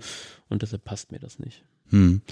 [0.48, 1.64] und deshalb passt mir das nicht.
[1.90, 2.22] Hm.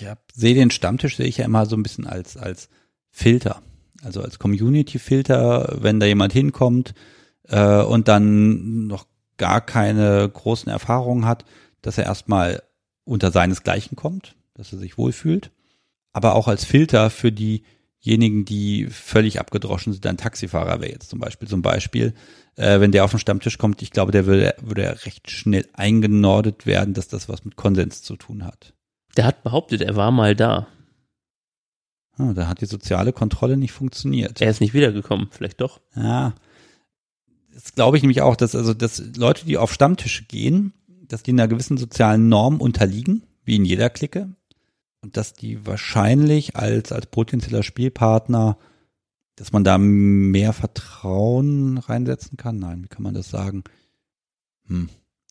[0.00, 2.68] Ich sehe den Stammtisch sehe ich ja immer so ein bisschen als als
[3.10, 3.62] Filter,
[4.02, 6.94] also als Community-Filter, wenn da jemand hinkommt
[7.48, 9.06] äh, und dann noch
[9.38, 11.44] gar keine großen Erfahrungen hat,
[11.82, 12.62] dass er erstmal
[13.04, 15.50] unter seinesgleichen kommt, dass er sich wohlfühlt,
[16.12, 20.06] aber auch als Filter für diejenigen, die völlig abgedroschen sind.
[20.06, 22.14] Ein Taxifahrer wäre jetzt zum Beispiel zum Beispiel,
[22.56, 25.66] äh, wenn der auf den Stammtisch kommt, ich glaube, der würde, würde ja recht schnell
[25.72, 28.74] eingenordet werden, dass das was mit Konsens zu tun hat.
[29.18, 30.68] Der hat behauptet, er war mal da.
[32.18, 34.40] Ah, da hat die soziale Kontrolle nicht funktioniert.
[34.40, 35.80] Er ist nicht wiedergekommen, vielleicht doch.
[35.96, 36.34] Ja.
[37.52, 41.32] Das glaube ich nämlich auch, dass also dass Leute, die auf Stammtische gehen, dass die
[41.32, 44.28] einer gewissen sozialen Norm unterliegen, wie in jeder Clique,
[45.00, 48.56] und dass die wahrscheinlich als als potenzieller Spielpartner,
[49.34, 52.60] dass man da mehr Vertrauen reinsetzen kann.
[52.60, 53.64] Nein, wie kann man das sagen?
[54.68, 54.88] Hm.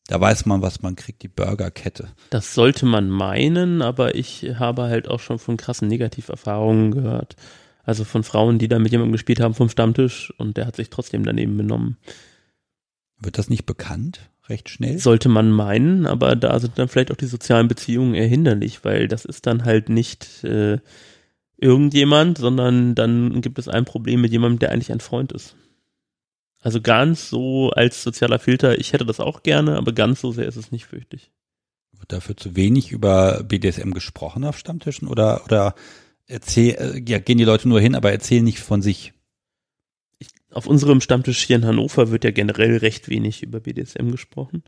[0.07, 2.09] Da weiß man, was man kriegt, die Burgerkette.
[2.29, 7.35] Das sollte man meinen, aber ich habe halt auch schon von krassen Negativerfahrungen gehört.
[7.83, 10.89] Also von Frauen, die da mit jemandem gespielt haben vom Stammtisch und der hat sich
[10.89, 11.97] trotzdem daneben benommen.
[13.19, 14.29] Wird das nicht bekannt?
[14.47, 14.97] Recht schnell?
[14.97, 19.07] Sollte man meinen, aber da sind dann vielleicht auch die sozialen Beziehungen eher hinderlich, weil
[19.09, 20.79] das ist dann halt nicht äh,
[21.57, 25.55] irgendjemand, sondern dann gibt es ein Problem mit jemandem, der eigentlich ein Freund ist.
[26.67, 30.49] Also ganz so als sozialer Filter, ich hätte das auch gerne, aber ganz so sehr
[30.49, 31.31] ist es nicht fürchtig.
[31.93, 35.75] Wird dafür zu wenig über BDSM gesprochen auf Stammtischen oder, oder
[36.25, 39.13] erzähl, äh, ja, gehen die Leute nur hin, aber erzählen nicht von sich?
[40.19, 44.65] Ich, auf unserem Stammtisch hier in Hannover wird ja generell recht wenig über BDSM gesprochen.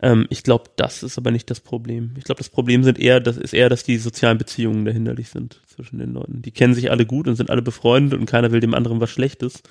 [0.00, 2.12] Ähm, ich glaube, das ist aber nicht das Problem.
[2.18, 5.60] Ich glaube, das Problem sind eher, das ist eher, dass die sozialen Beziehungen dahinterlich sind
[5.66, 6.40] zwischen den Leuten.
[6.40, 9.10] Die kennen sich alle gut und sind alle befreundet und keiner will dem anderen was
[9.10, 9.64] Schlechtes.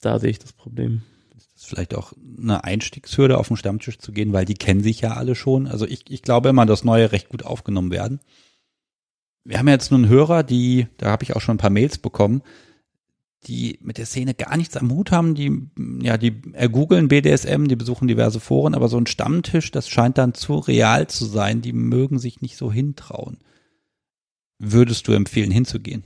[0.00, 1.02] Da sehe ich das Problem.
[1.36, 5.00] Ist das vielleicht auch eine Einstiegshürde, auf den Stammtisch zu gehen, weil die kennen sich
[5.00, 5.66] ja alle schon.
[5.66, 8.20] Also ich, ich glaube immer, dass neue recht gut aufgenommen werden.
[9.44, 12.42] Wir haben jetzt nun Hörer, die, da habe ich auch schon ein paar Mails bekommen,
[13.44, 15.70] die mit der Szene gar nichts am Hut haben, die,
[16.02, 20.34] ja, die ergoogeln BDSM, die besuchen diverse Foren, aber so ein Stammtisch, das scheint dann
[20.34, 23.38] zu real zu sein, die mögen sich nicht so hintrauen.
[24.58, 26.04] Würdest du empfehlen, hinzugehen?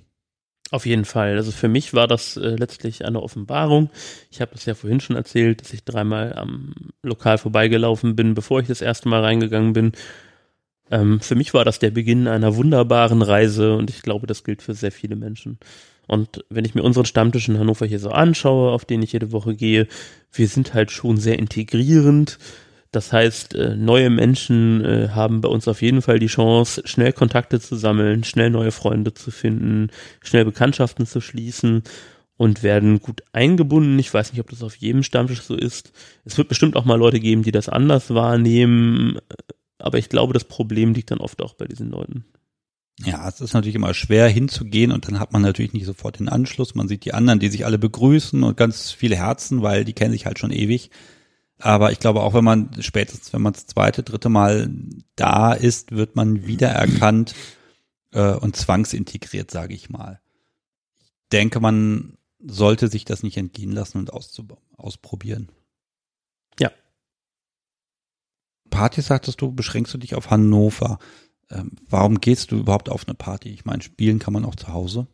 [0.73, 1.37] Auf jeden Fall.
[1.37, 3.91] Also für mich war das äh, letztlich eine Offenbarung.
[4.31, 6.73] Ich habe das ja vorhin schon erzählt, dass ich dreimal am
[7.03, 9.93] Lokal vorbeigelaufen bin, bevor ich das erste Mal reingegangen bin.
[10.91, 14.63] Ähm, für mich war das der Beginn einer wunderbaren Reise und ich glaube, das gilt
[14.63, 15.59] für sehr viele Menschen.
[16.07, 19.31] Und wenn ich mir unseren Stammtisch in Hannover hier so anschaue, auf den ich jede
[19.31, 19.89] Woche gehe,
[20.33, 22.39] wir sind halt schon sehr integrierend.
[22.93, 27.15] Das heißt, äh, neue Menschen äh, haben bei uns auf jeden Fall die Chance, schnell
[27.15, 29.89] Kontakte zu sammeln, schnell neue Freunde zu finden,
[30.21, 31.83] schnell Bekanntschaften zu schließen
[32.37, 33.99] und werden gut eingebunden.
[33.99, 35.93] Ich weiß nicht, ob das auf jedem Stammtisch so ist.
[36.27, 39.19] Es wird bestimmt auch mal Leute geben, die das anders wahrnehmen,
[39.79, 42.27] aber ich glaube, das Problem liegt dann oft auch bei diesen Leuten.
[43.05, 46.29] Ja, es ist natürlich immer schwer hinzugehen und dann hat man natürlich nicht sofort den
[46.29, 46.75] Anschluss.
[46.75, 50.13] Man sieht die anderen, die sich alle begrüßen und ganz viele Herzen, weil die kennen
[50.13, 50.91] sich halt schon ewig.
[51.63, 54.71] Aber ich glaube auch, wenn man spätestens, wenn man das zweite, dritte Mal
[55.17, 57.35] da ist, wird man wiedererkannt
[58.13, 60.21] äh, und zwangsintegriert, sage ich mal.
[61.01, 65.51] Ich denke, man sollte sich das nicht entgehen lassen und ausprobieren.
[66.59, 66.71] Ja.
[68.71, 70.99] Party sagtest du, beschränkst du dich auf Hannover
[71.53, 73.51] ähm, warum gehst du überhaupt auf eine Party?
[73.51, 75.07] Ich meine, spielen kann man auch zu Hause.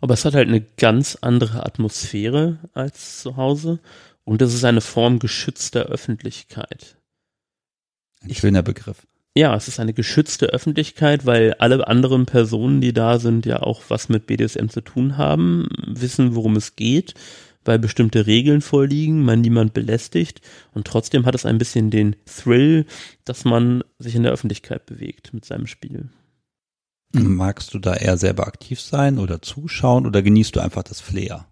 [0.00, 3.80] Aber es hat halt eine ganz andere Atmosphäre als zu Hause
[4.24, 6.98] und es ist eine Form geschützter Öffentlichkeit.
[8.20, 9.06] Ein ich, schöner Begriff.
[9.36, 13.82] Ja, es ist eine geschützte Öffentlichkeit, weil alle anderen Personen, die da sind, ja auch
[13.88, 17.14] was mit BDSM zu tun haben, wissen, worum es geht
[17.64, 20.40] weil bestimmte Regeln vorliegen, man niemand belästigt
[20.72, 22.86] und trotzdem hat es ein bisschen den Thrill,
[23.24, 26.10] dass man sich in der Öffentlichkeit bewegt mit seinem Spiel.
[27.12, 31.46] Magst du da eher selber aktiv sein oder zuschauen oder genießt du einfach das Flair?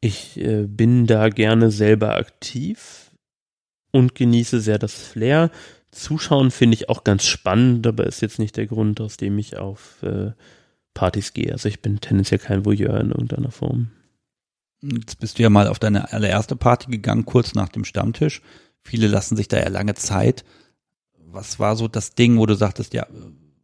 [0.00, 3.10] Ich äh, bin da gerne selber aktiv
[3.92, 5.50] und genieße sehr das Flair.
[5.90, 9.56] Zuschauen finde ich auch ganz spannend, aber ist jetzt nicht der Grund, aus dem ich
[9.56, 10.32] auf äh,
[10.92, 11.52] Partys gehe.
[11.52, 13.90] Also ich bin tendenziell kein Voyeur in irgendeiner Form.
[14.82, 18.42] Jetzt bist du ja mal auf deine allererste Party gegangen, kurz nach dem Stammtisch.
[18.82, 20.44] Viele lassen sich da ja lange Zeit.
[21.18, 23.06] Was war so das Ding, wo du sagtest, ja,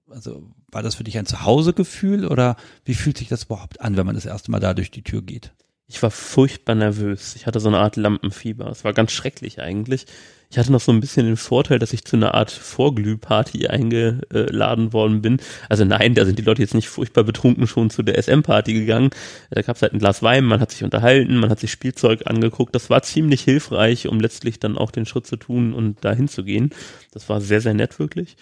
[0.09, 4.07] also war das für dich ein Zuhausegefühl oder wie fühlt sich das überhaupt an, wenn
[4.07, 5.53] man das erste Mal da durch die Tür geht?
[5.93, 7.36] Ich war furchtbar nervös.
[7.36, 8.66] Ich hatte so eine Art Lampenfieber.
[8.70, 10.06] Es war ganz schrecklich eigentlich.
[10.51, 14.94] Ich hatte noch so ein bisschen den Vorteil, dass ich zu einer Art Vorglühparty eingeladen
[14.94, 15.39] worden bin.
[15.69, 19.10] Also nein, da sind die Leute jetzt nicht furchtbar betrunken schon zu der SM-Party gegangen.
[19.51, 22.23] Da gab es halt ein Glas Wein, man hat sich unterhalten, man hat sich Spielzeug
[22.24, 22.74] angeguckt.
[22.74, 26.70] Das war ziemlich hilfreich, um letztlich dann auch den Schritt zu tun und da hinzugehen.
[27.12, 28.36] Das war sehr, sehr nett wirklich.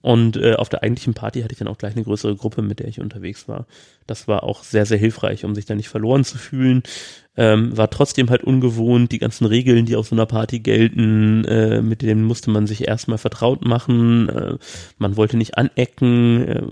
[0.00, 2.78] Und äh, auf der eigentlichen Party hatte ich dann auch gleich eine größere Gruppe, mit
[2.78, 3.66] der ich unterwegs war.
[4.06, 6.84] Das war auch sehr, sehr hilfreich, um sich da nicht verloren zu fühlen.
[7.36, 11.82] Ähm, war trotzdem halt ungewohnt, die ganzen Regeln, die auf so einer Party gelten, äh,
[11.82, 14.28] mit denen musste man sich erstmal vertraut machen.
[14.28, 14.58] Äh,
[14.98, 16.48] man wollte nicht anecken.
[16.48, 16.62] Äh,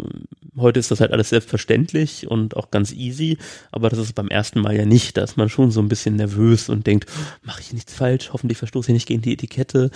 [0.57, 3.39] heute ist das halt alles selbstverständlich und auch ganz easy,
[3.73, 5.17] aber das ist beim ersten Mal ja nicht.
[5.17, 7.11] Da ist man schon so ein bisschen nervös und denkt,
[7.43, 9.91] mache ich nichts falsch, hoffentlich verstoße ich nicht gegen die Etikette.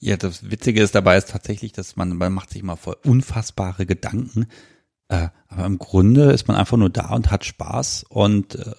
[0.00, 3.84] Ja, das Witzige ist dabei ist tatsächlich, dass man, man macht sich mal voll unfassbare
[3.84, 4.46] Gedanken.
[5.08, 8.72] Äh, aber im Grunde ist man einfach nur da und hat Spaß und äh,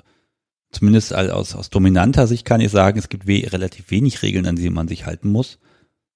[0.72, 4.56] zumindest aus, aus dominanter Sicht kann ich sagen, es gibt we relativ wenig Regeln, an
[4.56, 5.60] die man sich halten muss.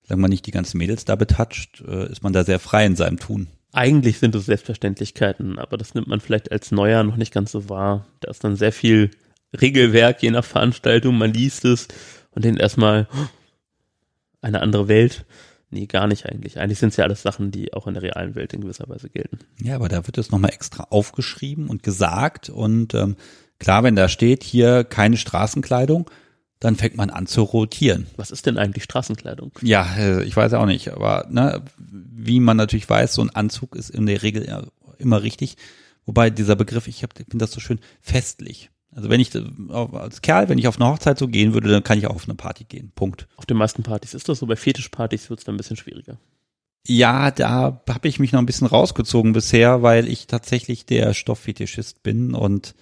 [0.01, 2.95] Solange man nicht die ganzen Mädels da betatscht, äh, ist man da sehr frei in
[2.95, 3.47] seinem Tun.
[3.73, 7.69] Eigentlich sind es Selbstverständlichkeiten, aber das nimmt man vielleicht als Neuer noch nicht ganz so
[7.69, 8.07] wahr.
[8.21, 9.11] Da ist dann sehr viel
[9.59, 11.87] Regelwerk je nach Veranstaltung, man liest es
[12.31, 13.07] und denkt erstmal,
[14.45, 15.25] eine andere Welt.
[15.71, 16.59] Nee, gar nicht eigentlich.
[16.59, 19.09] Eigentlich sind es ja alles Sachen, die auch in der realen Welt in gewisser Weise
[19.09, 19.39] gelten.
[19.61, 22.49] Ja, aber da wird es nochmal extra aufgeschrieben und gesagt.
[22.49, 23.15] Und ähm,
[23.59, 26.09] klar, wenn da steht, hier keine Straßenkleidung,
[26.59, 28.07] dann fängt man an zu rotieren.
[28.15, 29.51] Was ist denn eigentlich Straßenkleidung?
[29.61, 30.93] Ja, äh, ich weiß auch nicht.
[30.93, 35.57] Aber ne, wie man natürlich weiß, so ein Anzug ist in der Regel immer richtig.
[36.05, 38.69] Wobei dieser Begriff, ich, hab, ich finde das so schön, festlich.
[38.95, 39.29] Also wenn ich
[39.91, 42.29] als Kerl, wenn ich auf eine Hochzeit so gehen würde, dann kann ich auch auf
[42.29, 42.93] eine Party gehen.
[42.95, 43.27] Punkt.
[43.35, 46.17] Auf den meisten Partys ist das so, bei Fetischpartys wird es dann ein bisschen schwieriger.
[46.87, 52.03] Ja, da habe ich mich noch ein bisschen rausgezogen bisher, weil ich tatsächlich der Stofffetischist
[52.03, 52.73] bin und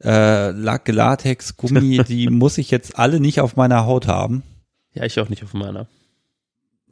[0.00, 4.44] äh, Latex, Gummi, die muss ich jetzt alle nicht auf meiner Haut haben.
[4.94, 5.88] Ja, ich auch nicht auf meiner.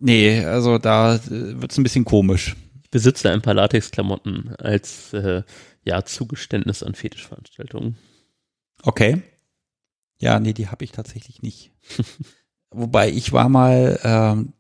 [0.01, 2.57] Nee, also da äh, wird's ein bisschen komisch.
[2.83, 5.45] Ich besitze ein paar Latexklamotten als äh,
[5.85, 7.97] ja Zugeständnis an Fetischveranstaltungen.
[8.83, 9.23] Okay.
[10.19, 11.73] Ja, nee, die habe ich tatsächlich nicht.
[12.71, 14.53] Wobei ich war mal ähm,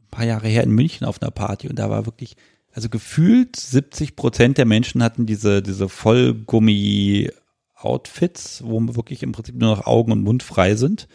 [0.00, 2.36] ein paar Jahre her in München auf einer Party und da war wirklich
[2.74, 9.76] Also gefühlt 70 Prozent der Menschen hatten diese, diese Vollgummi-Outfits, wo wirklich im Prinzip nur
[9.76, 11.06] noch Augen und Mund frei sind.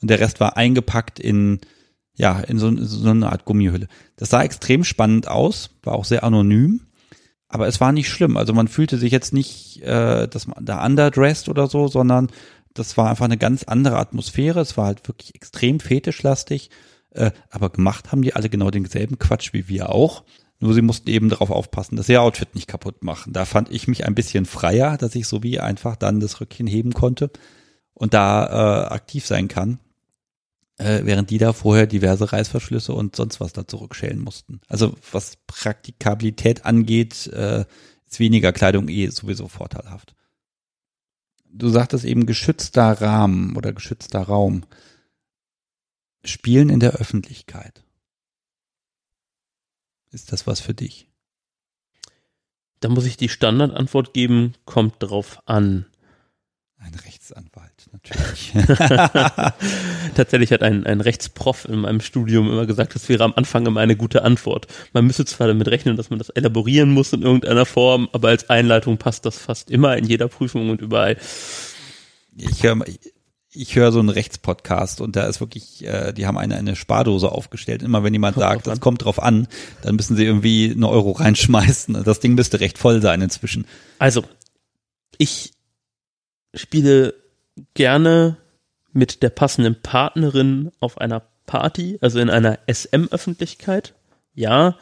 [0.00, 1.60] Und der Rest war eingepackt in,
[2.14, 3.88] ja, in so, so eine Art Gummihülle.
[4.16, 6.80] Das sah extrem spannend aus, war auch sehr anonym.
[7.50, 8.36] Aber es war nicht schlimm.
[8.36, 12.28] Also man fühlte sich jetzt nicht, äh, dass man da underdressed oder so, sondern
[12.74, 14.60] das war einfach eine ganz andere Atmosphäre.
[14.60, 16.70] Es war halt wirklich extrem fetischlastig.
[17.10, 20.22] Äh, aber gemacht haben die alle genau denselben Quatsch wie wir auch.
[20.60, 23.32] Nur sie mussten eben darauf aufpassen, dass sie ihr Outfit nicht kaputt machen.
[23.32, 26.68] Da fand ich mich ein bisschen freier, dass ich so wie einfach dann das Rückchen
[26.68, 27.30] heben konnte
[27.94, 29.80] und da äh, aktiv sein kann.
[30.80, 34.62] Äh, während die da vorher diverse Reißverschlüsse und sonst was da zurückschälen mussten.
[34.66, 37.66] Also was Praktikabilität angeht, äh,
[38.06, 40.14] ist weniger Kleidung eh sowieso vorteilhaft.
[41.52, 44.64] Du sagtest eben geschützter Rahmen oder geschützter Raum.
[46.24, 47.84] Spielen in der Öffentlichkeit.
[50.12, 51.10] Ist das was für dich?
[52.80, 55.84] Da muss ich die Standardantwort geben, kommt drauf an.
[56.78, 57.59] Ein Rechtsanwalt,
[57.92, 58.52] natürlich.
[60.14, 63.80] Tatsächlich hat ein, ein Rechtsprof in meinem Studium immer gesagt, das wäre am Anfang immer
[63.80, 64.66] eine gute Antwort.
[64.92, 68.50] Man müsste zwar damit rechnen, dass man das elaborieren muss in irgendeiner Form, aber als
[68.50, 71.16] Einleitung passt das fast immer in jeder Prüfung und überall.
[72.36, 72.76] Ich höre
[73.52, 77.32] ich höre so einen Rechtspodcast und da ist wirklich, äh, die haben eine, eine Spardose
[77.32, 77.82] aufgestellt.
[77.82, 79.48] Immer wenn jemand sagt, das kommt drauf an,
[79.82, 82.04] dann müssen sie irgendwie einen Euro reinschmeißen.
[82.04, 83.66] Das Ding müsste recht voll sein inzwischen.
[83.98, 84.24] Also,
[85.18, 85.52] ich
[86.54, 87.14] spiele
[87.74, 88.36] gerne
[88.92, 93.94] mit der passenden Partnerin auf einer Party, also in einer SM-Öffentlichkeit.
[94.34, 94.76] Ja,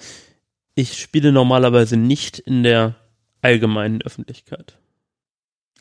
[0.74, 2.96] ich spiele normalerweise nicht in der
[3.42, 4.78] allgemeinen Öffentlichkeit.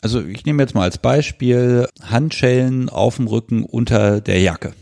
[0.01, 4.73] Also ich nehme jetzt mal als Beispiel Handschellen auf dem Rücken unter der Jacke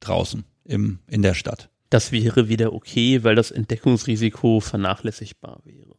[0.00, 1.68] draußen im, in der Stadt.
[1.90, 5.94] Das wäre wieder okay, weil das Entdeckungsrisiko vernachlässigbar wäre.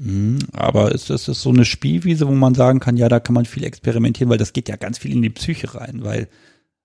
[0.00, 3.34] Mhm, aber ist das ist so eine Spielwiese, wo man sagen kann, ja, da kann
[3.34, 6.28] man viel experimentieren, weil das geht ja ganz viel in die Psyche rein, weil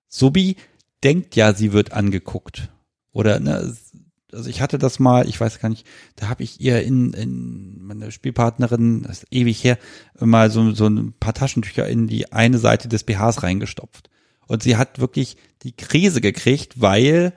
[0.08, 0.56] Subi
[1.04, 2.70] denkt ja, sie wird angeguckt.
[3.12, 3.72] Oder ne,
[4.32, 5.86] also ich hatte das mal, ich weiß gar nicht,
[6.16, 9.78] da habe ich ihr in, in meine Spielpartnerin, das ist ewig her,
[10.18, 14.10] mal so, so ein paar Taschentücher in die eine Seite des BHs reingestopft.
[14.48, 17.32] Und sie hat wirklich die Krise gekriegt, weil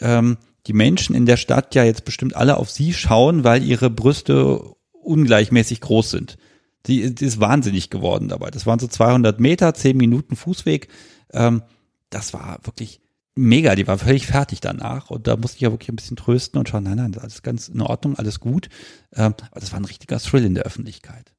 [0.00, 3.90] ähm, die Menschen in der Stadt ja jetzt bestimmt alle auf sie schauen, weil ihre
[3.90, 6.38] Brüste ungleichmäßig groß sind.
[6.86, 8.50] Die, die ist wahnsinnig geworden dabei.
[8.50, 10.88] Das waren so 200 Meter, 10 Minuten Fußweg.
[11.32, 11.62] Ähm,
[12.10, 13.00] das war wirklich
[13.38, 16.58] mega, die war völlig fertig danach und da musste ich ja wirklich ein bisschen trösten
[16.58, 18.68] und schauen, nein, nein, alles ganz in Ordnung, alles gut.
[19.14, 21.32] Ähm, aber das war ein richtiger Thrill in der Öffentlichkeit.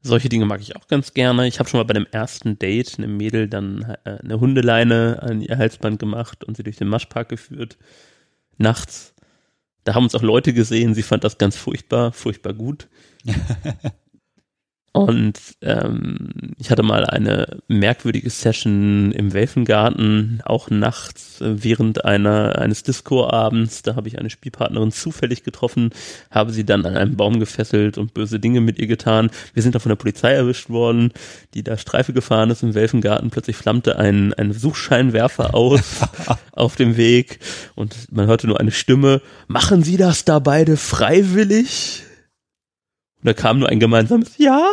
[0.00, 1.46] Solche Dinge mag ich auch ganz gerne.
[1.46, 5.40] Ich habe schon mal bei dem ersten Date einem Mädel dann äh, eine Hundeleine an
[5.40, 7.78] ihr Halsband gemacht und sie durch den Maschpark geführt.
[8.58, 9.13] Nachts.
[9.84, 12.88] Da haben uns auch Leute gesehen, sie fand das ganz furchtbar, furchtbar gut.
[14.96, 22.84] Und ähm, ich hatte mal eine merkwürdige Session im Welfengarten, auch nachts während einer eines
[22.84, 23.82] Disco-Abends.
[23.82, 25.90] Da habe ich eine Spielpartnerin zufällig getroffen,
[26.30, 29.30] habe sie dann an einem Baum gefesselt und böse Dinge mit ihr getan.
[29.52, 31.10] Wir sind da von der Polizei erwischt worden,
[31.54, 33.30] die da Streife gefahren ist im Welfengarten.
[33.30, 36.02] Plötzlich flammte ein, ein Suchscheinwerfer aus
[36.52, 37.40] auf dem Weg
[37.74, 39.22] und man hörte nur eine Stimme.
[39.48, 42.03] Machen Sie das da beide freiwillig?
[43.24, 44.68] Und da kam nur ein gemeinsames Ja.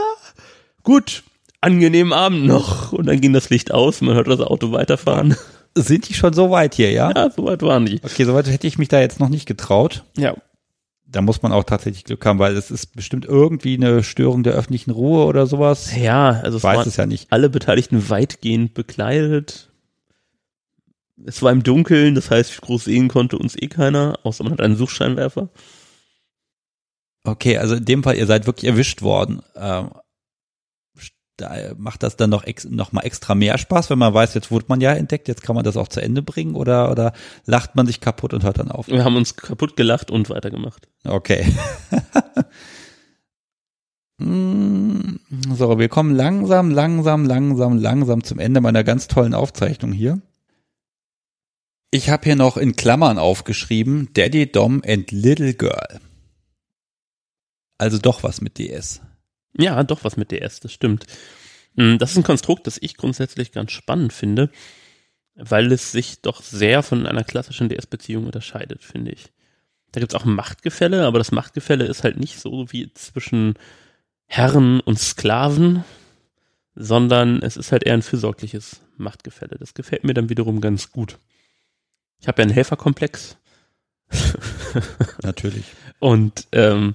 [0.84, 1.24] Gut,
[1.62, 2.92] angenehmen Abend noch.
[2.92, 5.38] Und dann ging das Licht aus, man hört das Auto weiterfahren.
[5.74, 7.14] Sind die schon so weit hier, ja?
[7.16, 8.02] Ja, so weit waren die.
[8.04, 10.04] Okay, so weit hätte ich mich da jetzt noch nicht getraut.
[10.18, 10.36] Ja.
[11.06, 14.54] Da muss man auch tatsächlich Glück haben, weil es ist bestimmt irgendwie eine Störung der
[14.54, 15.96] öffentlichen Ruhe oder sowas.
[15.96, 17.32] Ja, also es weiß es ja nicht.
[17.32, 19.70] alle Beteiligten weitgehend bekleidet.
[21.26, 24.62] Es war im Dunkeln, das heißt, groß sehen konnte uns eh keiner, außer man hat
[24.62, 25.50] einen Suchscheinwerfer.
[27.24, 29.42] Okay, also in dem Fall, ihr seid wirklich erwischt worden.
[29.56, 29.92] Ähm,
[31.42, 34.52] da macht das dann noch, ex, noch mal extra mehr Spaß, wenn man weiß, jetzt
[34.52, 37.14] wurde man ja entdeckt, jetzt kann man das auch zu Ende bringen oder, oder
[37.46, 38.88] lacht man sich kaputt und hört dann auf?
[38.88, 40.88] Wir haben uns kaputt gelacht und weitergemacht.
[41.04, 41.46] Okay.
[44.20, 45.20] Hm,
[45.56, 50.22] so, wir kommen langsam, langsam, langsam, langsam zum Ende meiner ganz tollen Aufzeichnung hier.
[51.90, 56.00] Ich habe hier noch in Klammern aufgeschrieben, Daddy Dom and Little Girl.
[57.82, 59.02] Also doch was mit DS.
[59.58, 61.08] Ja, doch was mit DS, das stimmt.
[61.74, 64.52] Mm, das ist ein Konstrukt, das ich grundsätzlich ganz spannend finde,
[65.34, 69.32] weil es sich doch sehr von einer klassischen DS-Beziehung unterscheidet, finde ich.
[69.92, 73.56] Da gibt es auch ein Machtgefälle, aber das Machtgefälle ist halt nicht so wie zwischen
[74.28, 75.84] Herren und Sklaven,
[76.76, 79.58] sondern es ist halt eher ein fürsorgliches Machtgefälle.
[79.60, 81.18] Das gefällt mir dann wiederum ganz gut.
[82.20, 83.38] Ich habe ja einen Helferkomplex.
[85.24, 85.66] Natürlich.
[86.00, 86.94] Und ähm,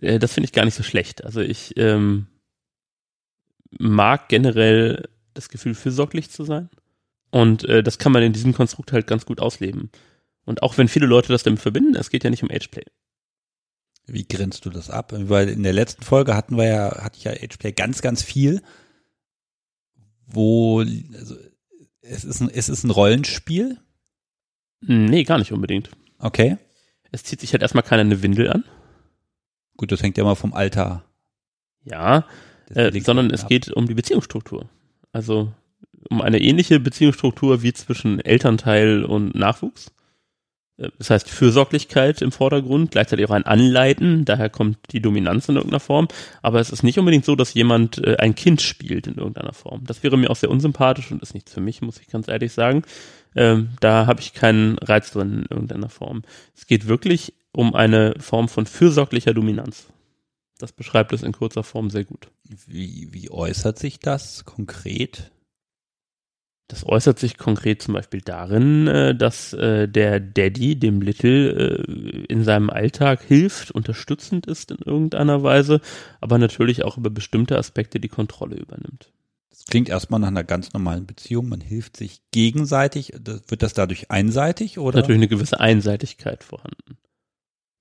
[0.00, 1.24] äh, das finde ich gar nicht so schlecht.
[1.24, 2.26] Also ich ähm,
[3.78, 6.68] mag generell das Gefühl, fürsorglich zu sein.
[7.30, 9.90] Und äh, das kann man in diesem Konstrukt halt ganz gut ausleben.
[10.44, 12.84] Und auch wenn viele Leute das damit verbinden, es geht ja nicht um Ageplay.
[14.06, 15.12] Wie grinst du das ab?
[15.14, 18.60] Weil in der letzten Folge hatten wir ja, hatte ich ja Ageplay ganz, ganz viel,
[20.26, 21.36] wo also,
[22.00, 23.78] es ist ein, es ist ein Rollenspiel.
[24.80, 25.90] Nee, gar nicht unbedingt.
[26.18, 26.56] Okay.
[27.12, 28.64] Es zieht sich halt erstmal keiner eine Windel an.
[29.80, 31.04] Gut, das hängt ja mal vom Alter.
[31.84, 32.26] Ja,
[32.74, 33.48] äh, sondern es ab.
[33.48, 34.68] geht um die Beziehungsstruktur.
[35.10, 35.54] Also
[36.10, 39.94] um eine ähnliche Beziehungsstruktur wie zwischen Elternteil und Nachwuchs.
[40.76, 45.56] Äh, das heißt Fürsorglichkeit im Vordergrund, gleichzeitig auch ein Anleiten, daher kommt die Dominanz in
[45.56, 46.08] irgendeiner Form.
[46.42, 49.84] Aber es ist nicht unbedingt so, dass jemand äh, ein Kind spielt in irgendeiner Form.
[49.86, 52.52] Das wäre mir auch sehr unsympathisch und ist nichts für mich, muss ich ganz ehrlich
[52.52, 52.82] sagen.
[53.34, 56.20] Ähm, da habe ich keinen Reiz drin in irgendeiner Form.
[56.54, 59.86] Es geht wirklich um eine Form von fürsorglicher Dominanz.
[60.58, 62.28] Das beschreibt es in kurzer Form sehr gut.
[62.66, 65.30] Wie, wie äußert sich das konkret?
[66.68, 72.24] Das äußert sich konkret zum Beispiel darin, äh, dass äh, der Daddy dem Little äh,
[72.28, 75.80] in seinem Alltag hilft, unterstützend ist in irgendeiner Weise,
[76.20, 79.10] aber natürlich auch über bestimmte Aspekte die Kontrolle übernimmt.
[79.50, 81.48] Das klingt erstmal nach einer ganz normalen Beziehung.
[81.48, 83.14] Man hilft sich gegenseitig.
[83.48, 85.00] Wird das dadurch einseitig oder?
[85.00, 86.98] Natürlich eine gewisse Einseitigkeit vorhanden.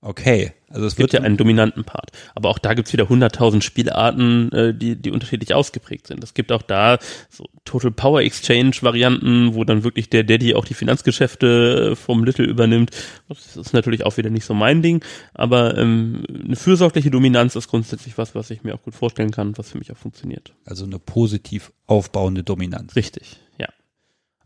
[0.01, 2.11] Okay, also es, es gibt ja einen dominanten Part.
[2.33, 6.23] Aber auch da gibt's wieder hunderttausend Spielarten, äh, die, die unterschiedlich ausgeprägt sind.
[6.23, 6.99] Es gibt auch da
[7.29, 12.23] so Total Power Exchange Varianten, wo dann wirklich der Daddy auch die Finanzgeschäfte äh, vom
[12.23, 12.91] Little übernimmt.
[13.27, 15.03] Das ist natürlich auch wieder nicht so mein Ding.
[15.33, 19.57] Aber ähm, eine fürsorgliche Dominanz ist grundsätzlich was, was ich mir auch gut vorstellen kann,
[19.57, 20.53] was für mich auch funktioniert.
[20.63, 22.95] Also eine positiv aufbauende Dominanz.
[22.95, 23.67] Richtig, ja.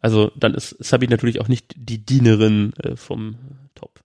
[0.02, 3.38] Also dann ist Sabi natürlich auch nicht die Dienerin äh, vom
[3.76, 4.03] Top.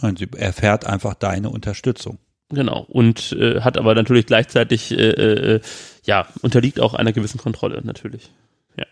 [0.00, 2.18] Und sie erfährt einfach deine Unterstützung.
[2.50, 2.82] Genau.
[2.88, 5.60] Und äh, hat aber natürlich gleichzeitig, äh, äh,
[6.04, 8.30] ja, unterliegt auch einer gewissen Kontrolle, natürlich.
[8.76, 8.86] Ja.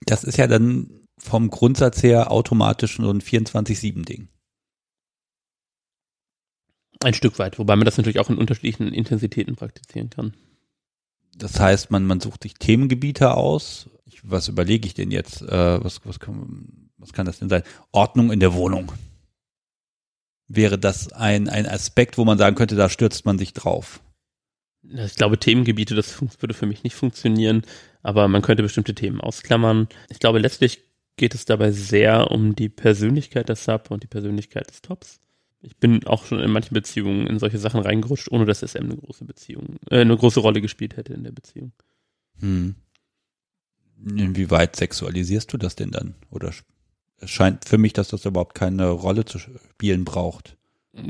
[0.00, 4.28] Das ist ja dann vom Grundsatz her automatisch so ein 24-7-Ding.
[7.00, 10.34] Ein Stück weit, wobei man das natürlich auch in unterschiedlichen Intensitäten praktizieren kann.
[11.36, 13.88] Das heißt, man, man sucht sich Themengebiete aus.
[14.06, 15.42] Ich, was überlege ich denn jetzt?
[15.42, 17.62] Äh, was, was, kann, was kann das denn sein?
[17.92, 18.90] Ordnung in der Wohnung
[20.48, 24.00] wäre das ein, ein Aspekt, wo man sagen könnte, da stürzt man sich drauf.
[24.82, 27.62] Ich glaube, Themengebiete, das würde für mich nicht funktionieren,
[28.02, 29.88] aber man könnte bestimmte Themen ausklammern.
[30.08, 30.80] Ich glaube, letztlich
[31.16, 35.20] geht es dabei sehr um die Persönlichkeit der Sub und die Persönlichkeit des Tops.
[35.60, 38.96] Ich bin auch schon in manchen Beziehungen in solche Sachen reingerutscht, ohne dass SM eine
[38.96, 41.72] große Beziehung, äh, eine große Rolle gespielt hätte in der Beziehung.
[42.40, 42.76] Hm.
[44.04, 46.14] Inwieweit sexualisierst du das denn dann?
[46.30, 46.52] Oder
[47.20, 50.56] es scheint für mich, dass das überhaupt keine Rolle zu spielen braucht.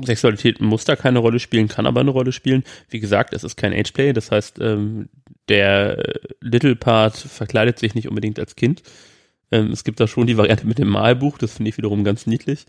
[0.05, 2.65] Sexualität muss da keine Rolle spielen, kann aber eine Rolle spielen.
[2.91, 5.09] Wie gesagt, es ist kein Ageplay, das heißt, ähm,
[5.49, 6.03] der
[6.41, 8.83] Little Part verkleidet sich nicht unbedingt als Kind.
[9.51, 12.27] Ähm, es gibt da schon die Variante mit dem Malbuch, das finde ich wiederum ganz
[12.27, 12.67] niedlich.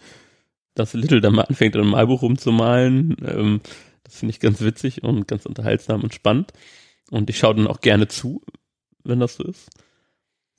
[0.75, 3.61] Dass Little dann mal anfängt, ein Malbuch rumzumalen, ähm,
[4.03, 6.53] das finde ich ganz witzig und ganz unterhaltsam und spannend.
[7.11, 8.41] Und ich schaue dann auch gerne zu,
[9.03, 9.69] wenn das so ist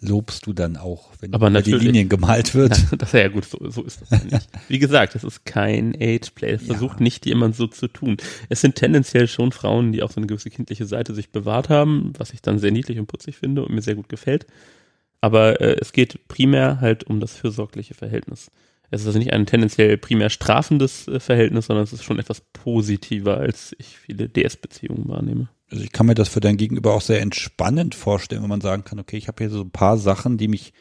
[0.01, 2.77] lobst du dann auch, wenn aber die Linien gemalt wird.
[2.90, 4.48] Na, das ja gut, so, so ist das nicht.
[4.68, 6.52] Wie gesagt, es ist kein Ageplay.
[6.52, 7.05] Es versucht ja.
[7.05, 8.16] nicht jemand so zu tun.
[8.48, 12.12] Es sind tendenziell schon Frauen, die auch so eine gewisse kindliche Seite sich bewahrt haben,
[12.16, 14.47] was ich dann sehr niedlich und putzig finde und mir sehr gut gefällt.
[15.20, 18.51] Aber äh, es geht primär halt um das fürsorgliche Verhältnis.
[18.90, 22.40] Es ist also nicht ein tendenziell primär strafendes äh, Verhältnis, sondern es ist schon etwas
[22.52, 27.01] positiver, als ich viele DS-Beziehungen wahrnehme also ich kann mir das für dein Gegenüber auch
[27.01, 30.36] sehr entspannend vorstellen, wenn man sagen kann, okay, ich habe hier so ein paar Sachen,
[30.36, 30.72] die mich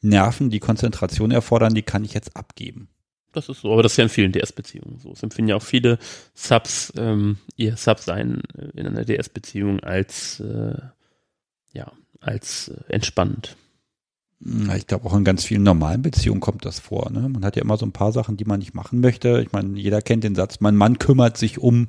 [0.00, 2.88] nerven, die Konzentration erfordern, die kann ich jetzt abgeben.
[3.32, 5.12] Das ist so, aber das ist ja in vielen DS-Beziehungen so.
[5.12, 5.98] Es empfinden ja auch viele
[6.34, 8.42] Subs ähm, ihr Sub-Sein
[8.74, 10.78] in einer DS-Beziehung als äh,
[11.72, 13.56] ja, als äh, entspannend.
[14.76, 17.10] Ich glaube, auch in ganz vielen normalen Beziehungen kommt das vor.
[17.10, 17.28] Ne?
[17.28, 19.42] Man hat ja immer so ein paar Sachen, die man nicht machen möchte.
[19.44, 21.88] Ich meine, jeder kennt den Satz, mein Mann kümmert sich um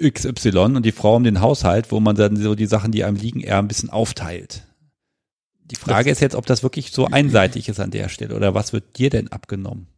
[0.00, 3.16] XY und die Frau um den Haushalt, wo man dann so die Sachen, die einem
[3.16, 4.66] liegen, eher ein bisschen aufteilt.
[5.60, 8.54] Die Frage das ist jetzt, ob das wirklich so einseitig ist an der Stelle oder
[8.54, 9.88] was wird dir denn abgenommen?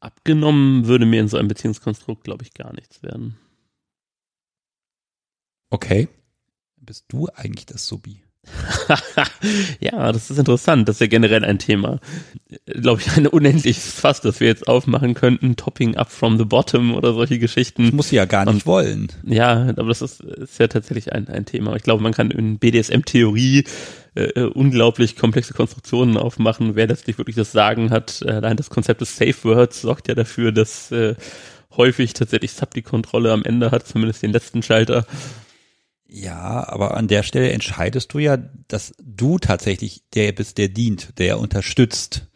[0.00, 3.36] Abgenommen würde mir in so einem Beziehungskonstrukt, glaube ich, gar nichts werden.
[5.68, 6.08] Okay.
[6.76, 8.22] Bist du eigentlich das Subi?
[9.80, 10.88] ja, das ist interessant.
[10.88, 12.00] Das ist ja generell ein Thema.
[12.66, 15.56] Glaube ich, ein unendliches Fass, das wir jetzt aufmachen könnten.
[15.56, 17.84] Topping up from the bottom oder solche Geschichten.
[17.84, 19.08] Das muss sie ja gar nicht Und, wollen.
[19.24, 21.76] Ja, aber das ist, ist ja tatsächlich ein, ein Thema.
[21.76, 23.64] Ich glaube, man kann in BDSM-Theorie
[24.14, 28.22] äh, äh, unglaublich komplexe Konstruktionen aufmachen, wer letztlich wirklich das Sagen hat.
[28.26, 31.14] Äh, allein das Konzept des Safe Words sorgt ja dafür, dass äh,
[31.76, 35.06] häufig tatsächlich Sub die Kontrolle am Ende hat, zumindest den letzten Schalter.
[36.12, 41.18] Ja, aber an der Stelle entscheidest du ja, dass du tatsächlich der bist, der dient,
[41.20, 42.26] der unterstützt.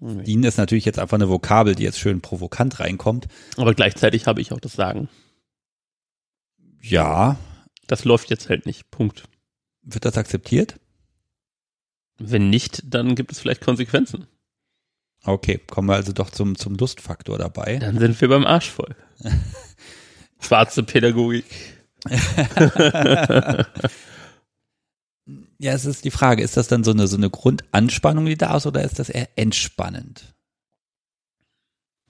[0.00, 0.24] Mhm.
[0.24, 3.28] Dienen ist natürlich jetzt einfach eine Vokabel, die jetzt schön provokant reinkommt.
[3.58, 5.10] Aber gleichzeitig habe ich auch das Sagen.
[6.80, 7.38] Ja.
[7.86, 8.90] Das läuft jetzt halt nicht.
[8.90, 9.24] Punkt.
[9.82, 10.80] Wird das akzeptiert?
[12.16, 14.26] Wenn nicht, dann gibt es vielleicht Konsequenzen.
[15.24, 17.76] Okay, kommen wir also doch zum, zum Lustfaktor dabei.
[17.76, 18.96] Dann sind wir beim Arsch voll.
[20.40, 21.44] Schwarze Pädagogik.
[25.58, 28.56] ja, es ist die Frage, ist das dann so eine, so eine Grundanspannung, die da
[28.56, 30.34] ist, oder ist das eher entspannend?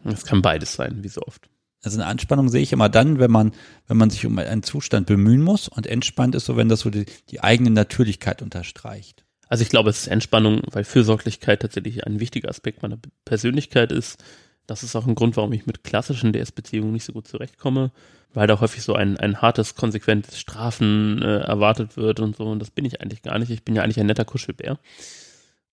[0.05, 1.49] Es kann beides sein, wie so oft.
[1.83, 3.53] Also eine Anspannung sehe ich immer dann, wenn man,
[3.87, 6.91] wenn man sich um einen Zustand bemühen muss und entspannt ist, so wenn das so
[6.91, 9.25] die, die eigene Natürlichkeit unterstreicht.
[9.49, 14.23] Also ich glaube, es ist Entspannung, weil Fürsorglichkeit tatsächlich ein wichtiger Aspekt meiner Persönlichkeit ist.
[14.69, 17.91] Das ist auch ein Grund, warum ich mit klassischen DS-Beziehungen nicht so gut zurechtkomme,
[18.35, 22.45] weil da häufig so ein, ein hartes, konsequentes Strafen äh, erwartet wird und so.
[22.45, 23.51] Und das bin ich eigentlich gar nicht.
[23.51, 24.79] Ich bin ja eigentlich ein netter Kuschelbär.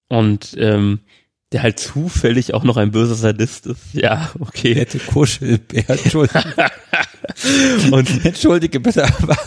[0.08, 1.02] Und ähm,
[1.52, 3.94] der halt zufällig auch noch ein böser Sadist ist.
[3.94, 4.74] Ja, okay.
[4.76, 6.54] Nette Kuschelbär, Entschuldigung.
[7.92, 9.38] Und entschuldige bitte, aber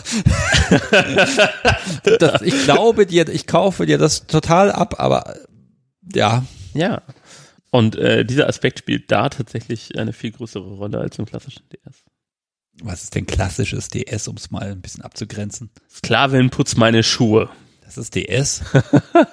[2.19, 5.35] das, ich glaube dir, ich kaufe dir das total ab, aber
[6.13, 6.45] ja.
[6.73, 7.01] Ja.
[7.71, 12.03] Und äh, dieser Aspekt spielt da tatsächlich eine viel größere Rolle als im klassischen DS.
[12.81, 15.69] Was ist denn klassisches DS, um es mal ein bisschen abzugrenzen?
[15.89, 17.49] Sklavin putzt meine Schuhe.
[17.83, 18.63] Das ist DS?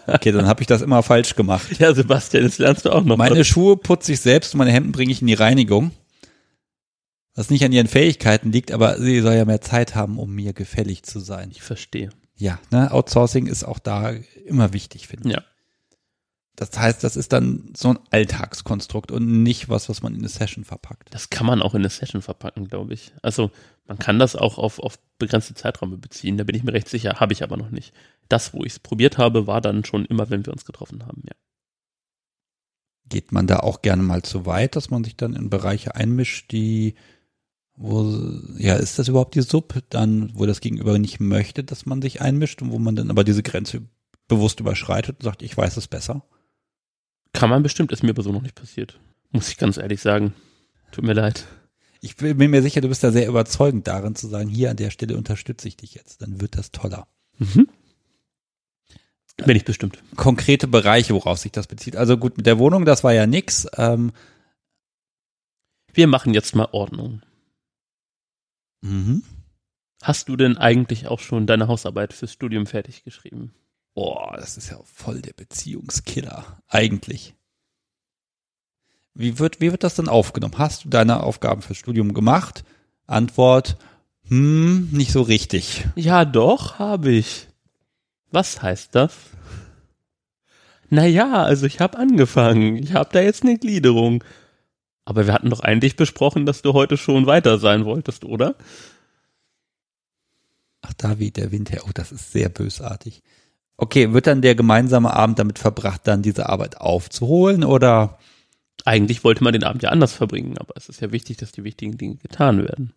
[0.08, 1.78] Okay, dann habe ich das immer falsch gemacht.
[1.78, 3.16] Ja, Sebastian, das lernst du auch noch.
[3.16, 5.90] Meine Schuhe putze ich selbst und meine Hemden bringe ich in die Reinigung.
[7.34, 10.52] Was nicht an ihren Fähigkeiten liegt, aber sie soll ja mehr Zeit haben, um mir
[10.52, 11.50] gefällig zu sein.
[11.50, 12.10] Ich verstehe.
[12.36, 14.12] Ja, ne, Outsourcing ist auch da
[14.46, 15.34] immer wichtig, finde ich.
[15.34, 15.42] Ja.
[16.56, 20.28] Das heißt, das ist dann so ein Alltagskonstrukt und nicht was, was man in eine
[20.28, 21.12] Session verpackt.
[21.12, 23.12] Das kann man auch in eine Session verpacken, glaube ich.
[23.20, 23.50] Also
[23.86, 27.20] man kann das auch auf, auf begrenzte Zeiträume beziehen, da bin ich mir recht sicher,
[27.20, 27.92] habe ich aber noch nicht.
[28.30, 31.22] Das, wo ich es probiert habe, war dann schon immer, wenn wir uns getroffen haben,
[31.26, 31.34] ja.
[33.08, 36.50] Geht man da auch gerne mal zu weit, dass man sich dann in Bereiche einmischt,
[36.50, 36.96] die
[37.76, 38.02] wo,
[38.56, 42.22] ja, ist das überhaupt die Sub, dann, wo das Gegenüber nicht möchte, dass man sich
[42.22, 43.82] einmischt und wo man dann aber diese Grenze
[44.28, 46.24] bewusst überschreitet und sagt, ich weiß es besser?
[47.36, 48.98] Kann man bestimmt, ist mir aber so noch nicht passiert.
[49.30, 50.34] Muss ich ganz ehrlich sagen.
[50.90, 51.44] Tut mir leid.
[52.00, 54.90] Ich bin mir sicher, du bist da sehr überzeugend darin zu sagen, hier an der
[54.90, 57.06] Stelle unterstütze ich dich jetzt, dann wird das toller.
[57.38, 57.68] Mhm.
[59.44, 60.02] Bin ich bestimmt.
[60.16, 61.96] Konkrete Bereiche, worauf sich das bezieht.
[61.96, 63.66] Also gut, mit der Wohnung, das war ja nix.
[63.76, 64.12] Ähm,
[65.92, 67.22] Wir machen jetzt mal Ordnung.
[68.80, 69.22] Mhm.
[70.02, 73.52] Hast du denn eigentlich auch schon deine Hausarbeit fürs Studium fertig geschrieben?
[73.96, 76.60] Boah, das ist ja voll der Beziehungskiller.
[76.68, 77.34] Eigentlich.
[79.14, 80.58] Wie wird, wie wird das denn aufgenommen?
[80.58, 82.62] Hast du deine Aufgaben fürs Studium gemacht?
[83.06, 83.78] Antwort,
[84.28, 85.86] hm, nicht so richtig.
[85.94, 87.48] Ja, doch, habe ich.
[88.30, 89.14] Was heißt das?
[90.90, 92.76] Naja, also ich habe angefangen.
[92.76, 94.22] Ich habe da jetzt eine Gliederung.
[95.06, 98.56] Aber wir hatten doch eigentlich besprochen, dass du heute schon weiter sein wolltest, oder?
[100.82, 101.78] Ach, David, der Winter.
[101.86, 103.22] Oh, das ist sehr bösartig.
[103.76, 108.18] Okay, wird dann der gemeinsame Abend damit verbracht, dann diese Arbeit aufzuholen oder?
[108.84, 111.64] Eigentlich wollte man den Abend ja anders verbringen, aber es ist ja wichtig, dass die
[111.64, 112.92] wichtigen Dinge getan werden.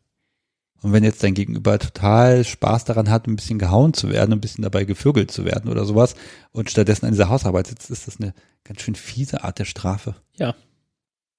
[0.81, 4.41] Und wenn jetzt dein Gegenüber total Spaß daran hat, ein bisschen gehauen zu werden, ein
[4.41, 6.15] bisschen dabei gevögelt zu werden oder sowas
[6.51, 8.33] und stattdessen an dieser Hausarbeit sitzt, ist das eine
[8.63, 10.15] ganz schön fiese Art der Strafe.
[10.37, 10.55] Ja,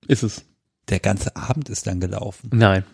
[0.06, 0.44] ist es
[0.88, 2.50] der ganze Abend ist dann gelaufen.
[2.52, 2.84] Nein.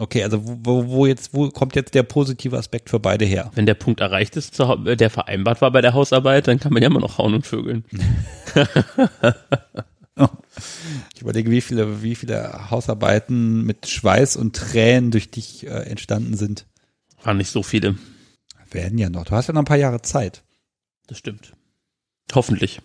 [0.00, 3.50] Okay, also wo, wo jetzt, wo kommt jetzt der positive Aspekt für beide her?
[3.54, 6.86] Wenn der Punkt erreicht ist, der vereinbart war bei der Hausarbeit, dann kann man ja
[6.88, 7.84] immer noch hauen und vögeln.
[11.14, 16.34] ich überlege, wie viele, wie viele Hausarbeiten mit Schweiß und Tränen durch dich äh, entstanden
[16.34, 16.64] sind.
[17.22, 17.96] Waren nicht so viele.
[18.70, 19.24] Werden ja noch.
[19.24, 20.44] Du hast ja noch ein paar Jahre Zeit.
[21.08, 21.52] Das stimmt.
[22.32, 22.80] Hoffentlich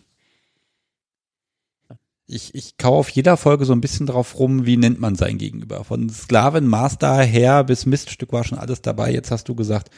[2.27, 5.38] ich, ich kau auf jeder Folge so ein bisschen drauf rum, wie nennt man sein
[5.38, 5.84] Gegenüber.
[5.84, 9.11] Von Sklaven, Master her bis Miststück war schon alles dabei.
[9.11, 9.89] Jetzt hast du gesagt,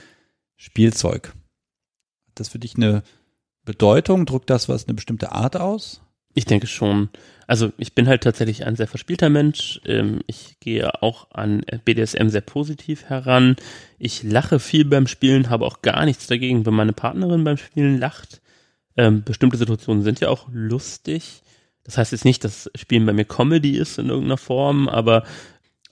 [0.57, 1.33] Spielzeug.
[2.27, 3.03] Hat das für dich eine
[3.63, 4.25] Bedeutung?
[4.25, 6.01] Drückt das was eine bestimmte Art aus?
[6.33, 7.09] Ich denke schon.
[7.47, 9.81] Also ich bin halt tatsächlich ein sehr verspielter Mensch.
[9.85, 13.55] Ähm, ich gehe auch an BDSM sehr positiv heran.
[13.97, 17.97] Ich lache viel beim Spielen, habe auch gar nichts dagegen, wenn meine Partnerin beim Spielen
[17.97, 18.41] lacht.
[18.97, 21.41] Ähm, bestimmte Situationen sind ja auch lustig.
[21.87, 25.23] Das heißt jetzt nicht, dass Spielen bei mir Comedy ist in irgendeiner Form, aber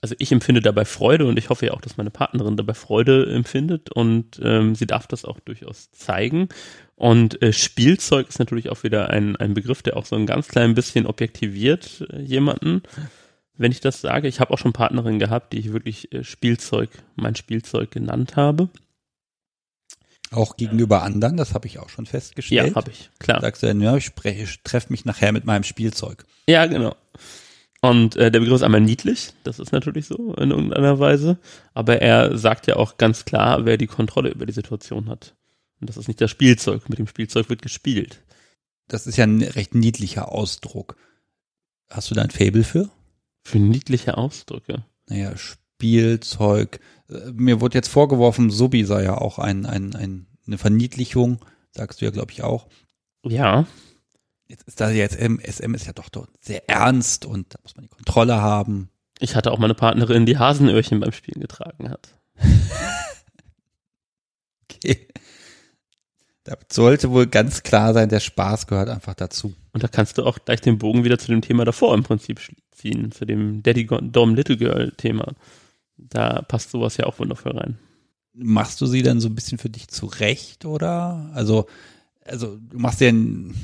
[0.02, 3.26] also ich empfinde dabei Freude und ich hoffe ja auch, dass meine Partnerin dabei Freude
[3.32, 6.48] empfindet und ähm, sie darf das auch durchaus zeigen.
[6.94, 10.48] Und äh, Spielzeug ist natürlich auch wieder ein, ein Begriff, der auch so ein ganz
[10.48, 12.82] klein bisschen objektiviert äh, jemanden,
[13.56, 14.28] wenn ich das sage.
[14.28, 18.68] Ich habe auch schon Partnerinnen gehabt, die ich wirklich äh, Spielzeug, mein Spielzeug genannt habe.
[20.32, 22.70] Auch gegenüber anderen, das habe ich auch schon festgestellt.
[22.70, 23.40] Ja, habe ich, klar.
[23.40, 26.24] Sagst du dann, ja, ich, spreche, ich treffe mich nachher mit meinem Spielzeug.
[26.48, 26.96] Ja, genau.
[27.80, 31.38] Und äh, der Begriff ist einmal niedlich, das ist natürlich so in irgendeiner Weise,
[31.74, 35.34] aber er sagt ja auch ganz klar, wer die Kontrolle über die Situation hat.
[35.80, 36.88] Und das ist nicht das Spielzeug.
[36.88, 38.22] Mit dem Spielzeug wird gespielt.
[38.88, 40.96] Das ist ja ein recht niedlicher Ausdruck.
[41.90, 42.90] Hast du da ein Fable für?
[43.44, 44.84] Für niedliche Ausdrücke.
[45.08, 46.80] Naja, Spielzeug.
[47.10, 52.00] Äh, mir wurde jetzt vorgeworfen, Subi sei ja auch ein, ein, ein, eine Verniedlichung, sagst
[52.00, 52.66] du ja, glaube ich, auch.
[53.24, 53.66] Ja.
[54.48, 57.84] Jetzt ist da jetzt SM ist ja doch, doch sehr ernst und da muss man
[57.84, 58.90] die Kontrolle haben.
[59.18, 62.14] Ich hatte auch meine Partnerin, die Hasenöhrchen beim Spielen getragen hat.
[64.62, 65.08] okay.
[66.44, 69.54] Da sollte wohl ganz klar sein, der Spaß gehört einfach dazu.
[69.72, 72.40] Und da kannst du auch gleich den Bogen wieder zu dem Thema davor im Prinzip
[72.70, 75.32] ziehen, zu dem Daddy Dom Little Girl Thema.
[75.96, 77.78] Da passt sowas ja auch wundervoll rein.
[78.34, 81.30] Machst du sie dann so ein bisschen für dich zurecht, oder?
[81.34, 81.66] Also,
[82.24, 83.54] also du machst ja, hm,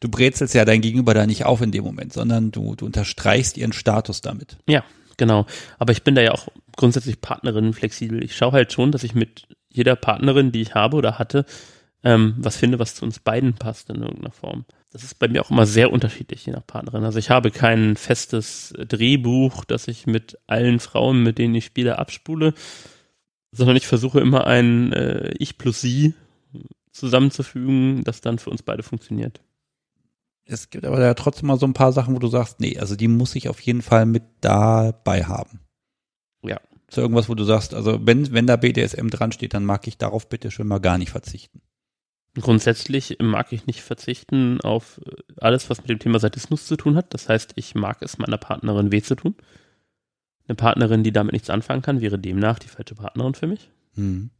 [0.00, 3.58] du brezelst ja dein Gegenüber da nicht auf in dem Moment, sondern du, du unterstreichst
[3.58, 4.56] ihren Status damit.
[4.66, 4.84] Ja,
[5.16, 5.46] genau.
[5.78, 8.24] Aber ich bin da ja auch grundsätzlich Partnerin flexibel.
[8.24, 11.44] Ich schaue halt schon, dass ich mit jeder Partnerin, die ich habe oder hatte,
[12.02, 14.64] ähm, was finde, was zu uns beiden passt in irgendeiner Form.
[14.92, 17.04] Das ist bei mir auch immer sehr unterschiedlich, je nach Partnerin.
[17.04, 21.98] Also ich habe kein festes Drehbuch, das ich mit allen Frauen, mit denen ich spiele,
[21.98, 22.54] abspule,
[23.52, 26.14] sondern ich versuche immer ein äh, Ich plus Sie
[26.90, 29.40] zusammenzufügen, das dann für uns beide funktioniert.
[30.44, 32.96] Es gibt aber ja trotzdem mal so ein paar Sachen, wo du sagst, nee, also
[32.96, 35.60] die muss ich auf jeden Fall mit dabei haben.
[36.42, 36.60] Ja.
[36.90, 39.96] So irgendwas, wo du sagst, also wenn, wenn da BDSM dran steht, dann mag ich
[39.96, 41.62] darauf bitte schon mal gar nicht verzichten.
[42.34, 45.00] Grundsätzlich mag ich nicht verzichten auf
[45.38, 47.12] alles, was mit dem Thema Sadismus zu tun hat.
[47.12, 49.34] Das heißt, ich mag es meiner Partnerin weh zu tun.
[50.46, 53.70] Eine Partnerin, die damit nichts anfangen kann, wäre demnach die falsche Partnerin für mich.
[53.94, 54.30] Mhm.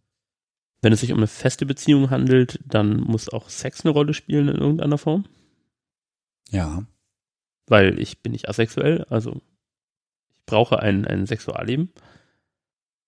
[0.82, 4.48] Wenn es sich um eine feste Beziehung handelt, dann muss auch Sex eine Rolle spielen
[4.48, 5.24] in irgendeiner Form.
[6.48, 6.84] Ja.
[7.66, 9.40] Weil ich bin nicht asexuell, also
[10.28, 11.92] ich brauche ein, ein Sexualleben.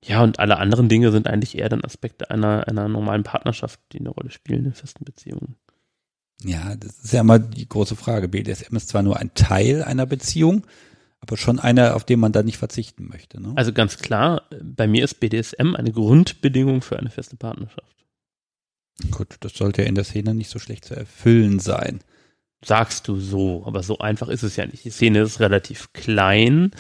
[0.05, 4.01] Ja, und alle anderen Dinge sind eigentlich eher dann Aspekte einer, einer normalen Partnerschaft, die
[4.01, 5.57] eine Rolle spielen in festen Beziehungen.
[6.43, 8.29] Ja, das ist ja immer die große Frage.
[8.29, 10.67] BDSM ist zwar nur ein Teil einer Beziehung,
[11.21, 13.41] aber schon einer, auf den man da nicht verzichten möchte.
[13.41, 13.53] Ne?
[13.55, 18.05] Also ganz klar, bei mir ist BDSM eine Grundbedingung für eine feste Partnerschaft.
[19.13, 22.01] Gut, das sollte ja in der Szene nicht so schlecht zu erfüllen sein
[22.65, 24.85] sagst du so, aber so einfach ist es ja nicht.
[24.85, 26.71] Die Szene ist relativ klein.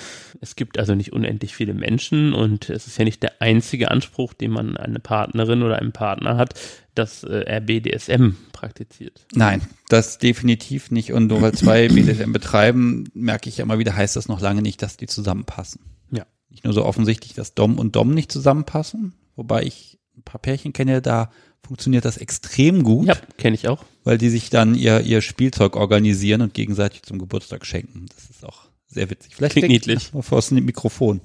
[0.40, 4.32] Es gibt also nicht unendlich viele Menschen und es ist ja nicht der einzige Anspruch,
[4.32, 6.54] den man eine Partnerin oder einen Partner hat,
[6.94, 9.26] dass äh, er BDSM praktiziert.
[9.34, 11.12] Nein, das definitiv nicht.
[11.12, 14.62] Und nur weil zwei BDSM betreiben, merke ich ja immer wieder, heißt das noch lange
[14.62, 15.80] nicht, dass die zusammenpassen.
[16.10, 16.26] Ja.
[16.48, 20.72] Nicht nur so offensichtlich, dass Dom und Dom nicht zusammenpassen, wobei ich ein paar Pärchen
[20.72, 21.30] kenne, da
[21.64, 23.06] funktioniert das extrem gut.
[23.06, 23.84] Ja, kenne ich auch.
[24.04, 28.06] Weil die sich dann ihr, ihr Spielzeug organisieren und gegenseitig zum Geburtstag schenken.
[28.14, 29.36] Das ist auch sehr witzig.
[29.36, 30.12] Vielleicht Klingt niedlich.
[30.12, 31.20] Mal vor das Mikrofon.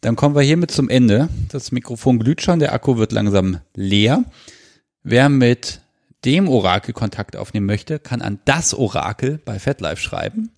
[0.00, 1.28] Dann kommen wir hiermit zum Ende.
[1.50, 4.24] Das Mikrofon glüht schon, der Akku wird langsam leer.
[5.02, 5.80] Wer mit
[6.24, 10.50] dem Orakel Kontakt aufnehmen möchte, kann an das Orakel bei FatLife schreiben.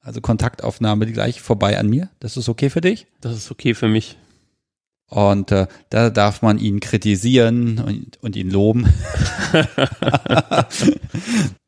[0.00, 2.08] Also Kontaktaufnahme gleich vorbei an mir.
[2.20, 3.06] Das ist okay für dich?
[3.20, 4.16] Das ist okay für mich.
[5.08, 8.92] Und äh, da darf man ihn kritisieren und, und ihn loben.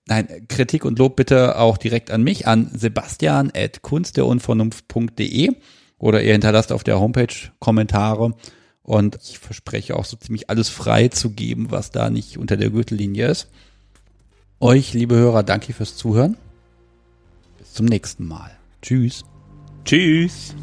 [0.06, 5.52] Nein, Kritik und Lob bitte auch direkt an mich, an sebastian at kunstderunvernunft.de
[5.98, 8.34] oder ihr hinterlasst auf der Homepage Kommentare
[8.82, 12.70] und ich verspreche auch so ziemlich alles frei zu geben, was da nicht unter der
[12.70, 13.48] Gürtellinie ist.
[14.58, 16.36] Euch, liebe Hörer, danke fürs Zuhören.
[17.58, 18.50] Bis zum nächsten Mal.
[18.82, 19.24] Tschüss.
[19.84, 20.54] Tschüss.